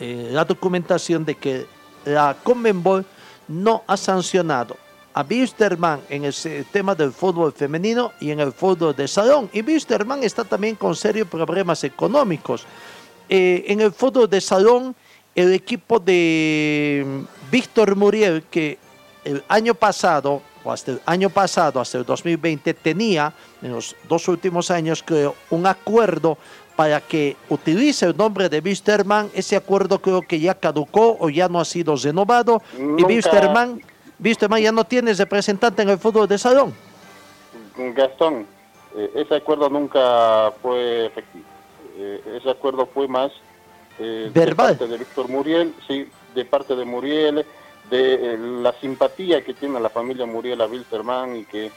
eh, 0.00 0.28
la 0.30 0.44
documentación 0.44 1.24
de 1.24 1.34
que 1.34 1.66
la 2.04 2.36
Conmebol 2.42 3.04
no 3.48 3.82
ha 3.86 3.96
sancionado 3.96 4.76
a 5.16 5.24
Wisterman 5.28 6.00
en 6.10 6.26
el 6.26 6.34
tema 6.70 6.94
del 6.94 7.10
fútbol 7.10 7.50
femenino 7.50 8.12
y 8.20 8.30
en 8.32 8.40
el 8.40 8.52
fútbol 8.52 8.94
de 8.94 9.08
salón. 9.08 9.48
Y 9.50 9.62
Wisterman 9.62 10.22
está 10.22 10.44
también 10.44 10.76
con 10.76 10.94
serios 10.94 11.26
problemas 11.26 11.82
económicos. 11.84 12.66
Eh, 13.26 13.64
en 13.68 13.80
el 13.80 13.92
fútbol 13.92 14.28
de 14.28 14.42
salón, 14.42 14.94
el 15.34 15.54
equipo 15.54 15.98
de 15.98 17.02
mm, 17.06 17.50
Víctor 17.50 17.96
Muriel, 17.96 18.44
que 18.50 18.76
el 19.24 19.42
año 19.48 19.74
pasado, 19.74 20.42
o 20.62 20.70
hasta 20.70 20.90
el 20.92 21.00
año 21.06 21.30
pasado, 21.30 21.80
hasta 21.80 21.96
el 21.96 22.04
2020, 22.04 22.74
tenía, 22.74 23.32
en 23.62 23.72
los 23.72 23.96
dos 24.10 24.28
últimos 24.28 24.70
años, 24.70 25.02
creo, 25.02 25.34
un 25.48 25.66
acuerdo 25.66 26.36
para 26.76 27.00
que 27.00 27.38
utilice 27.48 28.04
el 28.04 28.14
nombre 28.18 28.50
de 28.50 28.60
Wisterman. 28.60 29.30
Ese 29.32 29.56
acuerdo 29.56 29.98
creo 29.98 30.20
que 30.20 30.38
ya 30.38 30.54
caducó 30.54 31.16
o 31.18 31.30
ya 31.30 31.48
no 31.48 31.58
ha 31.58 31.64
sido 31.64 31.96
renovado. 31.96 32.60
Y 32.76 32.82
Nunca- 32.82 33.06
Wisterman, 34.18 34.62
ya 34.62 34.72
no 34.72 34.84
tiene 34.84 35.12
representante 35.14 35.82
en 35.82 35.90
el 35.90 35.98
fútbol 35.98 36.26
de 36.28 36.38
salón. 36.38 36.74
Gastón, 37.76 38.46
eh, 38.96 39.10
ese 39.14 39.36
acuerdo 39.36 39.68
nunca 39.68 40.52
fue 40.62 41.06
efectivo. 41.06 41.44
Eh, 41.98 42.38
ese 42.38 42.50
acuerdo 42.50 42.86
fue 42.86 43.08
más 43.08 43.32
eh, 43.98 44.30
Verbal. 44.32 44.68
de 44.68 44.74
parte 44.74 44.86
de 44.86 44.98
Víctor 44.98 45.28
Muriel, 45.28 45.74
sí, 45.88 46.06
de 46.34 46.44
parte 46.44 46.76
de 46.76 46.84
Muriel, 46.84 47.46
de 47.90 48.14
eh, 48.14 48.38
la 48.38 48.72
simpatía 48.74 49.42
que 49.42 49.54
tiene 49.54 49.80
la 49.80 49.88
familia 49.88 50.26
Muriel 50.26 50.60
a 50.60 50.66
Wilterman 50.66 51.36
y 51.36 51.44
que 51.44 51.70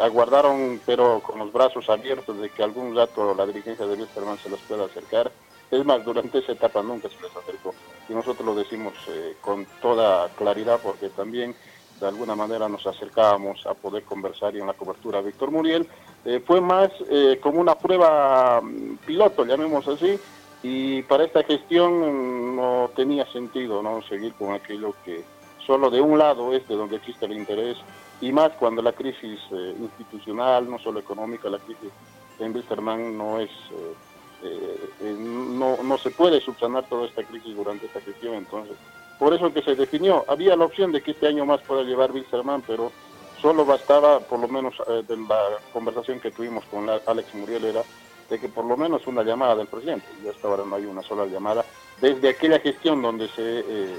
aguardaron, 0.00 0.80
pero 0.86 1.20
con 1.20 1.38
los 1.38 1.52
brazos 1.52 1.88
abiertos, 1.88 2.40
de 2.40 2.48
que 2.48 2.62
algún 2.62 2.94
rato 2.94 3.34
la 3.34 3.44
dirigencia 3.46 3.86
de 3.86 3.94
Wilterman 3.94 4.38
se 4.38 4.48
los 4.48 4.60
pueda 4.60 4.84
acercar. 4.84 5.30
Es 5.70 5.84
más, 5.84 6.04
durante 6.04 6.38
esa 6.38 6.52
etapa 6.52 6.82
nunca 6.82 7.08
se 7.08 7.20
les 7.20 7.36
acercó. 7.36 7.74
Y 8.08 8.12
nosotros 8.12 8.46
lo 8.46 8.54
decimos 8.54 8.94
eh, 9.08 9.36
con 9.40 9.66
toda 9.80 10.28
claridad 10.30 10.78
porque 10.82 11.08
también 11.08 11.54
de 12.00 12.08
alguna 12.08 12.34
manera 12.34 12.68
nos 12.68 12.86
acercábamos 12.86 13.66
a 13.66 13.74
poder 13.74 14.02
conversar 14.04 14.54
y 14.54 14.60
en 14.60 14.66
la 14.66 14.74
cobertura 14.74 15.20
Víctor 15.20 15.50
Muriel. 15.50 15.88
Eh, 16.24 16.42
fue 16.44 16.60
más 16.60 16.90
eh, 17.10 17.38
como 17.40 17.60
una 17.60 17.76
prueba 17.76 18.60
mm, 18.62 18.96
piloto, 19.06 19.44
llamemos 19.44 19.86
así, 19.88 20.18
y 20.62 21.02
para 21.02 21.24
esta 21.24 21.42
gestión 21.44 22.56
no 22.56 22.90
tenía 22.96 23.30
sentido 23.32 23.82
no 23.82 24.02
seguir 24.02 24.32
con 24.34 24.54
aquello 24.54 24.94
que 25.04 25.22
solo 25.66 25.90
de 25.90 26.00
un 26.00 26.18
lado 26.18 26.52
es 26.52 26.66
de 26.68 26.74
donde 26.74 26.96
existe 26.96 27.26
el 27.26 27.32
interés, 27.32 27.76
y 28.20 28.32
más 28.32 28.50
cuando 28.52 28.82
la 28.82 28.92
crisis 28.92 29.40
eh, 29.52 29.74
institucional, 29.78 30.68
no 30.68 30.78
solo 30.78 31.00
económica, 31.00 31.48
la 31.48 31.58
crisis 31.58 31.90
en 32.38 32.54
Wilstermann 32.54 33.16
no 33.16 33.40
es... 33.40 33.50
eh, 34.44 34.90
eh, 35.00 35.16
no, 35.18 35.78
no 35.82 35.98
se 35.98 36.10
puede 36.10 36.40
subsanar 36.40 36.84
toda 36.88 37.06
esta 37.06 37.24
crisis 37.24 37.56
durante 37.56 37.86
esta 37.86 38.00
gestión, 38.00 38.34
entonces 38.34 38.76
por 39.18 39.32
eso 39.32 39.52
que 39.52 39.62
se 39.62 39.74
definió. 39.74 40.24
Había 40.28 40.56
la 40.56 40.64
opción 40.64 40.92
de 40.92 41.00
que 41.02 41.12
este 41.12 41.26
año 41.28 41.46
más 41.46 41.62
pueda 41.62 41.82
llevar 41.82 42.12
Wilstermann, 42.12 42.62
pero 42.66 42.90
solo 43.40 43.64
bastaba, 43.64 44.20
por 44.20 44.40
lo 44.40 44.48
menos 44.48 44.74
eh, 44.88 45.02
de 45.06 45.16
la 45.16 45.40
conversación 45.72 46.20
que 46.20 46.30
tuvimos 46.32 46.64
con 46.66 46.86
la- 46.86 47.00
Alex 47.06 47.32
Muriel, 47.34 47.64
era 47.64 47.82
de 48.28 48.40
que 48.40 48.48
por 48.48 48.64
lo 48.64 48.76
menos 48.76 49.06
una 49.06 49.22
llamada 49.22 49.54
del 49.54 49.66
presidente. 49.68 50.06
Y 50.22 50.28
hasta 50.28 50.48
ahora 50.48 50.64
no 50.64 50.74
hay 50.76 50.84
una 50.86 51.02
sola 51.02 51.26
llamada. 51.26 51.64
Desde 52.00 52.28
aquella 52.30 52.58
gestión 52.58 53.02
donde 53.02 53.28
se 53.28 53.60
eh, 53.60 53.96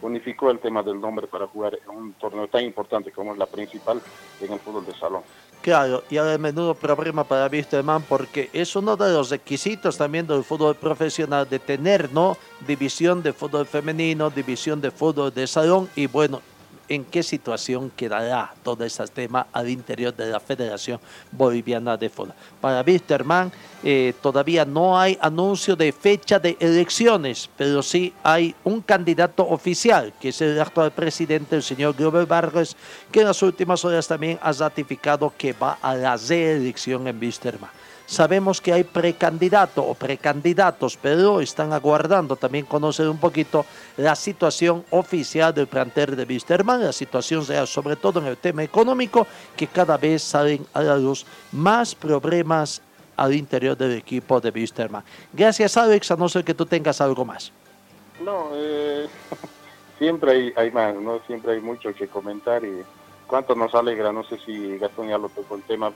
unificó 0.00 0.50
el 0.50 0.58
tema 0.58 0.82
del 0.82 1.00
nombre 1.00 1.26
para 1.26 1.46
jugar 1.46 1.78
en 1.82 1.96
un 1.96 2.14
torneo 2.14 2.48
tan 2.48 2.64
importante 2.64 3.12
como 3.12 3.32
es 3.32 3.38
la 3.38 3.46
principal 3.46 4.02
en 4.40 4.52
el 4.52 4.60
fútbol 4.60 4.84
de 4.84 4.94
salón. 4.94 5.22
Claro, 5.62 6.04
y 6.08 6.16
ahora 6.16 6.34
el 6.34 6.38
menudo 6.38 6.74
problema 6.74 7.24
para 7.24 7.48
Wisterman 7.48 8.02
porque 8.02 8.50
es 8.52 8.76
uno 8.76 8.96
de 8.96 9.12
los 9.12 9.30
requisitos 9.30 9.98
también 9.98 10.24
del 10.26 10.44
fútbol 10.44 10.76
profesional 10.76 11.48
de 11.48 11.58
tener, 11.58 12.12
¿no? 12.12 12.36
División 12.64 13.20
de 13.20 13.32
fútbol 13.32 13.66
femenino, 13.66 14.30
división 14.30 14.80
de 14.80 14.92
fútbol 14.92 15.34
de 15.34 15.46
salón 15.48 15.88
y 15.96 16.06
bueno, 16.06 16.40
¿en 16.88 17.04
qué 17.04 17.22
situación 17.22 17.90
quedará 17.96 18.52
todo 18.62 18.84
ese 18.84 19.06
tema 19.08 19.46
al 19.52 19.68
interior 19.68 20.14
de 20.14 20.30
la 20.30 20.40
Federación 20.40 21.00
Boliviana 21.32 21.96
de 21.96 22.08
Fútbol? 22.08 22.34
Para 22.60 22.82
Wisterman 22.82 23.52
eh, 23.82 24.14
todavía 24.20 24.64
no 24.64 24.98
hay 24.98 25.18
anuncio 25.20 25.76
de 25.76 25.92
fecha 25.92 26.38
de 26.38 26.56
elecciones, 26.58 27.48
pero 27.56 27.82
sí 27.82 28.12
hay 28.22 28.54
un 28.64 28.80
candidato 28.80 29.46
oficial, 29.46 30.12
que 30.20 30.30
es 30.30 30.40
el 30.40 30.60
actual 30.60 30.90
presidente, 30.92 31.56
el 31.56 31.62
señor 31.62 31.94
Glover 31.94 32.26
Vargas, 32.26 32.76
que 33.12 33.20
en 33.20 33.26
las 33.26 33.42
últimas 33.42 33.84
horas 33.84 34.08
también 34.08 34.38
ha 34.42 34.52
ratificado 34.52 35.32
que 35.36 35.52
va 35.52 35.78
a 35.82 35.94
la 35.94 36.16
reelección 36.16 37.06
en 37.06 37.18
Wisterman. 37.18 37.70
Sabemos 38.06 38.60
que 38.60 38.72
hay 38.72 38.84
precandidato 38.84 39.82
o 39.82 39.94
precandidatos, 39.94 40.96
pero 40.96 41.40
están 41.40 41.72
aguardando 41.72 42.36
también 42.36 42.64
conocer 42.64 43.08
un 43.08 43.18
poquito 43.18 43.66
la 43.96 44.14
situación 44.14 44.84
oficial 44.90 45.52
del 45.52 45.66
plantel 45.66 46.14
de 46.14 46.24
Wisterman, 46.24 46.84
la 46.84 46.92
situación 46.92 47.44
real, 47.44 47.66
sobre 47.66 47.96
todo 47.96 48.20
en 48.20 48.26
el 48.26 48.36
tema 48.36 48.62
económico, 48.62 49.26
que 49.56 49.66
cada 49.66 49.96
vez 49.96 50.22
salen 50.22 50.64
a 50.72 50.82
la 50.82 50.96
luz 50.96 51.26
más 51.50 51.96
problemas 51.96 52.80
al 53.16 53.34
interior 53.34 53.76
del 53.76 53.92
equipo 53.98 54.40
de 54.40 54.50
Wisterman. 54.50 55.02
Gracias, 55.32 55.76
Alex, 55.76 56.12
a 56.12 56.16
no 56.16 56.28
ser 56.28 56.44
que 56.44 56.54
tú 56.54 56.64
tengas 56.64 57.00
algo 57.00 57.24
más. 57.24 57.50
No, 58.20 58.50
eh, 58.52 59.08
siempre 59.98 60.30
hay, 60.30 60.52
hay 60.56 60.70
más, 60.70 60.94
¿no? 60.94 61.20
Siempre 61.26 61.54
hay 61.54 61.60
mucho 61.60 61.92
que 61.92 62.06
comentar 62.06 62.64
y 62.64 62.82
cuánto 63.26 63.56
nos 63.56 63.74
alegra, 63.74 64.12
no 64.12 64.22
sé 64.22 64.38
si 64.46 64.78
Gastón 64.78 65.08
ya 65.08 65.18
lo 65.18 65.28
tocó 65.28 65.56
el 65.56 65.62
tema, 65.62 65.92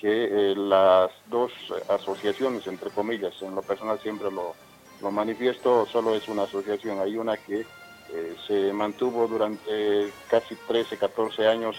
que 0.00 0.54
las 0.56 1.10
dos 1.26 1.52
asociaciones, 1.88 2.66
entre 2.66 2.90
comillas, 2.90 3.34
en 3.42 3.54
lo 3.54 3.62
personal 3.62 3.98
siempre 4.00 4.30
lo, 4.30 4.54
lo 5.00 5.10
manifiesto, 5.10 5.86
solo 5.86 6.14
es 6.14 6.28
una 6.28 6.44
asociación. 6.44 7.00
Hay 7.00 7.16
una 7.16 7.36
que 7.36 7.66
se 8.46 8.72
mantuvo 8.72 9.26
durante 9.26 10.10
casi 10.28 10.54
13, 10.54 10.96
14 10.96 11.46
años 11.46 11.76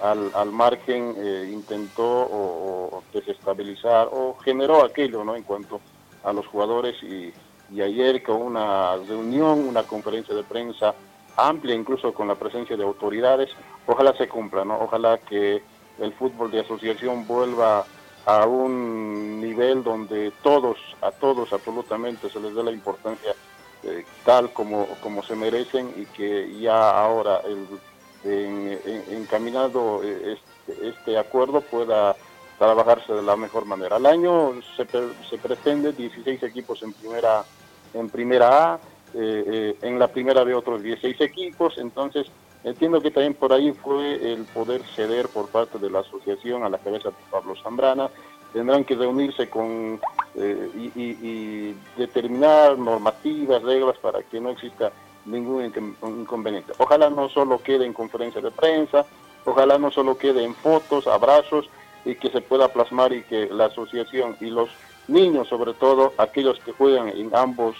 al, 0.00 0.30
al 0.34 0.52
margen, 0.52 1.16
intentó 1.50 2.04
o, 2.04 3.02
desestabilizar 3.12 4.08
o 4.12 4.36
generó 4.44 4.84
aquello 4.84 5.24
¿no? 5.24 5.34
en 5.34 5.42
cuanto 5.42 5.80
a 6.24 6.32
los 6.32 6.46
jugadores 6.46 7.02
y, 7.02 7.32
y 7.72 7.80
ayer 7.80 8.22
con 8.22 8.42
una 8.42 8.96
reunión, 8.96 9.66
una 9.66 9.82
conferencia 9.84 10.34
de 10.34 10.42
prensa 10.42 10.94
amplia, 11.36 11.74
incluso 11.74 12.12
con 12.12 12.28
la 12.28 12.34
presencia 12.34 12.76
de 12.76 12.84
autoridades, 12.84 13.50
ojalá 13.86 14.14
se 14.16 14.28
cumpla, 14.28 14.64
¿no? 14.64 14.78
Ojalá 14.80 15.18
que 15.18 15.62
el 16.02 16.12
fútbol 16.12 16.50
de 16.50 16.60
asociación 16.60 17.26
vuelva 17.26 17.84
a 18.26 18.46
un 18.46 19.40
nivel 19.40 19.82
donde 19.82 20.32
todos, 20.42 20.78
a 21.00 21.10
todos 21.10 21.52
absolutamente 21.52 22.28
se 22.28 22.40
les 22.40 22.54
dé 22.54 22.62
la 22.62 22.70
importancia 22.70 23.34
eh, 23.84 24.04
tal 24.24 24.52
como, 24.52 24.86
como 25.00 25.22
se 25.22 25.34
merecen 25.34 25.92
y 25.96 26.04
que 26.06 26.56
ya 26.60 26.90
ahora 26.90 27.40
el, 27.44 27.66
encaminado 29.10 30.00
eh, 30.04 30.36
este, 30.36 30.88
este, 30.88 31.18
acuerdo 31.18 31.60
pueda 31.60 32.14
trabajarse 32.58 33.12
de 33.12 33.22
la 33.22 33.34
mejor 33.34 33.64
manera. 33.64 33.96
Al 33.96 34.06
año 34.06 34.52
se, 34.76 34.84
pretende 35.38 35.92
16 35.92 36.44
equipos 36.44 36.82
en 36.84 36.92
primera 36.92 37.44
en 37.94 38.08
primera 38.08 38.74
A, 38.74 38.80
eh, 39.14 39.76
en 39.82 39.98
la 39.98 40.06
primera 40.06 40.44
B 40.44 40.54
otros 40.54 40.82
16 40.82 41.20
equipos, 41.20 41.76
entonces 41.78 42.28
entiendo 42.64 43.00
que 43.00 43.10
también 43.10 43.34
por 43.34 43.52
ahí 43.52 43.72
fue 43.72 44.32
el 44.32 44.44
poder 44.44 44.82
ceder 44.94 45.28
por 45.28 45.48
parte 45.48 45.78
de 45.78 45.90
la 45.90 46.00
asociación 46.00 46.64
a 46.64 46.68
la 46.68 46.78
cabeza 46.78 47.10
de 47.10 47.16
Pablo 47.30 47.54
Zambrana, 47.62 48.10
tendrán 48.52 48.84
que 48.84 48.94
reunirse 48.94 49.48
con 49.48 50.00
eh, 50.34 50.70
y, 50.94 51.74
determinar 51.96 52.78
normativas, 52.78 53.62
reglas 53.62 53.96
para 53.98 54.22
que 54.22 54.40
no 54.40 54.50
exista 54.50 54.92
ningún 55.24 55.72
inconveniente. 56.02 56.72
Ojalá 56.78 57.10
no 57.10 57.28
solo 57.28 57.62
quede 57.62 57.86
en 57.86 57.92
conferencia 57.92 58.40
de 58.40 58.50
prensa, 58.50 59.06
ojalá 59.44 59.78
no 59.78 59.90
solo 59.90 60.18
quede 60.18 60.44
en 60.44 60.54
fotos, 60.54 61.06
abrazos 61.06 61.68
y 62.04 62.16
que 62.16 62.30
se 62.30 62.40
pueda 62.40 62.68
plasmar 62.68 63.12
y 63.12 63.22
que 63.22 63.46
la 63.46 63.66
asociación 63.66 64.36
y 64.40 64.46
los 64.46 64.68
niños 65.08 65.48
sobre 65.48 65.74
todo, 65.74 66.12
aquellos 66.18 66.58
que 66.60 66.72
juegan 66.72 67.08
en 67.08 67.34
ambos 67.34 67.76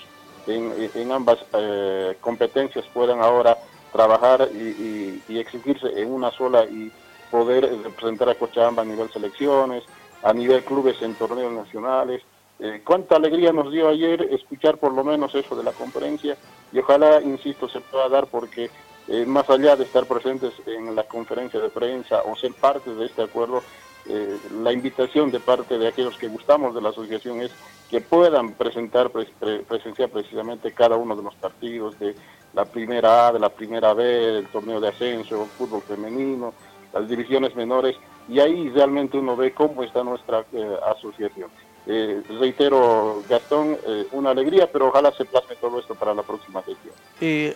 en, 0.46 1.12
ambas 1.12 1.38
eh, 1.52 2.16
competencias 2.20 2.84
puedan 2.92 3.20
ahora 3.20 3.58
trabajar 3.92 4.48
y, 4.52 5.22
exigirse 5.38 5.86
en 6.00 6.12
una 6.12 6.30
sola 6.30 6.64
y 6.64 6.90
poder 7.30 7.64
representar 7.82 8.28
a 8.28 8.34
Cochabamba 8.34 8.82
a 8.82 8.84
nivel 8.84 9.10
selecciones, 9.10 9.84
a 10.22 10.32
nivel 10.32 10.64
clubes 10.64 11.00
en 11.02 11.14
torneos 11.14 11.52
nacionales. 11.52 12.22
Eh, 12.60 12.82
cuánta 12.84 13.16
alegría 13.16 13.52
nos 13.52 13.72
dio 13.72 13.88
ayer 13.88 14.22
escuchar 14.30 14.78
por 14.78 14.92
lo 14.92 15.02
menos 15.02 15.34
eso 15.34 15.56
de 15.56 15.64
la 15.64 15.72
conferencia 15.72 16.36
y 16.72 16.78
ojalá, 16.78 17.20
insisto, 17.20 17.68
se 17.68 17.80
pueda 17.80 18.08
dar 18.08 18.26
porque 18.26 18.70
eh, 19.08 19.26
más 19.26 19.48
allá 19.50 19.74
de 19.74 19.84
estar 19.84 20.06
presentes 20.06 20.52
en 20.66 20.94
la 20.94 21.02
conferencia 21.04 21.58
de 21.60 21.70
prensa 21.70 22.22
o 22.22 22.36
ser 22.36 22.52
parte 22.54 22.94
de 22.94 23.06
este 23.06 23.22
acuerdo, 23.22 23.62
eh, 24.06 24.36
la 24.62 24.72
invitación 24.72 25.30
de 25.30 25.40
parte 25.40 25.78
de 25.78 25.88
aquellos 25.88 26.16
que 26.18 26.28
gustamos 26.28 26.74
de 26.74 26.80
la 26.80 26.90
asociación 26.90 27.40
es 27.40 27.50
que 27.90 28.00
puedan 28.00 28.54
presentar, 28.54 29.10
presenciar 29.10 30.08
precisamente 30.08 30.72
cada 30.72 30.96
uno 30.96 31.14
de 31.14 31.22
los 31.22 31.34
partidos 31.34 31.98
de 31.98 32.14
la 32.54 32.64
primera 32.64 33.28
A, 33.28 33.32
de 33.32 33.38
la 33.38 33.48
primera 33.48 33.94
B, 33.94 34.04
del 34.04 34.46
torneo 34.48 34.80
de 34.80 34.88
ascenso, 34.88 35.46
fútbol 35.56 35.82
femenino, 35.82 36.52
las 36.92 37.08
divisiones 37.08 37.54
menores, 37.56 37.96
y 38.28 38.40
ahí 38.40 38.68
realmente 38.70 39.18
uno 39.18 39.36
ve 39.36 39.52
cómo 39.52 39.82
está 39.82 40.04
nuestra 40.04 40.44
eh, 40.52 40.76
asociación. 40.86 41.50
Eh, 41.84 42.22
reitero, 42.38 43.24
Gastón, 43.28 43.76
eh, 43.84 44.06
una 44.12 44.30
alegría, 44.30 44.70
pero 44.70 44.88
ojalá 44.88 45.10
se 45.12 45.24
plasme 45.24 45.56
todo 45.56 45.80
esto 45.80 45.96
para 45.96 46.14
la 46.14 46.22
próxima 46.22 46.60
sesión. 46.60 46.94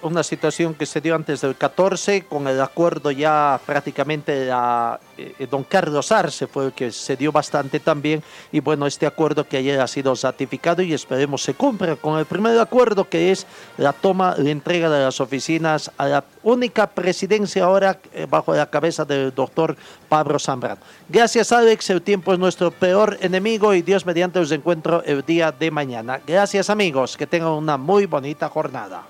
Una 0.02 0.22
situación 0.22 0.74
que 0.74 0.86
se 0.86 1.00
dio 1.00 1.14
antes 1.14 1.40
del 1.40 1.54
14, 1.56 2.24
con 2.24 2.46
el 2.46 2.60
acuerdo 2.60 3.10
ya 3.10 3.60
prácticamente 3.64 4.32
de 4.32 4.98
eh, 5.16 5.46
don 5.48 5.64
Carlos 5.64 6.12
Arce 6.12 6.46
fue 6.46 6.66
el 6.66 6.72
que 6.72 6.92
se 6.92 7.16
dio 7.16 7.30
bastante 7.32 7.80
también, 7.80 8.22
y 8.50 8.60
bueno, 8.60 8.86
este 8.86 9.06
acuerdo 9.06 9.44
que 9.44 9.56
ayer 9.58 9.80
ha 9.80 9.86
sido 9.86 10.14
ratificado 10.14 10.82
y 10.82 10.92
esperemos 10.92 11.42
se 11.42 11.54
cumpla 11.54 11.96
con 11.96 12.18
el 12.18 12.26
primer 12.26 12.58
acuerdo 12.58 13.08
que 13.08 13.32
es 13.32 13.46
la 13.76 13.92
toma, 13.92 14.34
la 14.38 14.50
entrega 14.50 14.88
de 14.88 15.04
las 15.04 15.20
oficinas 15.20 15.90
a 15.98 16.06
la 16.06 16.24
única 16.42 16.88
presidencia 16.88 17.64
ahora 17.64 17.98
bajo 18.28 18.54
la 18.54 18.70
cabeza 18.70 19.04
del 19.04 19.34
doctor 19.34 19.76
Pablo 20.08 20.38
Zambrano. 20.38 20.80
Gracias 21.08 21.52
Alex, 21.52 21.90
el 21.90 22.02
tiempo 22.02 22.32
es 22.32 22.38
nuestro 22.38 22.70
peor 22.70 23.18
enemigo 23.20 23.72
y 23.72 23.82
Dios 23.82 24.04
me 24.04 24.16
mediante 24.16 24.40
los 24.40 24.50
encuentro 24.50 25.02
el 25.04 25.26
día 25.26 25.52
de 25.52 25.70
mañana. 25.70 26.22
Gracias 26.26 26.70
amigos, 26.70 27.18
que 27.18 27.26
tengan 27.26 27.50
una 27.50 27.76
muy 27.76 28.06
bonita 28.06 28.48
jornada. 28.48 29.02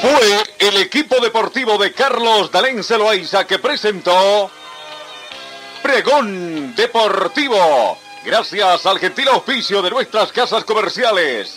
Fue 0.00 0.68
el 0.68 0.76
equipo 0.78 1.20
deportivo 1.20 1.78
de 1.78 1.92
Carlos 1.92 2.50
Dalén 2.50 2.82
Celoaiza 2.82 3.46
que 3.46 3.60
presentó 3.60 4.50
Pregón 5.80 6.74
Deportivo. 6.74 7.96
Gracias 8.24 8.84
al 8.84 8.98
gentil 8.98 9.28
auspicio 9.28 9.80
de 9.80 9.90
nuestras 9.90 10.32
casas 10.32 10.64
comerciales. 10.64 11.56